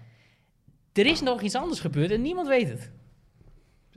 Er 0.92 1.06
is 1.06 1.20
nog 1.20 1.40
iets 1.42 1.54
anders 1.54 1.80
gebeurd 1.80 2.10
en 2.10 2.22
niemand 2.22 2.48
weet 2.48 2.68
het. 2.68 2.90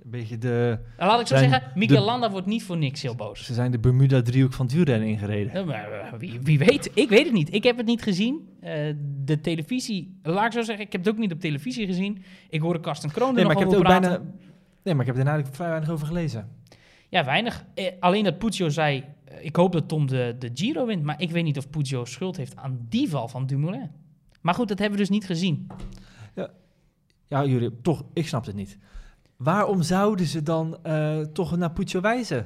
Een 0.03 0.10
beetje 0.10 0.38
de... 0.38 0.79
Nou, 0.97 1.10
laat 1.12 1.19
ik 1.19 1.27
zo 1.27 1.36
Zijn 1.38 1.49
zeggen, 1.49 1.69
de- 1.73 1.79
Mikel 1.79 2.03
Landa 2.03 2.31
wordt 2.31 2.47
niet 2.47 2.63
voor 2.63 2.77
niks 2.77 3.01
heel 3.01 3.15
boos. 3.15 3.45
Ze 3.45 3.53
zijn 3.53 3.71
de 3.71 3.79
Bermuda-driehoek 3.79 4.53
van 4.53 4.65
het 4.65 4.75
wielrennen 4.75 5.07
ingereden. 5.07 5.53
Ja, 5.53 5.65
maar, 5.65 5.91
eh, 5.91 6.13
wie, 6.19 6.39
wie 6.41 6.57
weet, 6.57 6.91
ik 6.93 7.10
weet 7.10 7.23
het 7.25 7.33
niet. 7.33 7.53
Ik 7.53 7.63
heb 7.63 7.77
het 7.77 7.86
niet 7.86 8.01
gezien. 8.01 8.49
Eh, 8.62 8.93
de 9.23 9.41
televisie, 9.41 10.19
laat 10.23 10.45
ik 10.45 10.51
zo 10.51 10.62
zeggen, 10.62 10.86
ik 10.86 10.91
heb 10.91 11.03
het 11.05 11.13
ook 11.13 11.19
niet 11.19 11.31
op 11.31 11.39
televisie 11.39 11.86
gezien. 11.86 12.23
Ik 12.49 12.62
hoorde 12.62 12.79
Karsten 12.79 13.12
Kroon 13.12 13.27
er 13.29 13.36
Nee, 13.36 13.45
maar 13.45 13.53
nog 13.53 13.63
ik 13.63 13.69
heb 13.69 13.79
praten. 13.79 14.01
bijna... 14.10 14.31
Nee, 14.83 14.93
maar 14.95 15.07
ik 15.07 15.15
heb 15.15 15.27
er 15.27 15.45
vrij 15.51 15.67
weinig 15.69 15.89
over 15.89 16.07
gelezen. 16.07 16.47
Ja, 17.10 17.25
weinig. 17.25 17.65
Eh, 17.73 17.86
alleen 17.99 18.23
dat 18.23 18.38
Puccio 18.38 18.69
zei, 18.69 19.03
ik 19.41 19.55
hoop 19.55 19.71
dat 19.71 19.88
Tom 19.88 20.07
de, 20.07 20.36
de 20.39 20.51
Giro 20.53 20.86
wint. 20.86 21.03
Maar 21.03 21.21
ik 21.21 21.31
weet 21.31 21.43
niet 21.43 21.57
of 21.57 21.69
Puccio 21.69 22.05
schuld 22.05 22.38
heeft 22.38 22.55
aan 22.55 22.86
die 22.89 23.10
val 23.10 23.27
van 23.27 23.45
Dumoulin. 23.45 23.89
Maar 24.41 24.53
goed, 24.53 24.67
dat 24.67 24.79
hebben 24.79 24.97
we 24.97 25.03
dus 25.05 25.13
niet 25.13 25.25
gezien. 25.25 25.67
Ja, 27.29 27.45
jullie, 27.45 27.81
toch, 27.81 28.03
ik 28.13 28.27
snap 28.27 28.45
het 28.45 28.55
niet. 28.55 28.77
Waarom 29.38 29.82
zouden 29.82 30.26
ze 30.26 30.43
dan 30.43 30.78
eh, 30.84 31.19
toch 31.19 31.58
naar 31.58 31.71
Puccio 31.71 32.02
wijzen? 32.02 32.45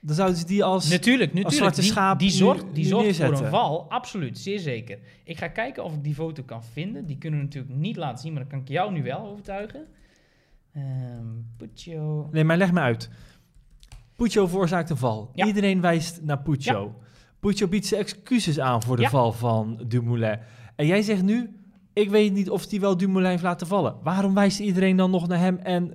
Dan 0.00 0.14
zouden 0.14 0.38
ze 0.38 0.46
die 0.46 0.64
als... 0.64 0.90
Natuurlijk, 0.90 1.30
natuurlijk. 1.30 1.56
zwarte 1.56 1.80
die, 1.80 1.90
schaap 1.90 2.18
die 2.18 2.30
zorgt, 2.30 2.64
die 2.72 2.84
zorgt 2.86 3.16
voor 3.16 3.26
een 3.26 3.50
val, 3.50 3.90
absoluut, 3.90 4.38
zeer 4.38 4.58
zeker. 4.58 4.98
Ik 5.24 5.38
ga 5.38 5.48
kijken 5.48 5.84
of 5.84 5.94
ik 5.94 6.04
die 6.04 6.14
foto 6.14 6.42
kan 6.42 6.64
vinden. 6.64 7.06
Die 7.06 7.18
kunnen 7.18 7.38
we 7.38 7.44
natuurlijk 7.44 7.74
niet 7.74 7.96
laten 7.96 8.18
zien, 8.18 8.32
maar 8.32 8.40
dan 8.42 8.50
kan 8.50 8.60
ik 8.60 8.68
jou 8.68 8.92
nu 8.92 9.02
wel 9.02 9.26
overtuigen. 9.26 9.86
Ehm 10.72 11.26
Puccio. 11.56 12.28
Nee, 12.32 12.44
maar 12.44 12.56
leg 12.56 12.72
me 12.72 12.80
uit. 12.80 13.10
Puccio 14.16 14.46
veroorzaakt 14.46 14.90
een 14.90 14.96
val. 14.96 15.30
Ja. 15.34 15.46
Iedereen 15.46 15.80
wijst 15.80 16.22
naar 16.22 16.38
Puccio. 16.42 16.94
Puccio 17.40 17.68
biedt 17.68 17.86
zijn 17.86 18.00
excuses 18.00 18.60
aan 18.60 18.82
voor 18.82 18.96
de 18.96 19.02
Ja. 19.02 19.08
val 19.08 19.32
van 19.32 19.84
Dumoulin. 19.86 20.38
En 20.76 20.86
jij 20.86 21.02
zegt 21.02 21.22
nu, 21.22 21.50
ik 21.92 22.10
weet 22.10 22.32
niet 22.32 22.50
of 22.50 22.70
hij 22.70 22.80
wel 22.80 22.96
Dumoulin 22.96 23.30
heeft 23.30 23.42
laten 23.42 23.66
vallen. 23.66 23.96
Waarom 24.02 24.34
wijst 24.34 24.58
iedereen 24.58 24.96
dan 24.96 25.10
nog 25.10 25.28
naar 25.28 25.38
hem 25.38 25.56
en 25.56 25.94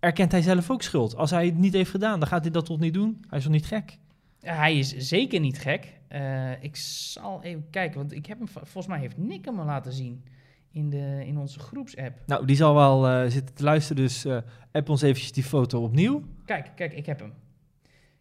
erkent 0.00 0.32
hij 0.32 0.42
zelf 0.42 0.70
ook 0.70 0.82
schuld? 0.82 1.16
Als 1.16 1.30
hij 1.30 1.46
het 1.46 1.56
niet 1.58 1.72
heeft 1.72 1.90
gedaan, 1.90 2.18
dan 2.20 2.28
gaat 2.28 2.42
hij 2.42 2.50
dat 2.50 2.64
toch 2.64 2.78
niet 2.78 2.94
doen? 2.94 3.24
Hij 3.28 3.38
is 3.38 3.44
toch 3.44 3.52
niet 3.52 3.66
gek? 3.66 3.98
Hij 4.40 4.78
is 4.78 4.96
zeker 4.96 5.40
niet 5.40 5.58
gek. 5.58 5.96
Eh, 6.08 6.62
ik 6.62 6.76
zal 6.76 7.42
even 7.42 7.66
kijken, 7.70 7.98
want 7.98 8.12
ik 8.12 8.26
heb 8.26 8.38
hem, 8.38 8.48
volgens 8.48 8.86
mij 8.86 8.98
heeft 8.98 9.16
Nick 9.16 9.44
hem 9.44 9.58
al 9.58 9.64
laten 9.64 9.92
zien 9.92 10.24
in, 10.72 10.90
de, 10.90 11.22
in 11.26 11.38
onze 11.38 11.58
groepsapp. 11.58 12.18
Nou, 12.26 12.46
die 12.46 12.56
zal 12.56 12.74
wel 12.74 13.08
eh, 13.08 13.30
zitten 13.30 13.54
te 13.54 13.62
luisteren, 13.62 14.02
dus 14.02 14.24
eh 14.24 14.38
app 14.72 14.88
ons 14.88 15.02
eventjes 15.02 15.32
die 15.32 15.42
foto 15.44 15.82
opnieuw. 15.82 16.22
Kijk, 16.44 16.70
kijk, 16.76 16.92
ik 16.92 17.06
heb 17.06 17.20
hem. 17.20 17.32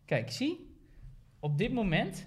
Kijk, 0.05 0.31
zie. 0.31 0.75
Op 1.39 1.57
dit 1.57 1.73
moment, 1.73 2.25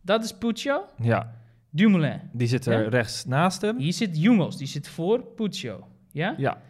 dat 0.00 0.24
is 0.24 0.32
Puccio, 0.38 0.84
Ja, 1.02 1.34
Dumoulin. 1.70 2.20
die 2.32 2.46
zit 2.48 2.66
er 2.66 2.82
Ja? 2.82 2.88
rechts 2.88 3.24
naast 3.24 3.60
hem. 3.60 3.78
Hier 3.78 3.92
zit 3.92 4.20
Jungels, 4.22 4.56
die 4.56 4.66
zit 4.66 4.88
voor 4.88 5.22
Puccio. 5.22 5.86
Ja? 6.12 6.34
Ja, 6.38 6.60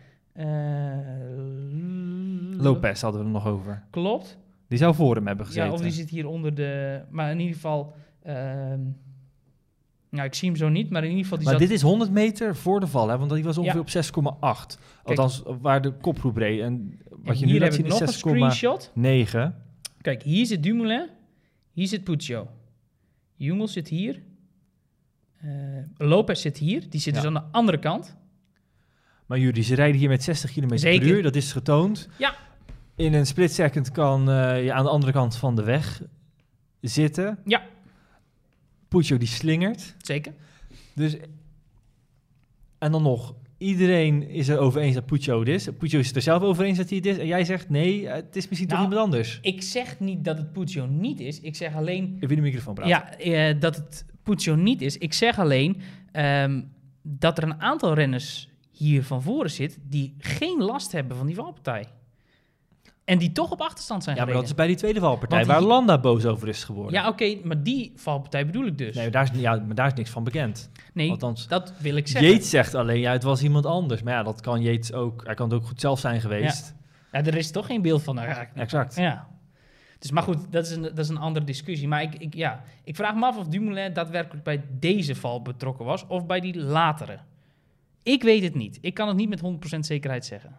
Lopez 2.62 3.00
hadden 3.00 3.20
we 3.20 3.26
er 3.26 3.32
nog 3.32 3.46
over. 3.46 3.82
Klopt. 3.90 4.38
Die 4.68 4.78
zou 4.78 4.94
voor 4.94 5.14
hem 5.14 5.26
hebben 5.26 5.46
gezeten. 5.46 5.68
Ja, 5.68 5.74
of 5.74 5.80
die 5.80 5.90
zit 5.90 6.08
hier 6.10 6.26
onder 6.26 6.54
de... 6.54 7.00
Maar 7.10 7.30
in 7.30 7.38
ieder 7.38 7.54
geval... 7.54 7.94
ehm, 8.22 8.80
nou, 10.10 10.26
ik 10.26 10.34
zie 10.34 10.48
hem 10.48 10.56
zo 10.58 10.68
niet, 10.68 10.90
maar 10.90 11.02
in 11.04 11.08
ieder 11.08 11.22
geval... 11.22 11.38
Die 11.38 11.46
maar 11.46 11.58
zat, 11.58 11.68
dit 11.68 11.76
is 11.76 11.82
100 11.82 12.10
meter 12.10 12.56
voor 12.56 12.80
de 12.80 12.86
val, 12.86 13.08
hè? 13.08 13.18
want 13.18 13.30
die 13.30 13.44
was 13.44 13.58
ongeveer 13.58 13.82
Ja. 13.86 14.30
op 14.40 14.74
6,8. 14.76 14.80
Althans, 15.02 15.42
waar 15.60 15.80
de 15.82 15.92
kopgroep 15.92 16.36
reed. 16.36 16.60
En 16.60 16.66
en 16.66 16.98
wat 17.24 17.38
je 17.38 17.44
hier 17.46 17.54
nu 17.54 17.60
heb 17.60 17.70
laat 17.70 17.78
ik 17.78 17.84
zien 17.84 17.88
nog 17.88 18.00
een 18.00 18.06
is 18.08 18.18
screenshot. 18.18 18.90
6,9. 18.94 19.54
Kijk, 20.00 20.22
hier 20.22 20.46
zit 20.46 20.62
Dumoulin. 20.62 21.08
Hier 21.72 21.86
zit 21.86 22.04
Puccio. 22.04 22.48
Jungels 23.34 23.72
zit 23.72 23.88
hier. 23.88 24.22
Eh, 25.40 25.48
Lopez 25.96 26.40
zit 26.40 26.58
hier. 26.58 26.90
Die 26.90 27.00
zit 27.00 27.14
Ja. 27.14 27.20
dus 27.20 27.28
aan 27.28 27.34
de 27.34 27.42
andere 27.52 27.78
kant. 27.78 28.16
Maar 29.28 29.38
jullie, 29.38 29.62
ze 29.62 29.74
rijden 29.74 29.98
hier 30.00 30.08
met 30.08 30.22
60 30.22 30.52
km 30.52 30.66
per 30.66 30.78
Zeker. 30.78 31.08
uur. 31.08 31.22
Dat 31.22 31.36
is 31.36 31.52
getoond. 31.52 32.08
Ja. 32.16 32.34
In 32.96 33.14
een 33.14 33.26
split 33.26 33.52
second 33.52 33.90
kan 33.90 34.30
eh, 34.30 34.64
je 34.64 34.72
aan 34.72 34.84
de 34.84 34.90
andere 34.90 35.12
kant 35.12 35.36
van 35.36 35.56
de 35.56 35.62
weg 35.62 36.02
zitten. 36.80 37.38
Ja. 37.44 37.62
Puccio 38.88 39.16
die 39.16 39.28
slingert. 39.28 39.94
Zeker. 39.98 40.32
Dus, 40.94 41.16
en 42.78 42.92
dan 42.92 43.02
nog, 43.02 43.34
iedereen 43.58 44.28
is 44.28 44.48
er 44.48 44.58
over 44.58 44.80
eens 44.80 44.94
dat 44.94 45.06
Puccio 45.06 45.38
het 45.38 45.48
is. 45.48 45.68
Puccio 45.78 45.98
is 45.98 46.06
het 46.06 46.16
er 46.16 46.22
zelf 46.22 46.42
over 46.42 46.64
eens 46.64 46.78
dat 46.78 46.88
hij 46.88 46.96
het 46.96 47.06
is. 47.06 47.18
En 47.18 47.26
jij 47.26 47.44
zegt, 47.44 47.68
nee, 47.68 48.08
het 48.08 48.36
is 48.36 48.48
misschien 48.48 48.68
toch 48.68 48.78
Nou, 48.78 48.90
iemand 48.90 49.06
anders. 49.06 49.38
Ik 49.42 49.62
zeg 49.62 50.00
niet 50.00 50.24
dat 50.24 50.38
het 50.38 50.52
Puccio 50.52 50.86
niet 50.86 51.20
is. 51.20 51.40
Ik 51.40 51.56
zeg 51.56 51.74
alleen 51.74 52.16
Even 52.20 52.36
de 52.36 52.42
microfoon 52.42 52.74
praten. 52.74 52.92
Ja, 52.92 53.50
eh, 53.50 53.60
dat 53.60 53.76
het 53.76 54.04
Puccio 54.22 54.54
niet 54.54 54.82
is. 54.82 54.98
Ik 54.98 55.12
zeg 55.12 55.38
alleen 55.38 55.80
ehm, 56.12 56.62
dat 57.02 57.38
er 57.38 57.44
een 57.44 57.60
aantal 57.60 57.94
renners 57.94 58.48
hier 58.78 59.04
van 59.04 59.22
voren 59.22 59.50
zit 59.50 59.78
die 59.82 60.14
geen 60.18 60.58
last 60.62 60.92
hebben 60.92 61.16
van 61.16 61.26
die 61.26 61.34
valpartij. 61.34 61.86
En 63.04 63.18
die 63.18 63.32
toch 63.32 63.50
op 63.50 63.60
achterstand 63.60 64.04
zijn 64.04 64.16
Ja, 64.16 64.24
maar 64.24 64.34
dat 64.34 64.44
is 64.44 64.54
bij 64.54 64.66
die 64.66 64.76
tweede 64.76 65.00
valpartij, 65.00 65.36
Want 65.38 65.50
waar 65.50 65.58
die- 65.60 65.68
Landa 65.68 65.98
boos 65.98 66.24
over 66.24 66.48
is 66.48 66.64
geworden. 66.64 66.92
Ja, 66.92 67.08
oké, 67.08 67.36
maar 67.44 67.62
die 67.62 67.92
valpartij 67.96 68.46
bedoel 68.46 68.66
ik 68.66 68.78
dus. 68.78 68.94
Nee, 68.94 69.02
Nee, 69.02 69.12
daar 69.12 69.22
is, 69.34 69.40
ja, 69.40 69.54
maar 69.66 69.74
daar 69.74 69.86
is 69.86 69.94
niks 69.94 70.10
van 70.10 70.24
bekend. 70.24 70.70
althans, 70.96 71.48
dat 71.48 71.72
wil 71.78 71.96
ik 71.96 72.08
zeggen. 72.08 72.30
Yates 72.30 72.50
zegt 72.50 72.74
alleen, 72.74 73.00
ja, 73.00 73.12
het 73.12 73.22
was 73.22 73.42
iemand 73.42 73.66
anders. 73.66 74.02
Maar 74.02 74.12
ja, 74.14 74.22
dat 74.22 74.40
kan 74.40 74.62
Yates 74.62 74.92
ook. 74.92 75.24
Hij 75.24 75.34
kan 75.34 75.50
het 75.50 75.58
ook 75.60 75.66
goed 75.66 75.80
zelf 75.80 76.00
zijn 76.00 76.20
geweest. 76.20 76.74
Ja, 77.12 77.24
er 77.24 77.36
is 77.36 77.50
toch 77.50 77.66
geen 77.66 77.82
beeld 77.82 78.02
van. 78.02 78.14
Nou, 78.14 78.28
ja, 78.28 78.48
Exact. 78.54 78.96
ja. 78.96 79.28
Dus, 79.98 80.10
maar 80.10 80.22
goed, 80.22 80.52
dat 80.52 80.66
is, 80.66 80.70
een, 80.72 80.82
dat 80.82 80.98
is 80.98 81.08
een 81.08 81.18
andere 81.18 81.44
discussie. 81.46 81.88
Maar 81.88 82.02
ik, 82.02 82.14
ik, 82.14 82.34
ja, 82.34 82.62
ik 82.84 82.96
vraag 82.96 83.14
me 83.14 83.26
af 83.26 83.36
of 83.36 83.46
Dumoulin 83.46 83.92
daadwerkelijk 83.92 84.44
bij 84.44 84.64
deze 84.70 85.14
val 85.14 85.42
betrokken 85.42 85.84
was 85.84 86.06
of 86.06 86.26
bij 86.26 86.40
die 86.40 86.58
latere. 86.58 87.18
Ik 88.08 88.22
weet 88.22 88.42
het 88.42 88.54
niet. 88.54 88.78
Ik 88.80 88.94
kan 88.94 89.08
het 89.08 89.16
niet 89.16 89.28
met 89.28 89.40
100% 89.76 89.78
zekerheid 89.78 90.24
zeggen. 90.24 90.56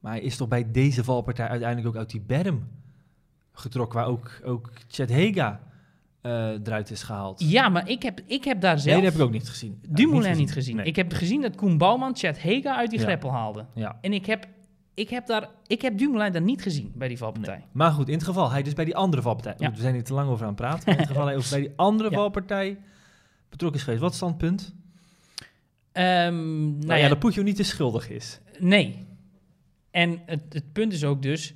Maar 0.00 0.12
hij 0.12 0.20
is 0.22 0.36
toch 0.36 0.48
bij 0.48 0.70
deze 0.70 1.04
valpartij 1.04 1.48
uiteindelijk 1.48 1.88
ook 1.88 1.96
uit 1.96 2.10
die 2.10 2.20
berm 2.20 2.68
getrokken, 3.52 3.98
waar 3.98 4.08
ook, 4.08 4.40
ook 4.44 4.70
Chet 4.88 5.08
Hega 5.08 5.60
eh, 6.20 6.32
eruit 6.50 6.90
is 6.90 7.02
gehaald. 7.02 7.40
Ja, 7.40 7.68
maar 7.68 7.88
ik 7.88 8.02
heb, 8.02 8.20
ik 8.26 8.44
heb 8.44 8.60
daar 8.60 8.74
nee, 8.74 8.82
zelf 8.82 8.94
dat 8.94 9.04
heb 9.04 9.14
ik 9.14 9.20
ook 9.20 9.30
niet 9.30 9.48
gezien. 9.48 9.78
Ja, 9.82 9.88
Dumoulin 9.94 10.36
niet 10.36 10.52
gezien. 10.52 10.76
Nee. 10.76 10.86
Ik 10.86 10.96
heb 10.96 11.12
gezien 11.12 11.40
dat 11.40 11.56
Koen 11.56 11.78
Bouwman 11.78 12.16
Chad 12.16 12.38
Hega 12.38 12.76
uit 12.76 12.90
die 12.90 12.98
Ja. 12.98 13.04
greppel 13.04 13.32
haalde. 13.32 13.66
Ja. 13.74 13.98
En 14.00 14.12
ik 14.12 14.26
heb, 14.26 14.46
ik 14.94 15.10
heb, 15.10 15.26
daar, 15.26 15.48
ik 15.66 15.82
heb 15.82 15.98
Dumoulin 15.98 16.32
daar 16.32 16.42
niet 16.42 16.62
gezien 16.62 16.92
bij 16.94 17.08
die 17.08 17.18
valpartij. 17.18 17.56
Nee. 17.56 17.66
Maar 17.72 17.92
goed, 17.92 18.08
in 18.08 18.14
het 18.14 18.24
geval, 18.24 18.50
hij 18.50 18.62
dus 18.62 18.72
bij 18.74 18.84
die 18.84 18.96
andere 18.96 19.22
valpartij. 19.22 19.54
Ja. 19.58 19.70
We 19.70 19.80
zijn 19.80 19.94
hier 19.94 20.04
te 20.04 20.14
lang 20.14 20.30
over 20.30 20.42
aan 20.42 20.52
het 20.52 20.60
praten. 20.60 20.86
In 20.92 20.98
het 20.98 21.06
geval, 21.06 21.26
hij 21.26 21.36
ook 21.36 21.48
bij 21.50 21.60
die 21.60 21.72
andere 21.76 22.10
valpartij 22.10 22.78
betrokken 23.48 23.78
is 23.78 23.84
geweest. 23.84 24.02
Wat 24.02 24.12
is 24.12 24.18
dan 24.18 24.28
het 24.28 24.38
punt? 24.38 24.74
Ehm, 25.87 25.87
Nou, 26.04 26.32
nou 26.86 27.00
ja, 27.00 27.08
dat 27.08 27.18
Puccio 27.18 27.42
niet 27.42 27.56
te 27.56 27.62
schuldig 27.62 28.10
is. 28.10 28.40
nee. 28.58 29.06
En 29.90 30.22
het, 30.26 30.42
het 30.48 30.72
punt 30.72 30.92
is 30.92 31.04
ook 31.04 31.22
dus 31.22 31.54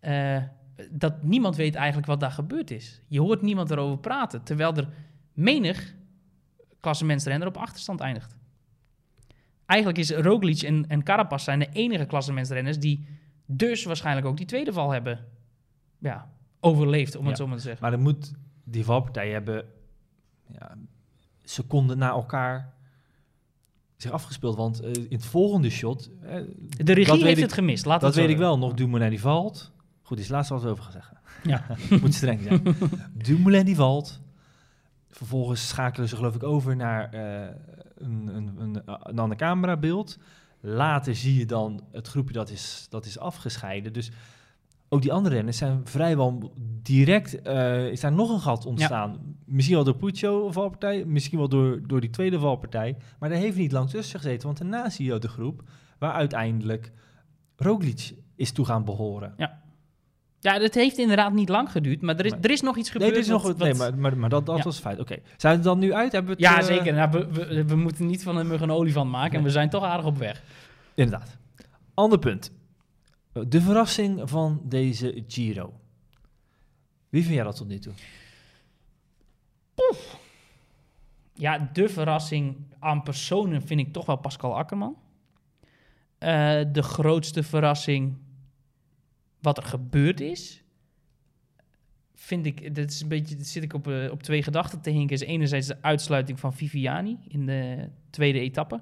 eh, 0.00 0.42
dat 0.90 1.22
niemand 1.22 1.56
weet 1.56 1.74
eigenlijk 1.74 2.06
wat 2.06 2.20
daar 2.20 2.30
gebeurd 2.30 2.70
is. 2.70 3.00
Je 3.08 3.20
hoort 3.20 3.42
niemand 3.42 3.70
erover 3.70 3.98
praten, 3.98 4.42
terwijl 4.42 4.74
er 4.74 4.88
menig 5.32 5.94
klassementsrenner 6.80 7.48
op 7.48 7.56
achterstand 7.56 8.00
eindigt. 8.00 8.36
Eigenlijk 9.66 9.98
is 9.98 10.10
Roglic 10.10 10.62
en, 10.62 10.84
en 10.88 11.02
Carapaz 11.02 11.44
zijn 11.44 11.58
de 11.58 11.68
enige 11.72 12.04
klassementsrenners 12.06 12.78
die 12.78 13.06
dus 13.46 13.84
waarschijnlijk 13.84 14.26
ook 14.26 14.36
die 14.36 14.46
tweede 14.46 14.72
val 14.72 14.90
hebben 14.90 15.24
ja, 15.98 16.30
overleefd, 16.60 17.16
om 17.16 17.22
Ja. 17.22 17.28
het 17.28 17.38
zo 17.38 17.46
maar 17.46 17.56
te 17.56 17.62
zeggen. 17.62 17.82
Maar 17.82 17.90
dan 17.90 18.00
moet 18.02 18.32
die 18.64 18.84
valpartij 18.84 19.30
hebben 19.30 19.64
ja, 20.52 20.76
seconden 21.42 21.98
na 21.98 22.08
elkaar 22.08 22.73
zich 23.96 24.10
afgespeeld. 24.10 24.56
Want 24.56 24.80
eh, 24.80 24.92
in 24.94 25.06
het 25.08 25.24
volgende 25.24 25.70
shot... 25.70 26.10
eh, 26.22 26.36
De 26.68 26.92
regie 26.92 27.24
heeft 27.24 27.36
ik- 27.36 27.42
het 27.44 27.52
gemist, 27.52 27.84
laat 27.84 28.00
dat 28.00 28.14
het 28.14 28.20
weet 28.24 28.30
ik 28.32 28.38
wel. 28.38 28.58
Nog 28.58 28.74
Dumoulin 28.74 29.10
die 29.10 29.20
valt. 29.20 29.72
Goed, 30.02 30.16
die 30.16 30.26
is 30.26 30.32
laatst 30.32 30.50
eens 30.50 30.64
over 30.64 30.82
gaan 30.84 30.92
zeggen. 30.92 31.18
Ja. 31.42 31.66
Moet 32.00 32.14
streng 32.14 32.40
zijn. 32.42 32.62
Dumoulin 33.12 33.64
die 33.64 33.76
valt. 33.76 34.20
Vervolgens 35.10 35.68
schakelen 35.68 36.08
ze 36.08 36.16
geloof 36.16 36.34
ik 36.34 36.42
over 36.42 36.76
naar 36.76 37.12
eh, 37.12 37.54
een, 37.96 38.26
een, 38.36 38.54
een, 38.58 38.82
een 39.02 39.18
ander 39.18 39.36
camerabeeld. 39.36 40.18
Later 40.60 41.16
zie 41.16 41.38
je 41.38 41.46
dan 41.46 41.84
het 41.92 42.08
groepje 42.08 42.32
dat 42.32 42.50
is, 42.50 42.86
dat 42.90 43.06
is 43.06 43.18
afgescheiden. 43.18 43.92
Dus 43.92 44.10
ook 44.88 45.02
die 45.02 45.12
andere 45.12 45.34
renners 45.34 45.56
zijn 45.56 45.80
vrijwel 45.84 46.52
direct... 46.82 47.42
eh, 47.42 47.86
is 47.86 48.00
daar 48.00 48.12
nog 48.12 48.30
een 48.30 48.40
gat 48.40 48.66
ontstaan. 48.66 49.36
Misschien 49.46 49.74
wel 49.76 49.84
door 49.84 49.96
Puccio 49.96 50.50
valpartij, 50.50 51.04
misschien 51.04 51.38
wel 51.38 51.48
door, 51.48 51.80
door 51.86 52.00
die 52.00 52.10
tweede 52.10 52.38
valpartij. 52.38 52.96
Maar 53.18 53.28
daar 53.28 53.38
heeft 53.38 53.56
niet 53.56 53.72
lang 53.72 53.90
tussen 53.90 54.20
gezeten. 54.20 54.46
Want 54.46 54.58
daarna 54.58 54.90
zie 54.90 55.04
je 55.06 55.14
ook 55.14 55.20
de 55.22 55.28
groep 55.28 55.62
waar 55.98 56.12
uiteindelijk 56.12 56.92
Roglic 57.56 58.12
is 58.36 58.52
toe 58.52 58.64
gaan 58.64 58.84
behoren. 58.84 59.34
Ja, 60.40 60.60
het 60.60 60.74
heeft 60.74 60.98
inderdaad 60.98 61.32
niet 61.32 61.48
lang 61.48 61.70
geduurd, 61.70 62.00
maar 62.00 62.16
er 62.16 62.24
is, 62.24 62.30
Nee. 62.32 62.40
er 62.40 62.50
is 62.50 62.60
nog 62.60 62.76
iets 62.76 62.92
Nee, 62.92 62.92
gebeurd. 62.92 63.14
dit 63.14 63.22
is 63.24 63.30
nog, 63.30 63.42
wat- 63.42 63.58
nee 63.58 63.74
maar, 63.74 63.98
maar, 63.98 64.16
maar 64.16 64.28
dat, 64.28 64.46
dat 64.46 64.56
Ja. 64.56 64.62
was 64.62 64.78
feit. 64.78 65.00
Oké, 65.00 65.16
zijn 65.36 65.52
we 65.52 65.58
er 65.58 65.64
dan 65.64 65.78
nu 65.78 65.92
uit? 65.94 66.12
Hebben 66.12 66.36
we 66.36 66.42
het, 66.42 66.52
Ja, 66.52 66.58
eh, 66.60 66.64
zeker. 66.76 66.94
Nou, 66.94 67.10
we, 67.10 67.26
we, 67.32 67.64
we 67.64 67.76
moeten 67.76 68.06
niet 68.06 68.22
van 68.22 68.36
een 68.36 68.46
mug 68.46 68.60
een 68.60 68.70
olifant 68.70 69.10
maken 69.10 69.38
en 69.38 69.44
we 69.44 69.50
zijn 69.50 69.70
toch 69.70 69.82
aardig 69.84 70.06
op 70.06 70.18
weg. 70.18 70.42
Inderdaad. 70.94 71.36
Ander 71.94 72.18
punt. 72.18 72.52
De 73.48 73.60
verrassing 73.60 74.30
van 74.30 74.60
deze 74.64 75.24
Giro. 75.28 75.80
Wie 77.08 77.22
vind 77.22 77.34
jij 77.34 77.44
dat 77.44 77.56
tot 77.56 77.68
nu 77.68 77.78
toe? 77.78 77.92
Ja, 81.34 81.70
de 81.72 81.88
verrassing 81.88 82.56
aan 82.78 83.02
personen 83.02 83.62
vind 83.62 83.80
ik 83.80 83.92
toch 83.92 84.06
wel 84.06 84.16
Pascal 84.16 84.56
Akkerman. 84.56 84.96
eh, 86.18 86.60
de 86.72 86.82
grootste 86.82 87.42
verrassing 87.42 88.16
wat 89.40 89.56
er 89.56 89.62
gebeurd 89.62 90.20
is. 90.20 90.62
Vind 92.14 92.46
ik, 92.46 92.74
dat 92.74 92.90
is 92.90 93.00
een 93.00 93.08
beetje, 93.08 93.36
dat 93.36 93.46
zit 93.46 93.62
ik 93.62 93.72
op, 93.72 93.88
eh, 93.88 94.10
op 94.10 94.22
twee 94.22 94.42
gedachten 94.42 94.80
te 94.80 94.90
hinken. 94.90 95.16
Is 95.16 95.20
enerzijds 95.22 95.66
de 95.66 95.82
uitsluiting 95.82 96.40
van 96.40 96.54
Viviani 96.54 97.18
in 97.28 97.46
de 97.46 97.88
tweede 98.10 98.40
etappe. 98.40 98.80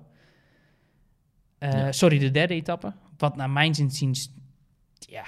Eh, 1.58 1.72
Ja. 1.72 1.92
Sorry, 1.92 2.18
de 2.18 2.30
derde 2.30 2.54
etappe. 2.54 2.92
Wat 3.16 3.36
naar 3.36 3.50
mijn 3.50 3.74
zin 3.74 3.90
ja, 5.10 5.24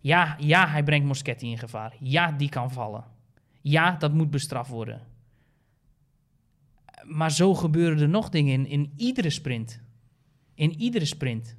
ja, 0.00 0.36
ja, 0.38 0.68
hij 0.68 0.82
brengt 0.82 1.06
Moschetti 1.06 1.50
in 1.50 1.58
gevaar. 1.58 1.94
Ja, 2.00 2.32
die 2.32 2.48
kan 2.48 2.70
vallen. 2.70 3.04
Ja, 3.60 3.90
dat 3.90 4.12
moet 4.12 4.30
bestraft 4.30 4.70
worden. 4.70 5.00
Maar 7.04 7.30
zo 7.30 7.54
gebeuren 7.54 7.98
er 7.98 8.08
nog 8.08 8.28
dingen 8.28 8.54
in, 8.54 8.66
in 8.66 8.92
iedere 8.96 9.30
sprint. 9.30 9.80
In 10.54 10.80
iedere 10.80 11.04
sprint. 11.04 11.56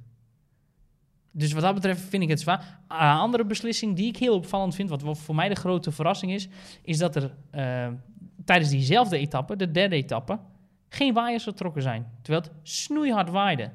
Dus 1.30 1.52
wat 1.52 1.62
dat 1.62 1.74
betreft 1.74 2.00
vind 2.00 2.22
ik 2.22 2.28
het 2.28 2.40
zwaar. 2.40 2.80
Een 2.88 2.96
andere 2.98 3.44
beslissing 3.44 3.96
die 3.96 4.08
ik 4.08 4.16
heel 4.16 4.34
opvallend 4.34 4.74
vind, 4.74 4.90
wat 4.90 5.18
voor 5.18 5.34
mij 5.34 5.48
de 5.48 5.54
grote 5.54 5.92
verrassing 5.92 6.32
is, 6.32 6.48
is 6.82 6.98
dat 6.98 7.16
er 7.16 7.34
eh, 7.50 7.88
tijdens 8.44 8.70
diezelfde 8.70 9.18
etappe, 9.18 9.56
de 9.56 9.70
derde 9.70 9.96
etappe, 9.96 10.38
geen 10.88 11.14
waaiers 11.14 11.44
getrokken 11.44 11.82
zijn. 11.82 12.06
Terwijl 12.22 12.44
het 12.44 12.52
snoeihard 12.62 13.30
waaide. 13.30 13.72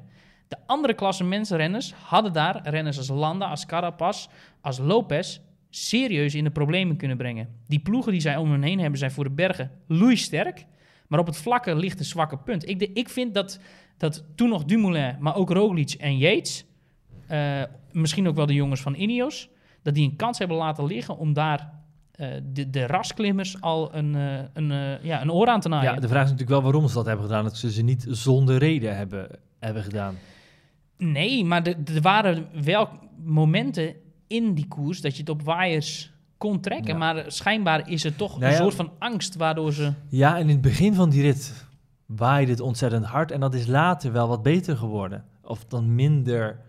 De 0.52 0.58
andere 0.66 0.94
klasse 0.94 1.24
mensenrenners 1.24 1.94
hadden 1.94 2.34
daar 2.34 2.60
renners 2.64 2.98
als 2.98 3.08
Landa, 3.08 3.46
als 3.48 3.66
Carapaz, 3.66 4.28
als 4.62 4.78
Lopez 4.78 5.40
serieus 5.70 6.36
in 6.36 6.44
de 6.44 6.50
problemen 6.50 6.98
kunnen 6.98 7.18
brengen. 7.18 7.48
Die 7.68 7.80
ploegen 7.80 8.12
die 8.12 8.22
zij 8.22 8.38
om 8.38 8.52
hen 8.52 8.62
heen 8.62 8.80
hebben 8.80 9.00
zijn 9.00 9.12
voor 9.12 9.24
de 9.24 9.30
bergen 9.30 9.72
sterk, 10.14 10.66
maar 11.08 11.20
op 11.20 11.26
het 11.26 11.38
vlakke 11.38 11.76
ligt 11.76 12.00
een 12.00 12.06
zwakke 12.06 12.38
punt. 12.38 12.70
Ik, 12.70 12.82
ik 12.94 13.10
vind 13.10 13.34
dat, 13.34 13.60
dat 13.98 14.24
toen 14.36 14.50
nog 14.50 14.64
Dumoulin, 14.64 15.16
maar 15.20 15.36
ook 15.36 15.50
Roglic 15.50 15.92
en 15.92 16.18
Yates, 16.18 16.66
eh, 17.28 17.62
misschien 17.92 18.28
ook 18.28 18.36
wel 18.36 18.46
de 18.46 18.54
jongens 18.54 18.82
van 18.82 18.96
Ineos, 18.96 19.50
dat 19.82 19.94
die 19.94 20.10
een 20.10 20.16
kans 20.16 20.38
hebben 20.38 20.58
laten 20.58 20.86
liggen 20.86 21.18
om 21.18 21.34
daar 21.34 21.74
eh, 22.12 22.28
de, 22.44 22.70
de 22.70 22.88
rasklimmers 22.88 23.62
al 23.62 23.96
een, 23.96 24.16
eh, 24.16 24.40
een, 24.54 25.00
ja, 25.02 25.22
een 25.22 25.32
oor 25.32 25.48
aan 25.48 25.62
te 25.62 25.70
naaien. 25.70 25.94
Ja, 25.94 26.00
de 26.00 26.08
vraag 26.08 26.24
is 26.24 26.32
natuurlijk 26.32 26.62
wel 26.62 26.72
waarom 26.72 26.88
ze 26.88 26.94
dat 26.94 27.06
hebben 27.06 27.26
gedaan. 27.26 27.44
Dat 27.44 27.58
ze 27.58 27.72
ze 27.72 27.82
niet 27.82 28.06
zonder 28.10 28.58
reden 28.58 28.98
hebben, 28.98 29.28
hebben 29.60 29.84
gedaan. 29.84 30.16
Nee, 31.04 31.46
maar 31.46 31.68
er- 31.68 32.02
waren 32.02 32.48
wel 32.64 32.90
momenten 33.24 33.96
in 34.28 34.54
die 34.54 34.68
koers 34.68 35.02
dat 35.02 35.14
je 35.14 35.20
het 35.20 35.30
op 35.30 35.42
waaiers 35.42 36.12
kon 36.38 36.60
trekken. 36.60 36.92
Ja. 36.94 36.98
Maar 36.98 37.24
schijnbaar 37.28 37.90
is 37.90 38.04
er 38.04 38.16
toch 38.16 38.32
Nou 38.40 38.44
een 38.46 38.52
ja. 38.52 38.58
soort 38.64 38.76
van 38.76 38.92
angst 39.00 39.36
waardoor 39.36 39.74
ze... 39.74 39.94
Ja, 40.10 40.36
en 40.36 40.42
in 40.42 40.50
het 40.50 40.62
begin 40.62 40.94
van 40.94 41.10
die 41.10 41.22
rit 41.22 41.66
waaide 42.06 42.52
het 42.52 42.60
ontzettend 42.60 43.06
hard. 43.06 43.32
En 43.32 43.40
dat 43.40 43.54
is 43.54 43.68
later 43.68 44.12
wel 44.12 44.28
wat 44.28 44.44
beter 44.44 44.78
geworden. 44.78 45.26
Of 45.44 45.66
dan 45.66 45.96
minder 45.96 46.60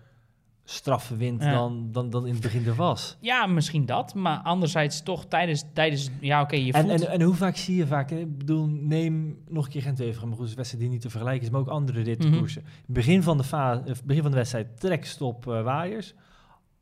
straffe 0.65 1.17
wind 1.17 1.43
Ja. 1.43 1.53
dan, 1.53 1.89
dan, 1.93 2.11
dan 2.11 2.27
in 2.27 2.33
het 2.33 2.43
begin 2.43 2.67
er 2.67 2.75
was. 2.75 3.17
Ja, 3.21 3.47
misschien 3.47 3.87
dat. 3.87 4.15
Maar 4.15 4.39
anderzijds 4.39 5.03
toch 5.03 5.25
tijdens... 5.27 5.65
tijdens 5.73 6.11
ja, 6.21 6.41
oké, 6.43 6.57
je 6.57 6.73
En, 6.73 6.81
voelt... 6.89 7.05
en, 7.05 7.11
en 7.11 7.23
hoe 7.23 7.35
vaak 7.35 7.57
zie 7.57 7.77
je 7.77 7.87
vaak, 7.87 8.11
hè? 8.11 8.17
ik 8.19 8.39
bedoel, 8.39 8.67
neem 8.67 9.39
nog 9.49 9.65
een 9.65 9.71
keer 9.71 9.83
gent 9.83 9.99
even, 10.01 10.29
maar 10.29 10.37
goed, 10.37 10.49
is 10.49 10.55
wedstrijd 10.55 10.83
die 10.85 10.93
niet 10.93 11.01
te 11.03 11.11
vergelijken 11.11 11.43
is, 11.45 11.51
maar 11.51 11.61
ook 11.61 11.69
andere 11.69 12.01
ritkoersen. 12.01 12.63
Begin, 12.87 13.23
van 13.23 13.37
de 13.37 13.45
fa- 13.45 13.83
eh, 13.87 13.95
begin 14.05 14.23
van 14.23 14.31
de 14.31 14.37
wedstrijd 14.37 14.81
trek, 14.81 15.05
stop, 15.05 15.49
eh, 15.49 15.63
waaiers. 15.63 16.15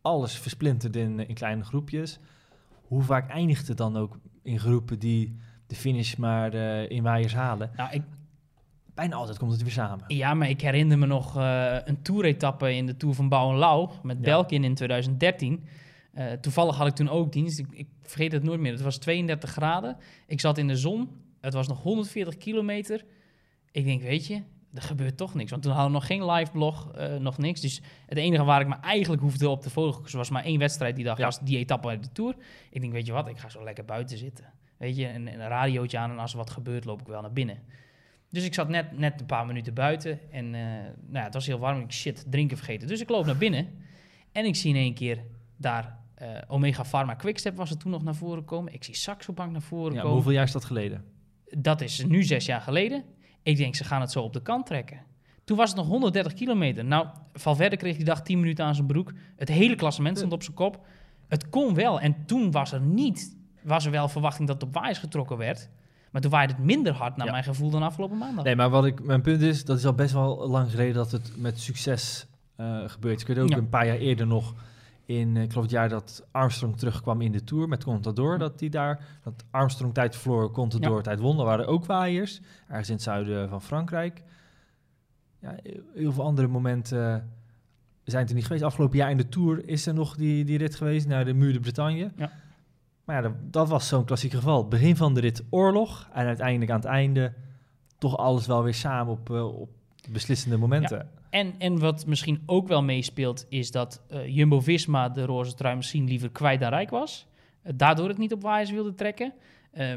Alles 0.03 0.35
versplinterd 0.39 0.97
in, 0.97 1.21
eh, 1.21 1.29
in 1.29 1.35
kleine 1.35 1.65
groepjes. 1.65 2.19
Hoe 2.83 3.03
vaak 3.03 3.29
eindigt 3.31 3.69
het 3.69 3.77
dan 3.77 3.97
ook 3.97 4.19
in 4.43 4.59
groepen 4.59 4.99
die 4.99 5.37
de 5.67 5.75
finish 5.75 6.15
maar 6.15 6.55
in 6.91 7.03
waaiers 7.03 7.35
halen? 7.35 7.71
nou, 7.77 7.91
ik, 7.93 8.03
Bijna 9.01 9.15
altijd 9.17 9.39
komt 9.39 9.53
het 9.53 9.63
weer 9.63 9.71
samen. 9.73 10.05
ja, 10.07 10.35
maar 10.35 10.49
ik 10.49 10.61
herinner 10.61 10.99
me 10.99 11.07
nog 11.07 11.37
eh, 11.37 11.77
een 11.85 12.03
toeretappe 12.03 12.75
in 12.75 12.87
de 12.87 12.97
Tour 12.97 13.15
van 13.15 13.29
Bouw 13.29 13.51
en 13.51 13.57
Lau 13.57 13.91
met 14.03 14.17
Ja. 14.17 14.23
Belkin 14.23 14.65
in 14.65 14.75
2013. 14.75 15.65
Eh, 16.13 16.33
toevallig 16.33 16.77
had 16.77 16.87
ik 16.87 16.95
toen 16.95 17.09
ook 17.09 17.33
dienst. 17.33 17.59
Ik, 17.59 17.67
ik 17.71 17.89
vergeet 18.03 18.33
het 18.33 18.43
nooit 18.43 18.61
meer. 18.61 18.73
Het 18.73 18.81
was 18.81 18.99
32 18.99 19.51
graden. 19.51 19.97
Ik 20.27 20.41
zat 20.41 20.59
in 20.59 20.67
de 20.69 20.77
zon. 20.77 21.09
Het 21.41 21.55
was 21.55 21.69
nog 21.69 21.83
140 21.83 22.37
kilometer. 22.37 23.05
Ik 23.71 23.85
denk, 23.85 24.03
weet 24.03 24.27
je, 24.27 24.43
er 24.75 24.83
gebeurt 24.83 25.17
toch 25.17 25.35
niks. 25.35 25.51
Want 25.51 25.63
toen 25.63 25.73
hadden 25.73 25.91
we 25.93 25.97
nog 25.99 26.07
geen 26.07 26.31
live 26.31 26.51
blog, 26.51 26.93
eh, 26.93 27.17
nog 27.17 27.39
niks. 27.39 27.61
Dus 27.61 27.81
het 28.07 28.19
enige 28.19 28.45
waar 28.45 28.61
ik 28.61 28.69
me 28.69 28.75
eigenlijk 28.75 29.23
hoefde 29.23 29.49
op 29.49 29.63
te 29.63 29.71
focussen 29.71 30.19
was 30.19 30.31
maar 30.31 30.45
één 30.45 30.59
wedstrijd 30.59 30.97
die 30.97 31.05
dag, 31.05 31.19
Ja. 31.19 31.25
was 31.25 31.41
die 31.41 31.59
etappe 31.59 31.89
uit 31.89 32.03
de 32.03 32.13
Tour. 32.13 32.35
Ik 32.71 32.81
denk, 32.81 32.93
weet 32.93 33.07
je 33.07 33.13
wat, 33.13 33.29
ik 33.29 33.39
ga 33.39 33.49
zo 33.49 33.65
lekker 33.65 33.85
buiten 33.85 34.19
zitten. 34.19 34.45
Weet 34.77 34.97
je, 34.97 35.07
en, 35.07 35.29
en 35.29 35.41
een 35.41 35.49
radiootje 35.49 35.99
aan 35.99 36.11
en 36.11 36.19
als 36.19 36.33
er 36.33 36.39
wat 36.39 36.51
gebeurt, 36.51 36.85
loop 36.85 37.01
ik 37.01 37.07
wel 37.07 37.21
naar 37.21 37.33
binnen. 37.33 37.59
Dus 38.31 38.45
ik 38.45 38.55
zat 38.55 38.69
net, 38.69 38.99
net 38.99 39.21
een 39.21 39.27
paar 39.27 39.47
minuten 39.47 39.75
buiten 39.75 40.19
en 40.33 40.55
eh, 40.55 40.61
nou 40.61 41.13
ja, 41.13 41.23
het 41.25 41.35
was 41.35 41.47
heel 41.47 41.59
warm. 41.59 41.81
Ik 41.81 41.93
shit, 41.93 42.25
drinken 42.29 42.57
vergeten. 42.57 42.89
Dus 42.89 43.01
ik 43.01 43.09
loop 43.09 43.27
naar 43.27 43.37
binnen 43.37 43.69
en 44.33 44.45
ik 44.45 44.57
zie 44.57 44.71
in 44.71 44.81
één 44.81 44.95
keer 44.95 45.25
daar 45.57 45.99
eh, 46.15 46.29
Omega 46.49 46.83
Pharma 46.85 47.15
Quickstep 47.15 47.57
was 47.57 47.71
er 47.71 47.77
toen 47.77 47.91
nog 47.91 48.03
naar 48.03 48.15
voren 48.15 48.45
komen. 48.45 48.73
Ik 48.73 48.85
zie 48.85 48.95
Saxo 48.97 49.33
Bank 49.33 49.53
naar 49.53 49.63
voren 49.63 49.93
Ja, 49.93 49.99
komen. 49.99 50.15
hoeveel 50.15 50.33
jaar 50.33 50.45
is 50.45 50.53
dat 50.53 50.65
geleden? 50.65 51.05
Dat 51.59 51.81
is 51.81 52.05
nu 52.05 52.23
zes 52.23 52.47
jaar 52.47 52.61
geleden. 52.61 53.05
Ik 53.43 53.57
denk, 53.57 53.75
ze 53.75 53.85
gaan 53.85 54.01
het 54.01 54.11
zo 54.11 54.23
op 54.23 54.33
de 54.33 54.43
kant 54.43 54.67
trekken. 54.67 55.01
Toen 55.45 55.57
was 55.57 55.69
het 55.69 55.79
nog 55.79 55.87
130 55.87 56.33
kilometer. 56.33 56.85
Nou, 56.85 57.07
Valverde 57.33 57.77
kreeg 57.77 57.97
die 57.97 58.05
dag 58.05 58.23
10 58.23 58.41
minuten 58.41 58.65
aan 58.65 58.75
zijn 58.75 58.87
broek. 58.87 59.13
Het 59.37 59.49
hele 59.49 59.75
klassement 59.75 60.17
stond 60.17 60.33
op 60.33 60.43
zijn 60.43 60.57
kop. 60.57 60.87
Het 61.29 61.49
kon 61.49 61.75
wel. 61.75 62.01
En 62.01 62.27
toen 62.27 62.51
was 62.51 62.73
er 62.73 62.81
niet... 62.81 63.37
Was 63.63 63.85
er 63.85 63.91
wel 63.91 64.09
verwachting 64.09 64.49
dat 64.49 64.61
het 64.61 64.69
op 64.69 64.75
waaiers 64.75 64.99
getrokken 64.99 65.37
werd. 65.37 65.71
Maar 66.11 66.21
toen 66.21 66.31
waaide 66.31 66.53
het 66.53 66.63
minder 66.65 66.93
hard, 66.93 67.17
naar 67.17 67.27
Ja. 67.27 67.33
mijn 67.33 67.45
gevoel, 67.45 67.71
dan 67.71 67.83
afgelopen 67.83 68.19
maandag. 68.19 68.45
Nee, 68.45 68.57
maar 68.57 68.71
wat 68.71 68.85
ik, 68.85 69.03
mijn 69.05 69.21
punt 69.21 69.41
is, 69.43 69.65
dat 69.65 69.79
is 69.79 69.87
al 69.87 69.95
best 69.95 70.13
wel 70.13 70.49
lang 70.49 70.71
geleden 70.71 70.95
dat 70.95 71.11
het 71.11 71.33
met 71.37 71.61
succes 71.61 72.27
eh 72.57 72.83
gebeurt. 72.87 73.21
Ik 73.21 73.27
weet 73.27 73.39
ook 73.39 73.49
Ja. 73.49 73.57
een 73.57 73.69
paar 73.69 73.87
jaar 73.87 73.97
eerder 73.97 74.27
nog, 74.27 74.55
in, 75.05 75.37
eh, 75.37 75.43
ik 75.43 75.49
geloof 75.49 75.65
het 75.65 75.73
jaar 75.73 75.89
dat 75.89 76.27
Armstrong 76.31 76.77
terugkwam 76.79 77.21
in 77.21 77.33
de 77.33 77.45
Tour 77.45 77.69
met 77.69 77.85
Contador, 77.85 78.39
dat 78.39 78.61
hij 78.61 78.69
daar, 78.69 79.05
dat 79.25 79.45
Armstrong 79.51 79.95
tijd 79.95 80.17
verloor, 80.17 80.51
Contador 80.51 81.03
tijd 81.03 81.21
won. 81.21 81.39
Er 81.39 81.45
waren 81.45 81.67
ook 81.67 81.85
waaiers, 81.87 82.41
ergens 82.69 82.89
in 82.89 82.95
het 82.95 83.03
zuiden 83.03 83.49
van 83.49 83.63
Frankrijk. 83.63 84.23
Ja, 85.41 85.55
heel 85.95 86.13
veel 86.13 86.25
andere 86.25 86.49
momenten 86.49 87.31
zijn 88.05 88.21
het 88.23 88.31
er 88.31 88.37
niet 88.37 88.47
geweest. 88.47 88.65
Afgelopen 88.65 88.97
jaar 88.99 89.11
in 89.11 89.17
de 89.17 89.29
Tour 89.29 89.69
is 89.69 89.87
er 89.87 89.95
nog 89.95 90.17
die, 90.17 90.45
die 90.45 90.59
rit 90.59 90.75
geweest 90.75 91.07
naar 91.09 91.25
de 91.25 91.33
Muur 91.35 91.53
de 91.53 91.61
Bretagne. 91.61 92.11
Ja. 92.17 92.31
Maar 93.11 93.23
ja, 93.23 93.35
dat, 93.51 93.69
was 93.69 93.89
zo'n 93.89 94.05
klassiek 94.05 94.33
geval. 94.33 94.69
Begin 94.69 94.97
van 94.97 95.15
de 95.15 95.21
rit 95.21 95.45
oorlog 95.51 96.09
en 96.13 96.27
uiteindelijk 96.27 96.71
aan 96.71 96.77
het 96.77 96.89
einde 96.89 97.33
toch 97.99 98.17
alles 98.17 98.47
wel 98.47 98.63
weer 98.63 98.75
samen 98.75 99.13
op, 99.13 99.31
eh, 99.31 99.47
beslissende 100.11 100.57
momenten. 100.57 101.09
En, 101.31 101.55
en 101.59 101.79
wat 101.79 102.07
misschien 102.07 102.43
ook 102.47 102.69
wel 102.69 102.83
meespeelt, 102.83 103.47
is 103.49 103.71
dat 103.71 104.03
eh, 104.09 104.37
Jumbo-Visma 104.37 105.09
de 105.09 105.25
roze 105.25 105.55
trui 105.55 105.77
misschien 105.77 106.09
liever 106.09 106.31
kwijt 106.31 106.61
dan 106.61 106.69
rijk 106.69 106.91
was. 106.91 107.27
Eh, 107.63 107.73
daardoor 107.77 108.09
het 108.09 108.19
niet 108.19 108.33
op 108.33 108.43
waaiers 108.43 108.71
wilde 108.71 108.95
trekken. 108.95 109.33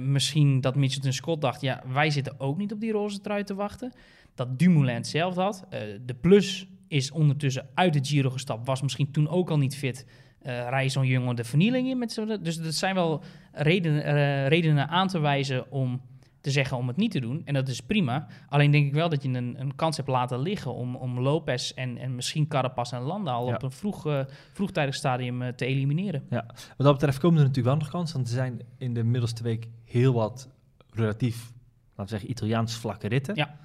Misschien 0.01 0.61
dat 0.61 0.75
Mitchelton 0.75 1.13
Scott 1.13 1.41
dacht, 1.41 1.61
ja, 1.61 1.83
wij 1.93 2.09
zitten 2.09 2.39
ook 2.39 2.57
niet 2.57 2.71
op 2.71 2.79
die 2.79 2.91
roze 2.91 3.21
trui 3.21 3.43
te 3.43 3.55
wachten. 3.55 3.91
Dat 4.35 4.59
Dumoulin 4.59 4.95
hetzelfde 4.95 5.41
had. 5.41 5.65
De 6.05 6.15
plus 6.21 6.67
is 6.87 7.11
ondertussen 7.11 7.69
uit 7.73 7.93
de 7.93 7.99
Giro 8.03 8.29
gestapt, 8.29 8.65
was 8.65 8.81
misschien 8.81 9.11
toen 9.11 9.27
ook 9.27 9.49
al 9.49 9.57
niet 9.57 9.75
fit. 9.75 10.05
Eh 10.43 10.67
rij 10.69 10.89
zo'n 10.89 11.05
jongen 11.07 11.35
de 11.35 11.43
vernieling 11.43 11.87
in 11.87 11.97
met 11.97 12.11
z'n... 12.11 12.37
Dus 12.41 12.57
dat 12.57 12.73
zijn 12.73 12.95
wel 12.95 13.23
redenen, 13.51 14.03
eh, 14.03 14.47
redenen 14.47 14.87
aan 14.87 15.07
te 15.07 15.19
wijzen 15.19 15.71
om 15.71 16.01
te 16.41 16.51
zeggen 16.51 16.77
om 16.77 16.87
het 16.87 16.97
niet 16.97 17.11
te 17.11 17.19
doen. 17.19 17.41
En 17.45 17.53
dat 17.53 17.67
is 17.67 17.81
prima. 17.81 18.27
Alleen 18.49 18.71
denk 18.71 18.85
ik 18.87 18.93
wel 18.93 19.09
dat 19.09 19.23
je 19.23 19.29
een, 19.29 19.55
een 19.59 19.75
kans 19.75 19.97
hebt 19.97 20.09
laten 20.09 20.39
liggen 20.39 20.73
om, 20.73 20.95
om 20.95 21.19
Lopez 21.19 21.71
en, 21.71 21.97
en 21.97 22.15
misschien 22.15 22.47
Carapaz 22.47 22.91
en 22.93 23.01
Landa 23.01 23.31
al 23.31 23.47
Ja. 23.47 23.53
op 23.55 23.63
een 23.63 23.71
vroeg, 23.71 24.07
eh, 24.07 24.19
vroegtijdig 24.53 24.95
stadium 24.95 25.55
te 25.55 25.65
elimineren. 25.65 26.23
Wat 26.29 26.45
dat 26.77 26.93
betreft 26.93 27.19
komen 27.19 27.37
er 27.39 27.45
natuurlijk 27.47 27.75
wel 27.75 27.83
nog 27.83 27.89
kansen. 27.89 28.15
Want 28.15 28.27
er 28.27 28.33
zijn 28.33 28.61
in 28.77 28.93
de 28.93 29.03
middelste 29.03 29.43
week 29.43 29.67
heel 29.83 30.13
wat 30.13 30.49
relatief, 30.93 31.51
laten 31.89 32.03
we 32.03 32.09
zeggen, 32.09 32.29
Italiaans 32.29 32.75
vlakke 32.75 33.07
ritten. 33.07 33.35
Ja. 33.35 33.57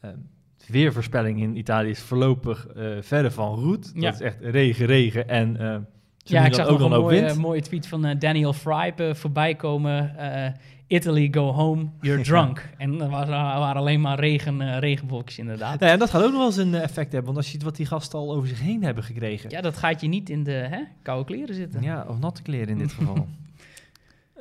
Ehm, 0.00 0.16
weervoorspelling 0.66 1.40
in 1.40 1.56
Italië 1.56 1.90
is 1.90 2.00
voorlopig 2.00 2.66
verder 3.00 3.30
van 3.32 3.56
goed. 3.56 3.94
Dat 3.94 4.02
Ja. 4.02 4.10
is 4.12 4.20
echt 4.20 4.38
regen, 4.40 4.86
regen 4.86 5.28
en 5.28 5.56
ja, 6.22 6.44
ik 6.46 6.54
zag 6.54 6.68
nog 6.68 6.80
een 6.80 6.92
ook 6.92 7.02
mooie, 7.02 7.34
mooie 7.34 7.60
tweet 7.62 7.86
van 7.86 8.04
eh, 8.04 8.18
Daniel 8.18 8.52
Frype 8.52 9.04
eh, 9.08 9.14
voorbij 9.14 9.54
komen. 9.54 10.16
eh, 10.18 10.52
Italy, 10.86 11.28
go 11.30 11.52
home, 11.52 11.86
you're 12.00 12.22
drunk. 12.30 12.68
En 12.78 13.00
er 13.00 13.08
waren, 13.08 13.30
waren 13.58 13.76
alleen 13.80 14.00
maar 14.00 14.18
regen, 14.18 14.60
eh, 14.60 14.78
regenwolkjes 14.78 15.38
inderdaad. 15.38 15.72
Nou 15.74 15.84
ja, 15.86 15.92
en 15.92 15.98
dat 15.98 16.10
gaat 16.10 16.22
ook 16.22 16.28
nog 16.30 16.38
wel 16.38 16.46
eens 16.46 16.56
een 16.56 16.74
effect 16.74 17.12
hebben. 17.12 17.24
Want 17.24 17.36
als 17.36 17.46
je 17.46 17.52
ziet 17.52 17.62
wat 17.62 17.76
die 17.76 17.86
gasten 17.86 18.18
al 18.18 18.34
over 18.34 18.48
zich 18.48 18.60
heen 18.60 18.82
hebben 18.84 19.04
gekregen. 19.04 19.50
Ja, 19.50 19.60
dat 19.60 19.76
gaat 19.76 20.00
je 20.00 20.08
niet 20.08 20.30
in 20.30 20.42
de 20.44 20.50
hè, 20.52 20.78
koude 21.02 21.24
kleren 21.24 21.54
zitten. 21.54 21.82
Ja, 21.82 22.04
of 22.08 22.18
natte 22.18 22.42
kleren 22.42 22.68
in 22.68 22.78
dit 22.78 22.92
geval. 22.98 23.26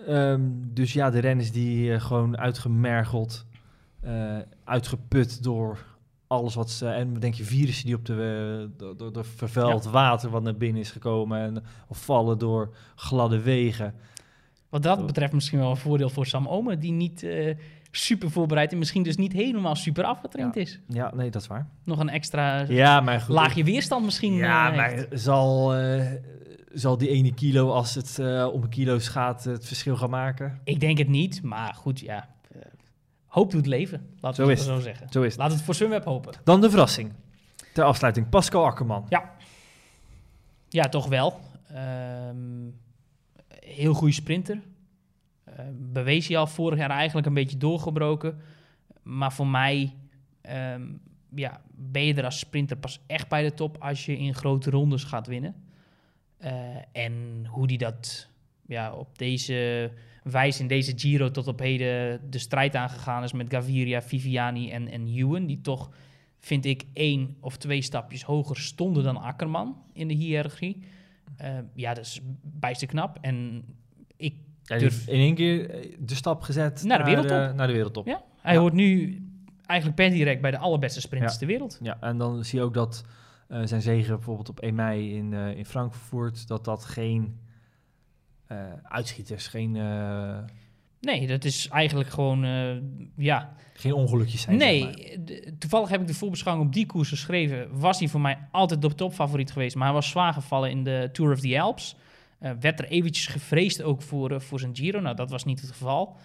Ehm, 0.08 0.42
dus 0.74 0.94
ja, 0.94 1.10
de 1.10 1.20
renners 1.20 1.52
die 1.52 2.00
gewoon 2.00 2.38
uitgemergeld, 2.38 3.46
uitgeput 4.64 5.44
door 5.44 5.86
alles 6.32 6.56
wat 6.56 6.70
ze... 6.70 6.88
En 6.88 7.14
denk 7.20 7.34
je 7.34 7.44
virussen 7.44 7.86
die 7.86 7.96
op 7.96 8.06
de, 8.06 8.14
eh, 8.64 8.78
door, 8.78 8.98
door, 8.98 9.14
door 9.14 9.26
vervuild 9.26 9.84
water 9.84 10.30
wat 10.30 10.44
naar 10.44 10.56
binnen 10.58 10.82
is 10.82 10.92
gekomen. 10.92 11.40
En, 11.40 11.64
of 11.88 12.04
vallen 12.06 12.38
door 12.38 12.74
gladde 12.96 13.42
wegen. 13.42 13.94
Wat 14.70 14.84
dat 14.84 15.06
betreft 15.06 15.34
misschien 15.34 15.60
wel 15.60 15.70
een 15.70 15.78
voordeel 15.78 16.10
voor 16.10 16.26
Sam 16.26 16.48
Omen, 16.48 16.80
die 16.80 16.92
niet, 16.92 17.24
eh, 17.24 17.56
super 17.92 18.32
voorbereid 18.32 18.72
en 18.72 18.78
misschien 18.78 19.04
dus 19.04 19.18
niet 19.18 19.34
helemaal 19.34 19.76
super 19.76 20.04
afgetraind 20.04 20.56
Ja. 20.56 20.62
is. 20.62 20.80
Ja, 20.88 21.12
nee, 21.16 21.30
dat 21.30 21.42
is 21.42 21.48
waar. 21.48 21.68
Nog 21.84 22.00
een 22.00 22.10
extra 22.10 22.66
Ja, 22.68 23.02
maar 23.02 23.20
goed. 23.22 23.36
laagje 23.36 23.64
weerstand 23.64 24.06
misschien. 24.06 24.34
Ja, 24.34 24.70
eh, 24.72 24.78
maar 24.78 25.06
zal, 25.12 25.76
eh, 25.76 26.06
zal 26.74 26.98
die 26.98 27.10
ene 27.10 27.34
kilo, 27.34 27.72
als 27.72 27.96
het 27.96 28.20
eh, 28.20 28.48
om 28.54 28.64
een 28.64 28.70
kilo's 28.70 29.08
gaat, 29.08 29.44
het 29.44 29.66
verschil 29.66 29.96
gaan 29.98 30.10
maken? 30.10 30.60
Ik 30.64 30.80
denk 30.80 30.98
het 30.98 31.08
niet, 31.08 31.42
maar 31.44 31.74
goed, 31.74 32.00
ja. 32.00 32.28
Hoop 33.32 33.52
doet 33.52 33.66
leven, 33.66 34.10
laten 34.20 34.46
we 34.46 34.52
het 34.52 34.60
zo 34.60 34.80
zeggen. 34.80 35.08
Zo 35.10 35.22
is 35.22 35.32
het. 35.32 35.42
Laat 35.42 35.52
het 35.52 35.62
voor 35.62 35.76
Sunweb 35.76 36.04
hopen. 36.04 36.34
Dan 36.44 36.62
de 36.62 36.70
verrassing. 36.70 37.14
Ter 37.74 37.84
afsluiting, 37.84 38.30
Pascal 38.30 38.66
Akkerman. 38.66 39.06
Ja, 40.70 40.90
toch 40.90 41.08
wel. 41.08 41.40
Ehm, 41.68 42.70
heel 43.48 43.94
goede 43.94 44.14
sprinter. 44.14 44.62
Eh, 45.44 45.66
bewees 45.74 46.28
hij 46.28 46.38
al 46.38 46.48
vorig 46.48 46.80
jaar 46.80 46.90
eigenlijk 46.90 47.28
een 47.28 47.34
beetje 47.34 47.58
doorgebroken. 47.58 48.42
Maar 49.04 49.34
voor 49.34 49.48
mij 49.48 49.96
ehm, 50.42 50.84
ja, 51.36 51.62
ben 51.72 52.06
je 52.06 52.14
er 52.14 52.26
als 52.26 52.40
sprinter 52.40 52.78
pas 52.78 53.00
echt 53.08 53.28
bij 53.28 53.44
de 53.44 53.54
top 53.54 53.78
als 53.80 54.06
je 54.06 54.18
in 54.18 54.36
grote 54.36 54.70
rondes 54.70 55.04
gaat 55.04 55.28
winnen. 55.28 55.56
Eh, 56.38 56.52
en 56.92 57.46
hoe 57.50 57.68
die 57.68 57.78
dat 57.78 58.28
ja, 58.66 58.94
op 58.94 59.18
deze 59.18 59.92
wijze 60.22 60.61
in 60.61 60.67
deze 60.67 60.93
Giro 60.95 61.32
tot 61.32 61.47
op 61.47 61.59
heden 61.59 62.22
de 62.30 62.38
strijd 62.39 62.76
aangegaan 62.76 63.24
is 63.24 63.34
met 63.34 63.49
Gaviria, 63.53 64.01
Viviani 64.01 64.72
en, 64.72 64.88
en 64.88 65.07
Ewan. 65.07 65.45
Die 65.45 65.61
toch, 65.61 65.89
vind 66.39 66.65
ik, 66.65 66.84
één 66.93 67.36
of 67.39 67.57
twee 67.57 67.82
stapjes 67.82 68.24
hoger 68.24 68.57
stonden 68.57 69.03
dan 69.03 69.17
Akkerman 69.22 69.78
in 69.93 70.07
de 70.07 70.13
hiërarchie. 70.13 70.84
Eh, 71.38 71.57
ja, 71.74 71.93
dat 71.93 72.05
is 72.05 72.19
bijster 72.41 72.88
knap. 72.88 73.17
En 73.22 73.63
ik 74.15 74.36
Ja, 74.63 74.78
durf... 74.78 75.07
in 75.07 75.19
één 75.19 75.36
keer 75.36 75.69
eh, 75.69 75.95
de 75.99 76.15
stap 76.15 76.41
gezet 76.41 76.84
Naar 76.84 76.97
de 76.97 77.03
wereldtop. 77.03 77.38
eh, 77.38 77.53
naar 77.53 77.67
de 77.67 77.74
wereldtop. 77.74 78.05
Ja, 78.07 78.24
hij 78.41 78.53
Ja. 78.53 78.59
hoort 78.59 78.74
nu 78.74 79.22
eigenlijk 79.65 79.99
per 80.01 80.09
direct 80.09 80.41
bij 80.41 80.51
de 80.51 80.57
allerbeste 80.57 81.01
sprinters 81.01 81.38
ter 81.38 81.47
wereld. 81.47 81.80
Ja, 81.82 81.97
en 82.01 82.17
dan 82.17 82.43
zie 82.45 82.59
je 82.59 82.65
ook 82.65 82.74
dat 82.74 83.03
zijn 83.63 83.82
zegen 83.82 84.15
bijvoorbeeld 84.15 84.49
op 84.49 84.59
1 84.59 84.76
mei 84.76 85.15
in, 85.15 85.34
eh, 85.34 85.57
in 85.57 85.65
Frankfurt, 85.65 86.47
dat 86.47 86.65
dat 86.65 86.86
geen 86.86 87.39
uitschieters, 88.84 89.47
geen, 89.47 89.76
eh, 89.76 90.38
Nee, 91.02 91.28
dat 91.28 91.43
is 91.43 91.68
eigenlijk 91.68 92.10
gewoon, 92.10 92.43
eh, 92.43 92.76
ja... 93.16 93.54
geen 93.74 93.93
ongelukjes 93.93 94.41
zijn. 94.41 94.60
zeg 94.60 94.68
Nee, 94.68 94.84
maar. 94.84 95.58
toevallig 95.58 95.89
heb 95.89 96.02
ik 96.02 96.08
de 96.08 96.14
voorbeschouwing 96.14 96.68
op 96.68 96.74
die 96.74 96.86
koers 96.86 97.10
geschreven. 97.10 97.80
Was 97.80 97.99
hij 97.99 98.08
voor 98.08 98.22
mij 98.22 98.38
altijd 98.52 98.82
de 98.82 98.95
topfavoriet 98.95 99.52
geweest. 99.52 99.76
Maar 99.76 99.86
hij 99.86 99.93
was 99.93 100.10
zwaar 100.10 100.34
gevallen 100.34 100.70
in 100.70 100.84
de 100.84 101.10
Tour 101.12 101.32
of 101.32 101.39
the 101.39 101.62
Alps. 101.62 101.95
Eh, 102.39 102.52
werd 102.60 102.80
er 102.80 102.86
eventjes 102.86 103.28
gevreesd 103.28 103.82
ook 103.82 104.02
voor, 104.02 104.32
eh, 104.32 104.39
voor 104.39 104.60
zijn 104.60 104.76
Giro. 104.76 104.99
Nou, 104.99 105.16
dat 105.16 105.30
was 105.30 105.45
niet 105.45 105.62
het 105.62 105.72
geval. 105.72 106.16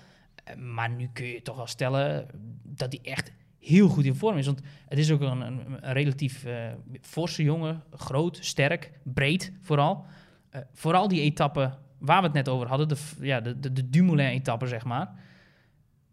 Eh, 0.44 0.56
maar 0.56 0.90
nu 0.90 1.08
kun 1.12 1.26
je 1.26 1.42
toch 1.42 1.56
wel 1.56 1.66
stellen 1.66 2.26
dat 2.62 2.92
hij 2.92 3.12
echt 3.12 3.32
heel 3.58 3.88
goed 3.88 4.04
in 4.04 4.14
vorm 4.14 4.36
is. 4.36 4.46
Want 4.46 4.60
het 4.88 4.98
is 4.98 5.10
ook 5.10 5.20
een, 5.20 5.40
een, 5.40 5.60
een 5.80 5.92
relatief 5.92 6.44
eh, 6.44 6.72
forse 7.00 7.42
jongen. 7.42 7.82
Groot, 7.90 8.38
sterk, 8.40 8.92
breed 9.02 9.52
vooral. 9.62 10.04
Eh, 10.50 10.60
vooral 10.72 11.08
die 11.08 11.20
etappen 11.20 11.78
waar 11.98 12.18
we 12.20 12.24
het 12.26 12.34
net 12.36 12.48
over 12.48 12.66
hadden. 12.68 12.88
De, 12.88 12.96
ja, 13.20 13.40
de, 13.40 13.60
de, 13.60 13.72
de 13.72 13.90
Dumoulin-etappe, 13.90 14.66
zeg 14.66 14.84
maar. 14.84 15.10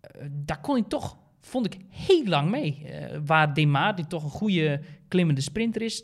Eh, 0.01 0.25
daar 0.31 0.59
kon 0.61 0.75
hij 0.75 0.83
toch, 0.87 1.17
vond 1.41 1.65
ik, 1.65 1.77
heel 1.89 2.25
lang 2.25 2.49
mee. 2.51 2.85
Eh, 2.85 3.19
waar 3.25 3.53
Demar, 3.53 3.95
die 3.95 4.07
toch 4.07 4.23
een 4.23 4.29
goede 4.29 4.81
klimmende 5.07 5.41
sprinter 5.41 5.81
is, 5.81 6.03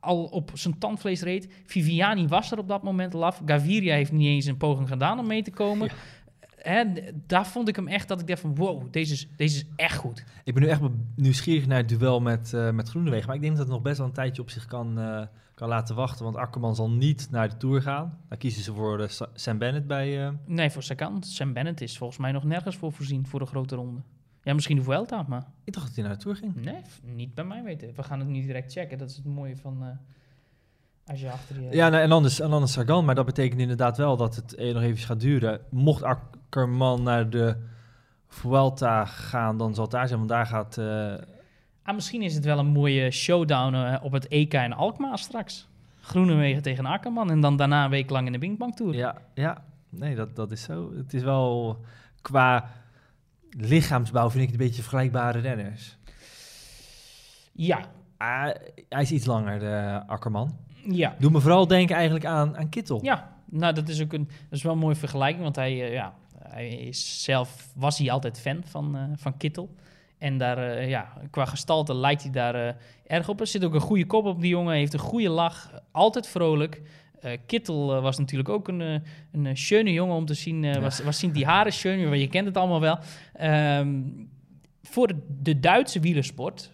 al 0.00 0.24
op 0.24 0.50
zijn 0.54 0.78
tandvlees 0.78 1.22
reed. 1.22 1.48
Viviani 1.64 2.26
was 2.26 2.52
er 2.52 2.58
op 2.58 2.68
dat 2.68 2.82
moment 2.82 3.14
al 3.14 3.24
af. 3.24 3.42
Gaviria 3.46 3.94
heeft 3.94 4.12
niet 4.12 4.26
eens 4.26 4.44
een 4.46 4.56
poging 4.56 4.88
gedaan 4.88 5.18
om 5.18 5.26
mee 5.26 5.42
te 5.42 5.50
komen. 5.50 5.88
D- 5.88 7.12
daar 7.26 7.46
vond 7.46 7.68
ik 7.68 7.76
hem 7.76 7.88
echt 7.88 8.08
dat 8.08 8.20
ik 8.20 8.26
dacht 8.26 8.40
van 8.40 8.54
wow, 8.54 8.82
deze 8.90 9.12
is, 9.12 9.28
deze 9.36 9.56
is 9.56 9.64
echt 9.76 9.96
goed. 9.96 10.24
Ik 10.44 10.54
ben 10.54 10.62
nu 10.62 10.68
echt 10.68 10.80
nieuwsgierig 11.16 11.66
naar 11.66 11.78
het 11.78 11.88
duel 11.88 12.20
met, 12.20 12.52
eh 12.52 12.70
met 12.70 12.88
Groenewegen. 12.88 13.26
Maar 13.26 13.36
ik 13.36 13.42
denk 13.42 13.56
dat 13.56 13.64
het 13.64 13.74
nog 13.74 13.82
best 13.82 13.98
wel 13.98 14.06
een 14.06 14.12
tijdje 14.12 14.42
op 14.42 14.50
zich 14.50 14.66
kan, 14.66 14.98
kan 15.60 15.68
laten 15.68 15.94
wachten. 15.94 16.24
Want 16.24 16.36
Akkerman 16.36 16.74
zal 16.74 16.90
niet 16.90 17.28
naar 17.30 17.48
de 17.48 17.56
Tour 17.56 17.82
gaan. 17.82 18.18
Daar 18.28 18.38
kiezen 18.38 18.62
ze 18.62 18.72
voor 18.74 19.00
eh, 19.00 19.08
Sa- 19.08 19.28
Sam 19.34 19.58
Bennett 19.58 19.86
bij... 19.86 20.26
eh, 20.26 20.32
Nee, 20.46 20.70
voor 20.70 20.82
Sagan. 20.82 21.22
Sam 21.22 21.52
Bennett 21.52 21.80
is 21.80 21.98
volgens 21.98 22.18
mij 22.18 22.32
nog 22.32 22.44
nergens 22.44 22.76
voor 22.76 22.92
voorzien 22.92 23.26
voor 23.26 23.38
de 23.40 23.46
grote 23.46 23.74
ronde. 23.74 24.00
Ja, 24.42 24.54
misschien 24.54 24.76
de 24.76 24.82
Vuelta, 24.82 25.24
maar 25.28 25.46
ik 25.64 25.72
dacht 25.72 25.86
dat 25.86 25.94
hij 25.94 26.04
naar 26.04 26.12
de 26.16 26.22
Tour 26.22 26.36
ging. 26.36 26.54
nee, 26.64 26.80
niet 27.02 27.34
bij 27.34 27.44
mij 27.44 27.62
weten. 27.62 27.92
We 27.96 28.02
gaan 28.02 28.18
het 28.18 28.28
niet 28.28 28.46
direct 28.46 28.72
checken. 28.72 28.98
Dat 28.98 29.10
is 29.10 29.16
het 29.16 29.24
mooie 29.26 29.56
van 29.56 29.82
eh, 29.82 29.88
als 31.06 31.20
je 31.20 31.30
achter 31.30 31.60
je... 31.62 31.68
Ja, 31.76 31.88
nou, 31.88 32.02
en 32.02 32.12
anders, 32.12 32.40
en 32.40 32.52
anders 32.52 32.72
Sagan. 32.72 33.04
Maar 33.04 33.14
dat 33.14 33.26
betekent 33.26 33.60
inderdaad 33.60 33.96
wel 33.96 34.16
dat 34.16 34.36
het 34.36 34.54
eh, 34.54 34.74
nog 34.74 34.82
even 34.82 34.98
gaat 35.06 35.20
duren. 35.20 35.60
Mocht 35.70 36.02
Akkerman 36.02 37.02
naar 37.02 37.30
de 37.30 37.56
Vuelta 38.28 39.04
gaan, 39.04 39.58
dan 39.58 39.74
zal 39.74 39.82
het 39.82 39.92
daar 39.92 40.06
zijn. 40.06 40.18
Want 40.18 40.30
daar 40.30 40.46
gaat... 40.46 40.78
eh, 40.78 41.14
Ah, 41.82 41.94
misschien 41.94 42.22
is 42.22 42.34
het 42.34 42.44
wel 42.44 42.58
een 42.58 42.66
mooie 42.66 43.10
showdown 43.10 43.74
eh, 43.74 44.04
op 44.04 44.12
het 44.12 44.28
EK 44.28 44.54
in 44.54 44.72
Alkmaar 44.72 45.18
straks. 45.18 45.68
Groenewegen 46.00 46.62
tegen 46.62 46.86
Akkerman 46.86 47.30
en 47.30 47.40
dan 47.40 47.56
daarna 47.56 47.84
een 47.84 47.90
week 47.90 48.10
lang 48.10 48.26
in 48.26 48.32
de 48.32 48.38
Binkbank 48.38 48.76
Tour. 48.76 48.94
ja, 48.94 49.16
ja, 49.34 49.64
nee, 49.88 50.14
dat, 50.14 50.36
dat 50.36 50.50
is 50.50 50.62
zo. 50.62 50.92
Het 50.96 51.14
is 51.14 51.22
wel 51.22 51.78
qua 52.22 52.70
lichaamsbouw 53.50 54.30
vind 54.30 54.42
ik 54.44 54.50
het 54.50 54.60
een 54.60 54.66
beetje 54.66 54.82
vergelijkbare 54.82 55.38
renners. 55.38 55.96
Ja, 57.52 57.80
Ah, 58.16 58.50
hij 58.88 59.02
is 59.02 59.10
iets 59.12 59.26
langer, 59.26 59.58
de 59.58 60.02
Akkerman. 60.06 60.56
ja. 60.84 61.14
Doe 61.18 61.30
me 61.30 61.40
vooral 61.40 61.66
denken 61.66 61.96
eigenlijk 61.96 62.24
aan, 62.24 62.56
aan 62.56 62.68
Kittel. 62.68 62.98
Ja, 63.04 63.36
nou 63.44 63.74
dat 63.74 63.88
is 63.88 64.02
ook 64.02 64.12
een, 64.12 64.24
dat 64.24 64.58
is 64.58 64.62
wel 64.62 64.72
een 64.72 64.78
mooie 64.78 64.94
vergelijking, 64.94 65.42
want 65.42 65.56
hij, 65.56 65.70
eh, 65.86 65.92
ja, 65.92 66.14
hij 66.38 66.68
is 66.68 67.22
zelf, 67.24 67.68
was 67.74 67.98
hij 67.98 68.10
altijd 68.10 68.40
fan 68.40 68.62
van, 68.64 68.96
eh, 68.96 69.02
van 69.16 69.36
Kittel. 69.36 69.74
En 70.20 70.38
daar, 70.38 70.58
eh, 70.58 70.88
ja, 70.88 71.12
qua 71.30 71.44
gestalte 71.44 71.94
lijkt 71.94 72.22
hij 72.22 72.30
daar 72.30 72.54
eh, 72.54 72.74
erg 73.06 73.28
op. 73.28 73.40
Er 73.40 73.46
zit 73.46 73.64
ook 73.64 73.74
een 73.74 73.80
goede 73.80 74.06
kop 74.06 74.24
op 74.24 74.40
die 74.40 74.50
jongen, 74.50 74.74
heeft 74.74 74.92
een 74.92 74.98
goede 74.98 75.30
lach, 75.30 75.70
altijd 75.90 76.28
vrolijk. 76.28 76.82
Eh, 77.20 77.38
Kittel 77.46 78.00
was 78.00 78.18
natuurlijk 78.18 78.48
ook 78.48 78.68
een, 78.68 78.80
een 79.32 79.46
eh, 79.46 79.54
schöne 79.54 79.92
jongen 79.92 80.16
om 80.16 80.24
te 80.24 80.34
zien. 80.34 80.64
eh, 80.64 80.82
was, 80.82 81.02
was 81.02 81.18
zien 81.18 81.32
die 81.32 81.44
haren 81.44 81.72
schön, 81.72 82.08
maar 82.08 82.16
je 82.16 82.28
kent 82.28 82.46
het 82.46 82.56
allemaal 82.56 82.80
wel. 82.80 82.98
Ehm, 83.32 84.02
voor 84.82 85.12
de, 85.42 85.60
Duitse 85.60 86.00
wielersport 86.00 86.70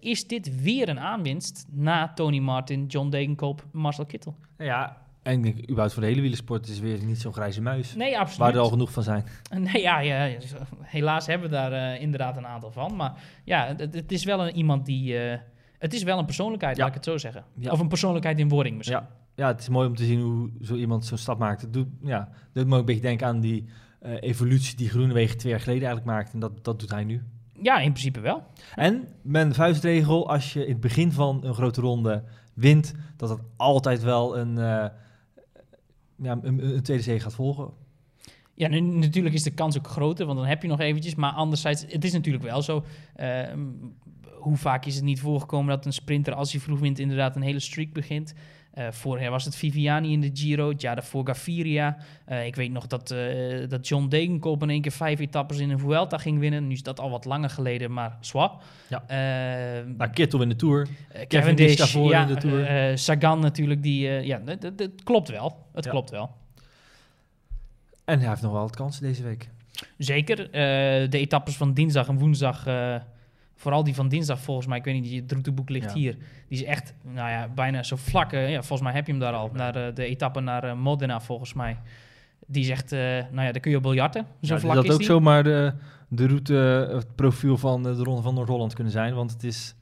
is 0.00 0.26
dit 0.26 0.62
weer 0.62 0.88
een 0.88 1.00
aanwinst 1.00 1.66
na 1.70 2.12
Tony 2.12 2.38
Martin, 2.38 2.86
John 2.86 3.08
Degenkolb, 3.08 3.64
Marcel 3.72 4.06
Kittel. 4.06 4.36
Ja, 4.58 4.96
en 5.28 5.34
ik 5.34 5.42
denk 5.42 5.62
überhaupt 5.62 5.92
voor 5.92 6.02
de 6.02 6.08
hele 6.08 6.20
wielersport 6.20 6.68
is 6.68 6.78
weer 6.80 7.04
niet 7.04 7.20
zo'n 7.20 7.32
grijze 7.32 7.62
muis. 7.62 7.94
Nee, 7.94 8.18
absoluut. 8.18 8.38
waar 8.38 8.54
er 8.54 8.60
al 8.60 8.68
genoeg 8.68 8.92
van 8.92 9.02
zijn. 9.02 9.24
Nee, 9.72 9.82
ja, 9.82 9.98
ja, 9.98 10.36
helaas 10.82 11.26
hebben 11.26 11.48
we 11.50 11.54
daar 11.54 11.72
eh, 11.72 12.02
inderdaad 12.02 12.36
een 12.36 12.46
aantal 12.46 12.70
van. 12.70 12.96
Maar 12.96 13.12
ja, 13.44 13.66
het, 13.76 13.94
het 13.94 14.12
is 14.12 14.24
wel 14.24 14.46
een, 14.46 14.56
iemand 14.56 14.86
die... 14.86 15.18
eh, 15.18 15.38
het 15.78 15.94
is 15.94 16.02
wel 16.02 16.18
een 16.18 16.24
persoonlijkheid, 16.24 16.76
Ja. 16.76 16.80
laat 16.82 16.88
ik 16.90 16.96
het 16.96 17.04
zo 17.04 17.18
zeggen. 17.18 17.44
Ja. 17.54 17.70
Of 17.70 17.80
een 17.80 17.88
persoonlijkheid 17.88 18.38
in 18.38 18.48
wording 18.48 18.76
misschien. 18.76 18.98
Ja. 18.98 19.08
ja, 19.34 19.46
het 19.46 19.60
is 19.60 19.68
mooi 19.68 19.88
om 19.88 19.94
te 19.96 20.04
zien 20.04 20.20
hoe 20.20 20.50
zo 20.62 20.74
iemand 20.74 21.04
zo'n 21.06 21.18
stap 21.18 21.38
maakt. 21.38 21.60
Het 21.60 21.72
doet, 21.72 21.86
ja, 22.02 22.18
dat 22.18 22.28
doet 22.52 22.66
me 22.66 22.72
ook 22.74 22.78
een 22.80 22.84
beetje 22.86 23.00
denken 23.02 23.26
aan 23.26 23.40
die 23.40 23.68
eh, 24.00 24.12
evolutie 24.20 24.76
die 24.76 24.88
Groenewegen 24.88 25.38
twee 25.38 25.52
jaar 25.52 25.60
geleden 25.60 25.86
eigenlijk 25.86 26.16
maakte. 26.16 26.32
En 26.32 26.40
dat, 26.40 26.64
dat 26.64 26.80
doet 26.80 26.90
hij 26.90 27.04
nu. 27.04 27.22
Ja, 27.62 27.78
in 27.78 27.90
principe 27.92 28.20
wel. 28.20 28.42
En 28.74 29.08
mijn 29.22 29.54
vuistregel, 29.54 30.28
als 30.30 30.52
je 30.52 30.64
in 30.64 30.72
het 30.72 30.80
begin 30.80 31.12
van 31.12 31.44
een 31.44 31.54
grote 31.54 31.80
ronde 31.80 32.22
wint, 32.54 32.94
dat 33.16 33.28
het 33.28 33.40
altijd 33.56 34.02
wel 34.02 34.38
een, 34.38 34.58
ja, 36.22 36.38
een, 36.42 36.82
tweede 36.82 37.02
zege 37.02 37.20
gaat 37.20 37.34
volgen. 37.34 37.70
Ja, 38.54 38.68
natuurlijk 38.68 39.34
is 39.34 39.42
de 39.42 39.50
kans 39.50 39.78
ook 39.78 39.86
groter, 39.86 40.26
want 40.26 40.38
dan 40.38 40.48
heb 40.48 40.62
je 40.62 40.68
nog 40.68 40.80
eventjes. 40.80 41.14
Maar 41.14 41.32
anderzijds, 41.32 41.84
het 41.88 42.04
is 42.04 42.12
natuurlijk 42.12 42.44
wel 42.44 42.62
zo. 42.62 42.84
ehm, 43.14 43.60
hoe 44.38 44.56
vaak 44.56 44.84
is 44.86 44.94
het 44.94 45.04
niet 45.04 45.20
voorgekomen 45.20 45.74
dat 45.74 45.86
een 45.86 45.92
sprinter, 45.92 46.34
als 46.34 46.52
hij 46.52 46.60
vroeg 46.60 46.78
wint, 46.78 46.98
inderdaad 46.98 47.36
een 47.36 47.42
hele 47.42 47.60
streak 47.60 47.92
begint. 47.92 48.34
Vorig 48.90 49.28
was 49.28 49.44
het 49.44 49.56
Viviani 49.56 50.12
in 50.12 50.20
de 50.20 50.30
Giro, 50.32 50.68
het 50.68 50.80
jaar 50.80 50.94
daarvoor 50.94 51.26
Gaviria. 51.26 51.96
Eh, 52.24 52.46
ik 52.46 52.56
weet 52.56 52.70
nog 52.70 52.86
dat, 52.86 53.10
eh, 53.10 53.68
dat 53.68 53.88
John 53.88 54.08
Degenkolb 54.08 54.62
in 54.62 54.70
één 54.70 54.80
keer 54.80 54.92
vijf 54.92 55.18
etappes 55.20 55.58
in 55.58 55.70
een 55.70 55.78
Vuelta 55.78 56.18
ging 56.18 56.38
winnen. 56.38 56.66
Nu 56.66 56.72
is 56.72 56.82
dat 56.82 57.00
al 57.00 57.10
wat 57.10 57.24
langer 57.24 57.50
geleden, 57.50 57.92
maar 57.92 58.16
swap. 58.20 58.62
Ja. 58.88 59.02
Nou, 59.96 60.10
Kittel 60.10 60.42
in 60.42 60.48
de 60.48 60.56
Tour. 60.56 60.88
Cavendish 61.28 61.76
daarvoor 61.76 62.10
ja, 62.10 62.22
in 62.22 62.34
de 62.34 62.36
Tour. 62.36 62.98
Sagan 62.98 63.40
natuurlijk, 63.40 63.82
die, 63.82 64.08
ja, 64.08 64.38
dat, 64.38 64.78
dat 64.78 64.90
klopt 65.04 65.28
wel. 65.28 65.66
Het 65.72 65.84
Ja. 65.84 65.90
klopt 65.90 66.10
wel. 66.10 66.30
En 68.04 68.18
hij 68.20 68.28
heeft 68.28 68.42
nog 68.42 68.52
wel 68.52 68.60
wat 68.60 68.76
kansen 68.76 69.02
deze 69.02 69.22
week. 69.22 69.48
Zeker. 69.98 70.50
de 71.10 71.18
etappes 71.18 71.56
van 71.56 71.74
dinsdag 71.74 72.08
en 72.08 72.18
woensdag, 72.18 72.64
vooral 73.58 73.84
die 73.84 73.94
van 73.94 74.08
dinsdag 74.08 74.40
volgens 74.40 74.66
mij, 74.66 74.78
ik 74.78 74.84
weet 74.84 75.00
niet, 75.02 75.20
het 75.22 75.30
routeboek 75.32 75.68
ligt 75.68 75.86
Ja. 75.88 75.94
hier. 75.98 76.12
Die 76.48 76.58
is 76.58 76.64
echt, 76.64 76.94
nou 77.02 77.30
ja, 77.30 77.48
bijna 77.54 77.82
zo 77.82 77.96
vlak. 77.96 78.30
ja, 78.30 78.52
volgens 78.52 78.80
mij 78.80 78.92
heb 78.92 79.06
je 79.06 79.12
hem 79.12 79.20
daar 79.20 79.32
al, 79.32 79.50
naar 79.52 79.76
eh, 79.86 79.94
de 79.94 80.04
etappe 80.04 80.40
naar 80.40 80.64
eh, 80.64 80.74
Modena 80.74 81.20
volgens 81.20 81.52
mij. 81.54 81.78
Die 82.46 82.64
zegt, 82.64 82.92
eh, 82.92 82.98
nou 83.00 83.40
ja, 83.46 83.52
daar 83.52 83.60
kun 83.60 83.70
je 83.70 83.76
op 83.76 83.82
biljarten. 83.82 84.26
Zo 84.42 84.54
Ja, 84.54 84.60
vlak 84.60 84.74
dat 84.74 84.84
is 84.84 84.90
ook 84.90 84.98
die. 84.98 85.06
zomaar 85.06 85.42
de, 85.44 85.72
de 86.08 86.26
route, 86.26 86.54
het 86.92 87.14
profiel 87.14 87.56
van 87.58 87.82
de 87.82 87.92
Ronde 87.92 88.22
van 88.22 88.34
Noord-Holland 88.34 88.74
kunnen 88.74 88.92
zijn. 88.92 89.14
Want 89.14 89.30
het 89.32 89.44
is 89.44 89.74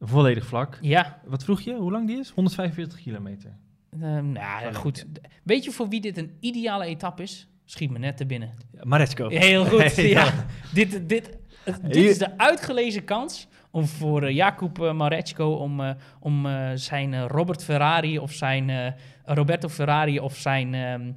volledig 0.00 0.46
vlak. 0.46 0.78
Ja, 0.80 1.20
Wat 1.24 1.44
vroeg 1.44 1.60
je? 1.60 1.74
Hoe 1.74 1.90
lang 1.90 2.06
die 2.06 2.18
is? 2.18 2.30
145 2.30 3.00
kilometer. 3.02 3.50
nou 3.96 4.32
ja, 4.34 4.72
goed. 4.72 5.06
Weet 5.42 5.64
je 5.64 5.70
voor 5.70 5.88
wie 5.88 6.00
dit 6.00 6.18
een 6.18 6.30
ideale 6.40 6.84
etappe 6.84 7.22
is? 7.22 7.46
Schiet 7.64 7.90
me 7.90 7.98
net 7.98 8.16
te 8.16 8.26
binnen. 8.26 8.50
Maresco. 8.82 9.28
Heel 9.28 9.64
goed. 9.64 9.96
Ja. 9.96 10.04
ja. 10.04 10.32
Dit, 10.72 11.08
dit, 11.08 11.36
dit 11.82 11.96
is 11.96 12.18
de 12.18 12.38
uitgelezen 12.38 13.04
kans 13.04 13.46
om 13.70 13.86
voor 13.86 14.22
uh, 14.22 14.34
Jakub 14.34 14.78
uh, 14.78 14.92
Marecko 14.92 15.52
om, 15.52 15.80
uh, 15.80 15.90
om 16.20 16.46
zijn 16.74 17.28
Robert 17.28 17.64
Ferrari 17.64 18.18
of 18.18 18.32
zijn 18.32 18.94
Roberto 19.24 19.68
Ferrari 19.68 20.20
of 20.20 20.36
zijn 20.36 20.74
um, 20.74 21.16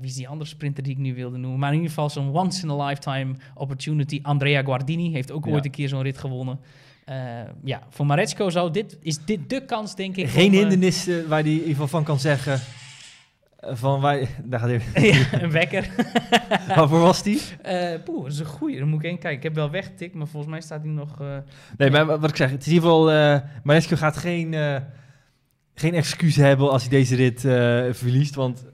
wie 0.00 0.10
is 0.10 0.14
die 0.14 0.28
andere 0.28 0.50
sprinter 0.50 0.82
die 0.82 0.92
ik 0.92 0.98
nu 0.98 1.14
wilde 1.14 1.36
noemen, 1.36 1.58
maar 1.58 1.68
in 1.68 1.74
ieder 1.74 1.88
geval 1.90 2.10
zo'n 2.10 2.36
once 2.36 2.62
in 2.62 2.70
a 2.70 2.86
lifetime 2.86 3.34
opportunity. 3.54 4.18
Andrea 4.22 4.62
Guardini 4.62 5.12
heeft 5.12 5.30
ook 5.30 5.44
Ja. 5.46 5.52
ooit 5.52 5.64
een 5.64 5.70
keer 5.70 5.88
zo'n 5.88 6.02
rit 6.02 6.18
gewonnen. 6.18 6.60
ja, 7.64 7.82
voor 7.88 8.06
Marecko 8.06 8.50
zou 8.50 8.70
dit 8.70 8.98
is 9.02 9.24
dit 9.24 9.50
de 9.50 9.64
kans 9.64 9.94
denk 9.94 10.16
ik. 10.16 10.28
Geen 10.28 10.46
om, 10.48 10.52
eh, 10.52 10.58
hindernissen 10.58 11.28
waar 11.28 11.40
hij 11.40 11.50
in 11.50 11.56
ieder 11.56 11.70
geval 11.70 11.88
van 11.88 12.04
kan 12.04 12.20
zeggen. 12.20 12.60
Van 13.60 14.00
wij, 14.00 14.28
daar 14.44 14.60
gaat 14.60 14.68
even. 14.68 15.02
ja, 15.12 15.42
een 15.42 15.50
wekker. 15.50 15.88
Waarvoor 16.76 17.00
was 17.00 17.22
die? 17.22 17.40
Poeh, 18.04 18.22
dat 18.22 18.32
is 18.32 18.38
een 18.38 18.46
goeie. 18.46 18.78
Dan 18.78 18.88
moet 18.88 18.98
ik 18.98 19.04
even 19.06 19.18
kijken. 19.18 19.38
Ik 19.38 19.42
heb 19.44 19.54
wel 19.54 19.70
weggetikt, 19.70 20.14
maar 20.14 20.26
volgens 20.26 20.52
mij 20.52 20.60
staat 20.60 20.82
hij 20.82 20.90
nog... 20.90 21.20
eh, 21.20 21.36
Nee, 21.76 21.90
maar 21.90 22.06
wat 22.06 22.30
ik 22.30 22.36
zeg, 22.36 22.50
het 22.50 22.60
is 22.60 22.66
in 22.66 22.72
ieder 22.72 22.88
geval. 22.90 23.40
Maresco 23.62 23.96
gaat 23.96 24.16
geen, 24.16 24.54
eh, 24.54 24.76
geen 25.74 25.94
excuus 25.94 26.36
hebben 26.36 26.70
als 26.70 26.82
hij 26.82 26.90
deze 26.90 27.16
rit 27.16 27.40
verliest. 27.98 28.34
Want 28.34 28.66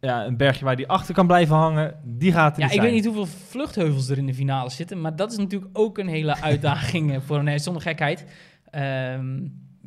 ja, 0.00 0.24
een 0.26 0.36
bergje 0.36 0.64
waar 0.64 0.74
hij 0.76 0.86
achter 0.86 1.14
kan 1.14 1.26
blijven 1.26 1.56
hangen, 1.56 1.94
die 2.04 2.32
gaat 2.32 2.54
er 2.54 2.60
Ja, 2.60 2.66
ik 2.66 2.72
zijn. 2.72 2.84
weet 2.84 2.94
niet 2.94 3.04
hoeveel 3.04 3.26
vluchtheuvels 3.26 4.08
er 4.08 4.18
in 4.18 4.26
de 4.26 4.34
finale 4.34 4.70
zitten, 4.70 5.00
maar 5.00 5.16
dat 5.16 5.30
is 5.32 5.38
natuurlijk 5.38 5.70
ook 5.78 5.98
een 5.98 6.08
hele 6.08 6.40
uitdaging 6.40 7.22
voor 7.26 7.38
een 7.38 7.60
zonder 7.60 7.82
gekheid. 7.82 8.24
Ehm, 8.70 9.38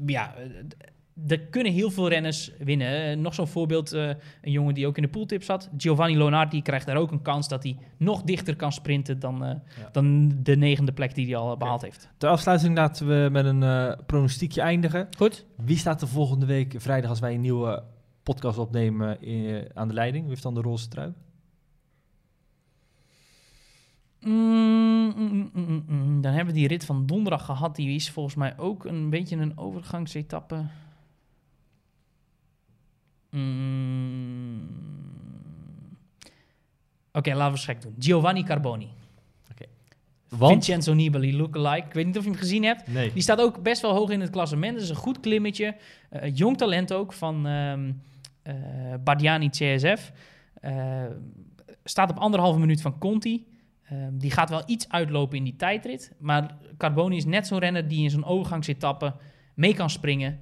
ja, 0.06 0.34
er 1.28 1.40
kunnen 1.40 1.72
heel 1.72 1.92
veel 1.92 2.10
renners 2.10 2.52
winnen. 2.58 3.22
Nog 3.22 3.34
zo'n 3.34 3.48
voorbeeld, 3.48 3.92
eh, 3.92 4.08
een 4.42 4.52
jongen 4.52 4.74
die 4.74 4.88
ook 4.88 4.98
in 4.98 5.04
de 5.04 5.10
pooltip 5.10 5.44
zat, 5.44 5.70
Giovanni 5.78 6.18
Lonardi, 6.18 6.62
krijgt 6.62 6.86
daar 6.86 6.98
ook 6.98 7.12
een 7.12 7.22
kans 7.22 7.48
dat 7.48 7.64
hij 7.64 7.78
nog 7.98 8.22
dichter 8.22 8.56
kan 8.56 8.72
sprinten 8.72 9.20
dan, 9.20 9.46
eh, 9.46 9.56
dan 9.92 10.32
de 10.44 10.56
negende 10.56 10.92
plek 10.92 11.16
die 11.16 11.26
hij 11.26 11.36
al 11.36 11.52
eh, 11.52 11.58
behaald 11.58 11.82
heeft. 11.82 12.10
Ter 12.18 12.30
afsluiting 12.30 12.76
laten 12.76 13.08
we 13.08 13.30
met 13.32 13.46
een 13.46 13.64
eh, 13.64 13.92
pronostiekje 14.06 14.62
eindigen. 14.62 15.08
Goed. 15.18 15.46
Wie 15.56 15.78
staat 15.78 16.02
er 16.02 16.08
volgende 16.08 16.46
week 16.46 16.76
vrijdag 16.78 17.10
als 17.10 17.20
wij 17.20 17.34
een 17.34 17.42
nieuwe 17.42 17.84
podcast 18.24 18.58
opnemen 18.58 19.18
aan 19.74 19.88
de 19.88 19.94
leiding? 19.94 20.22
Wie 20.22 20.32
heeft 20.32 20.44
dan 20.44 20.54
de 20.54 20.62
roze 20.62 20.88
trui? 20.88 21.14
Mm, 24.22 25.14
mm, 25.54 25.84
mm. 25.88 26.22
Dan 26.22 26.34
hebben 26.34 26.54
we 26.54 26.60
die 26.60 26.68
rit 26.68 26.86
van 26.86 27.06
donderdag 27.06 27.46
gehad. 27.46 27.76
Die 27.76 27.96
is 27.96 28.10
volgens 28.10 28.36
mij 28.36 28.58
ook 28.58 28.86
een 28.86 29.10
beetje 29.10 29.36
een 29.36 29.58
overgangsetappe. 29.58 30.66
Mm. 33.30 34.68
Oké, 37.12 37.34
laten 37.34 37.54
we 37.54 37.60
gek 37.60 37.82
doen. 37.82 37.96
Giovanni 38.00 38.44
Carboni. 38.44 38.90
Want? 40.30 40.52
Vincenzo 40.52 40.94
Nibali 40.94 41.38
lookalike. 41.38 41.88
Ik 41.88 41.94
weet 41.94 42.06
niet 42.06 42.18
of 42.18 42.24
je 42.24 42.30
hem 42.30 42.40
gezien 42.40 42.64
hebt. 42.64 42.88
Nee. 42.88 43.14
Die 43.14 43.22
staat 43.22 43.42
ook 43.42 43.64
best 43.64 43.82
wel 43.82 43.94
hoog 43.94 44.10
in 44.10 44.22
het 44.22 44.30
klassement. 44.30 44.74
Dat 44.74 44.84
is 44.84 44.90
een 44.90 44.96
goed 44.96 45.20
klimmetje. 45.20 45.76
Eh, 46.10 46.36
jong 46.36 46.58
talent 46.58 46.94
ook 46.94 47.14
van 47.14 47.48
ehm 47.48 47.92
eh, 48.42 48.54
Bardiani 49.04 49.50
CSF. 49.50 50.12
Eh, 50.54 51.04
staat 51.84 52.10
op 52.10 52.18
anderhalve 52.18 52.60
minuut 52.60 52.82
van 52.82 52.98
Conti. 52.98 53.48
Ehm, 53.84 54.18
die 54.18 54.32
gaat 54.32 54.50
wel 54.50 54.64
iets 54.66 54.90
uitlopen 54.90 55.38
in 55.38 55.44
die 55.44 55.56
tijdrit. 55.56 56.12
Maar 56.20 56.56
Carboni 56.78 57.16
is 57.18 57.26
net 57.26 57.48
zo'n 57.48 57.60
renner 57.60 57.88
die 57.88 58.04
in 58.04 58.10
zo'n 58.10 58.26
overgangsetappe 58.26 59.16
mee 59.54 59.74
kan 59.74 59.90
springen. 59.90 60.40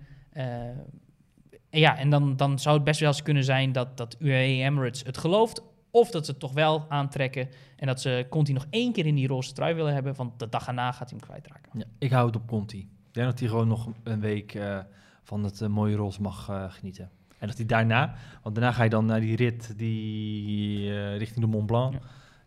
En 1.69 1.79
ja, 1.79 1.97
en 1.97 2.09
dan, 2.09 2.35
dan 2.35 2.59
zou 2.59 2.75
het 2.75 2.83
best 2.83 2.99
wel 2.99 3.09
eens 3.09 3.21
kunnen 3.21 3.43
zijn 3.43 3.71
dat, 3.71 3.97
dat 3.97 4.15
UAE 4.19 4.63
Emirates 4.63 5.03
het 5.03 5.17
gelooft. 5.17 5.61
Of 5.91 6.09
dat 6.11 6.25
ze 6.25 6.31
het 6.31 6.39
toch 6.39 6.53
wel 6.53 6.85
aantrekken. 6.89 7.49
En 7.75 7.87
dat 7.87 8.01
ze 8.01 8.25
Conti 8.29 8.53
nog 8.53 8.65
één 8.69 8.93
keer 8.93 9.05
in 9.05 9.15
die 9.15 9.27
roze 9.27 9.53
trui 9.53 9.73
willen 9.75 9.93
hebben. 9.93 10.15
Want 10.15 10.39
de 10.39 10.49
dag 10.49 10.67
erna 10.67 10.91
gaat 10.91 11.09
hij 11.09 11.19
hem 11.19 11.27
kwijtraken. 11.29 11.69
Ja, 11.79 11.85
ik 11.97 12.11
hou 12.11 12.25
het 12.27 12.35
op 12.35 12.47
Conti. 12.47 12.77
Ik 12.79 13.13
denk 13.13 13.27
dat 13.27 13.39
hij 13.39 13.47
gewoon 13.47 13.67
nog 13.67 13.89
een 14.03 14.19
week 14.19 14.53
eh, 14.53 14.79
van 15.23 15.43
het 15.43 15.61
eh, 15.61 15.67
mooie 15.67 15.95
roze 15.95 16.21
mag 16.21 16.49
eh, 16.49 16.63
genieten. 16.67 17.09
En 17.37 17.47
dat 17.47 17.57
hij 17.57 17.65
daarna, 17.65 18.13
want 18.43 18.55
daarna 18.55 18.71
ga 18.71 18.83
je 18.83 18.89
dan 18.89 19.05
naar 19.05 19.19
die 19.19 19.35
rit 19.35 19.73
die 19.77 21.15
richting 21.17 21.39
de 21.39 21.47
Mont 21.51 21.65
Blanc. 21.65 21.93
Ja. 21.93 21.99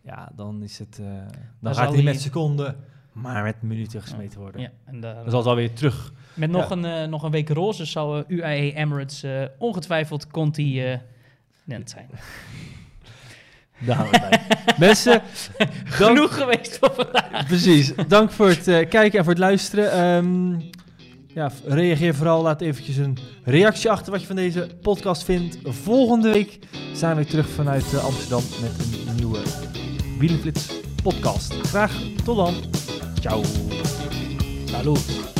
Ja, 0.02 0.32
dan 0.36 0.62
is 0.62 0.78
het. 0.78 0.96
dan 0.96 1.28
Dan 1.60 1.74
gaat 1.74 1.94
hij- 1.94 2.02
met 2.02 2.20
seconden, 2.20 2.76
maar 3.12 3.42
met 3.42 3.62
minuten 3.62 4.02
gesmeten 4.02 4.40
worden. 4.40 4.60
Ja, 4.60 4.70
en 4.84 5.00
daar- 5.00 5.24
het 5.24 5.34
alweer 5.34 5.72
terug. 5.72 6.12
met 6.34 6.50
nog, 6.50 6.68
ja. 6.68 6.76
een, 6.76 6.84
eh, 6.84 7.08
nog 7.08 7.22
een 7.22 7.30
week 7.30 7.48
roze 7.48 7.84
zou 7.84 8.18
eh, 8.18 8.24
UAE 8.38 8.72
Emirates 8.74 9.22
eh, 9.22 9.42
ongetwijfeld 9.58 10.26
Conti 10.26 10.98
net 11.64 11.90
zijn. 11.90 12.08
Daar 13.86 13.96
houden 13.96 14.20
we 14.20 14.28
bij. 14.28 14.40
Mensen, 14.78 15.12
dank, 15.58 15.70
Genoeg 15.84 16.36
geweest 16.36 16.78
voor 16.78 16.92
vandaag. 16.94 17.46
precies. 17.46 17.92
Dank 18.08 18.30
voor 18.30 18.48
het 18.48 18.64
kijken 18.64 19.18
en 19.18 19.24
voor 19.24 19.32
het 19.32 19.38
luisteren. 19.38 19.92
Ehm, 19.92 20.60
ja, 21.26 21.50
reageer 21.66 22.14
vooral. 22.14 22.42
Laat 22.42 22.60
eventjes 22.60 22.96
een 22.96 23.18
reactie 23.44 23.90
achter 23.90 24.12
wat 24.12 24.20
je 24.20 24.26
van 24.26 24.36
deze 24.36 24.68
podcast 24.82 25.24
vindt. 25.24 25.58
Volgende 25.64 26.30
week 26.32 26.58
zijn 26.92 27.16
we 27.16 27.24
terug 27.24 27.48
vanuit 27.48 27.98
Amsterdam 27.98 28.42
met 28.60 28.78
een 29.08 29.14
nieuwe 29.16 29.42
Wielenflits 30.18 30.72
podcast. 31.02 31.52
Graag 31.52 31.92
tot 32.24 32.36
dan. 32.36 32.79
Chao. 33.20 33.42
Salud. 34.66 35.39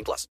18 0.00 0.04
plus. 0.04 0.28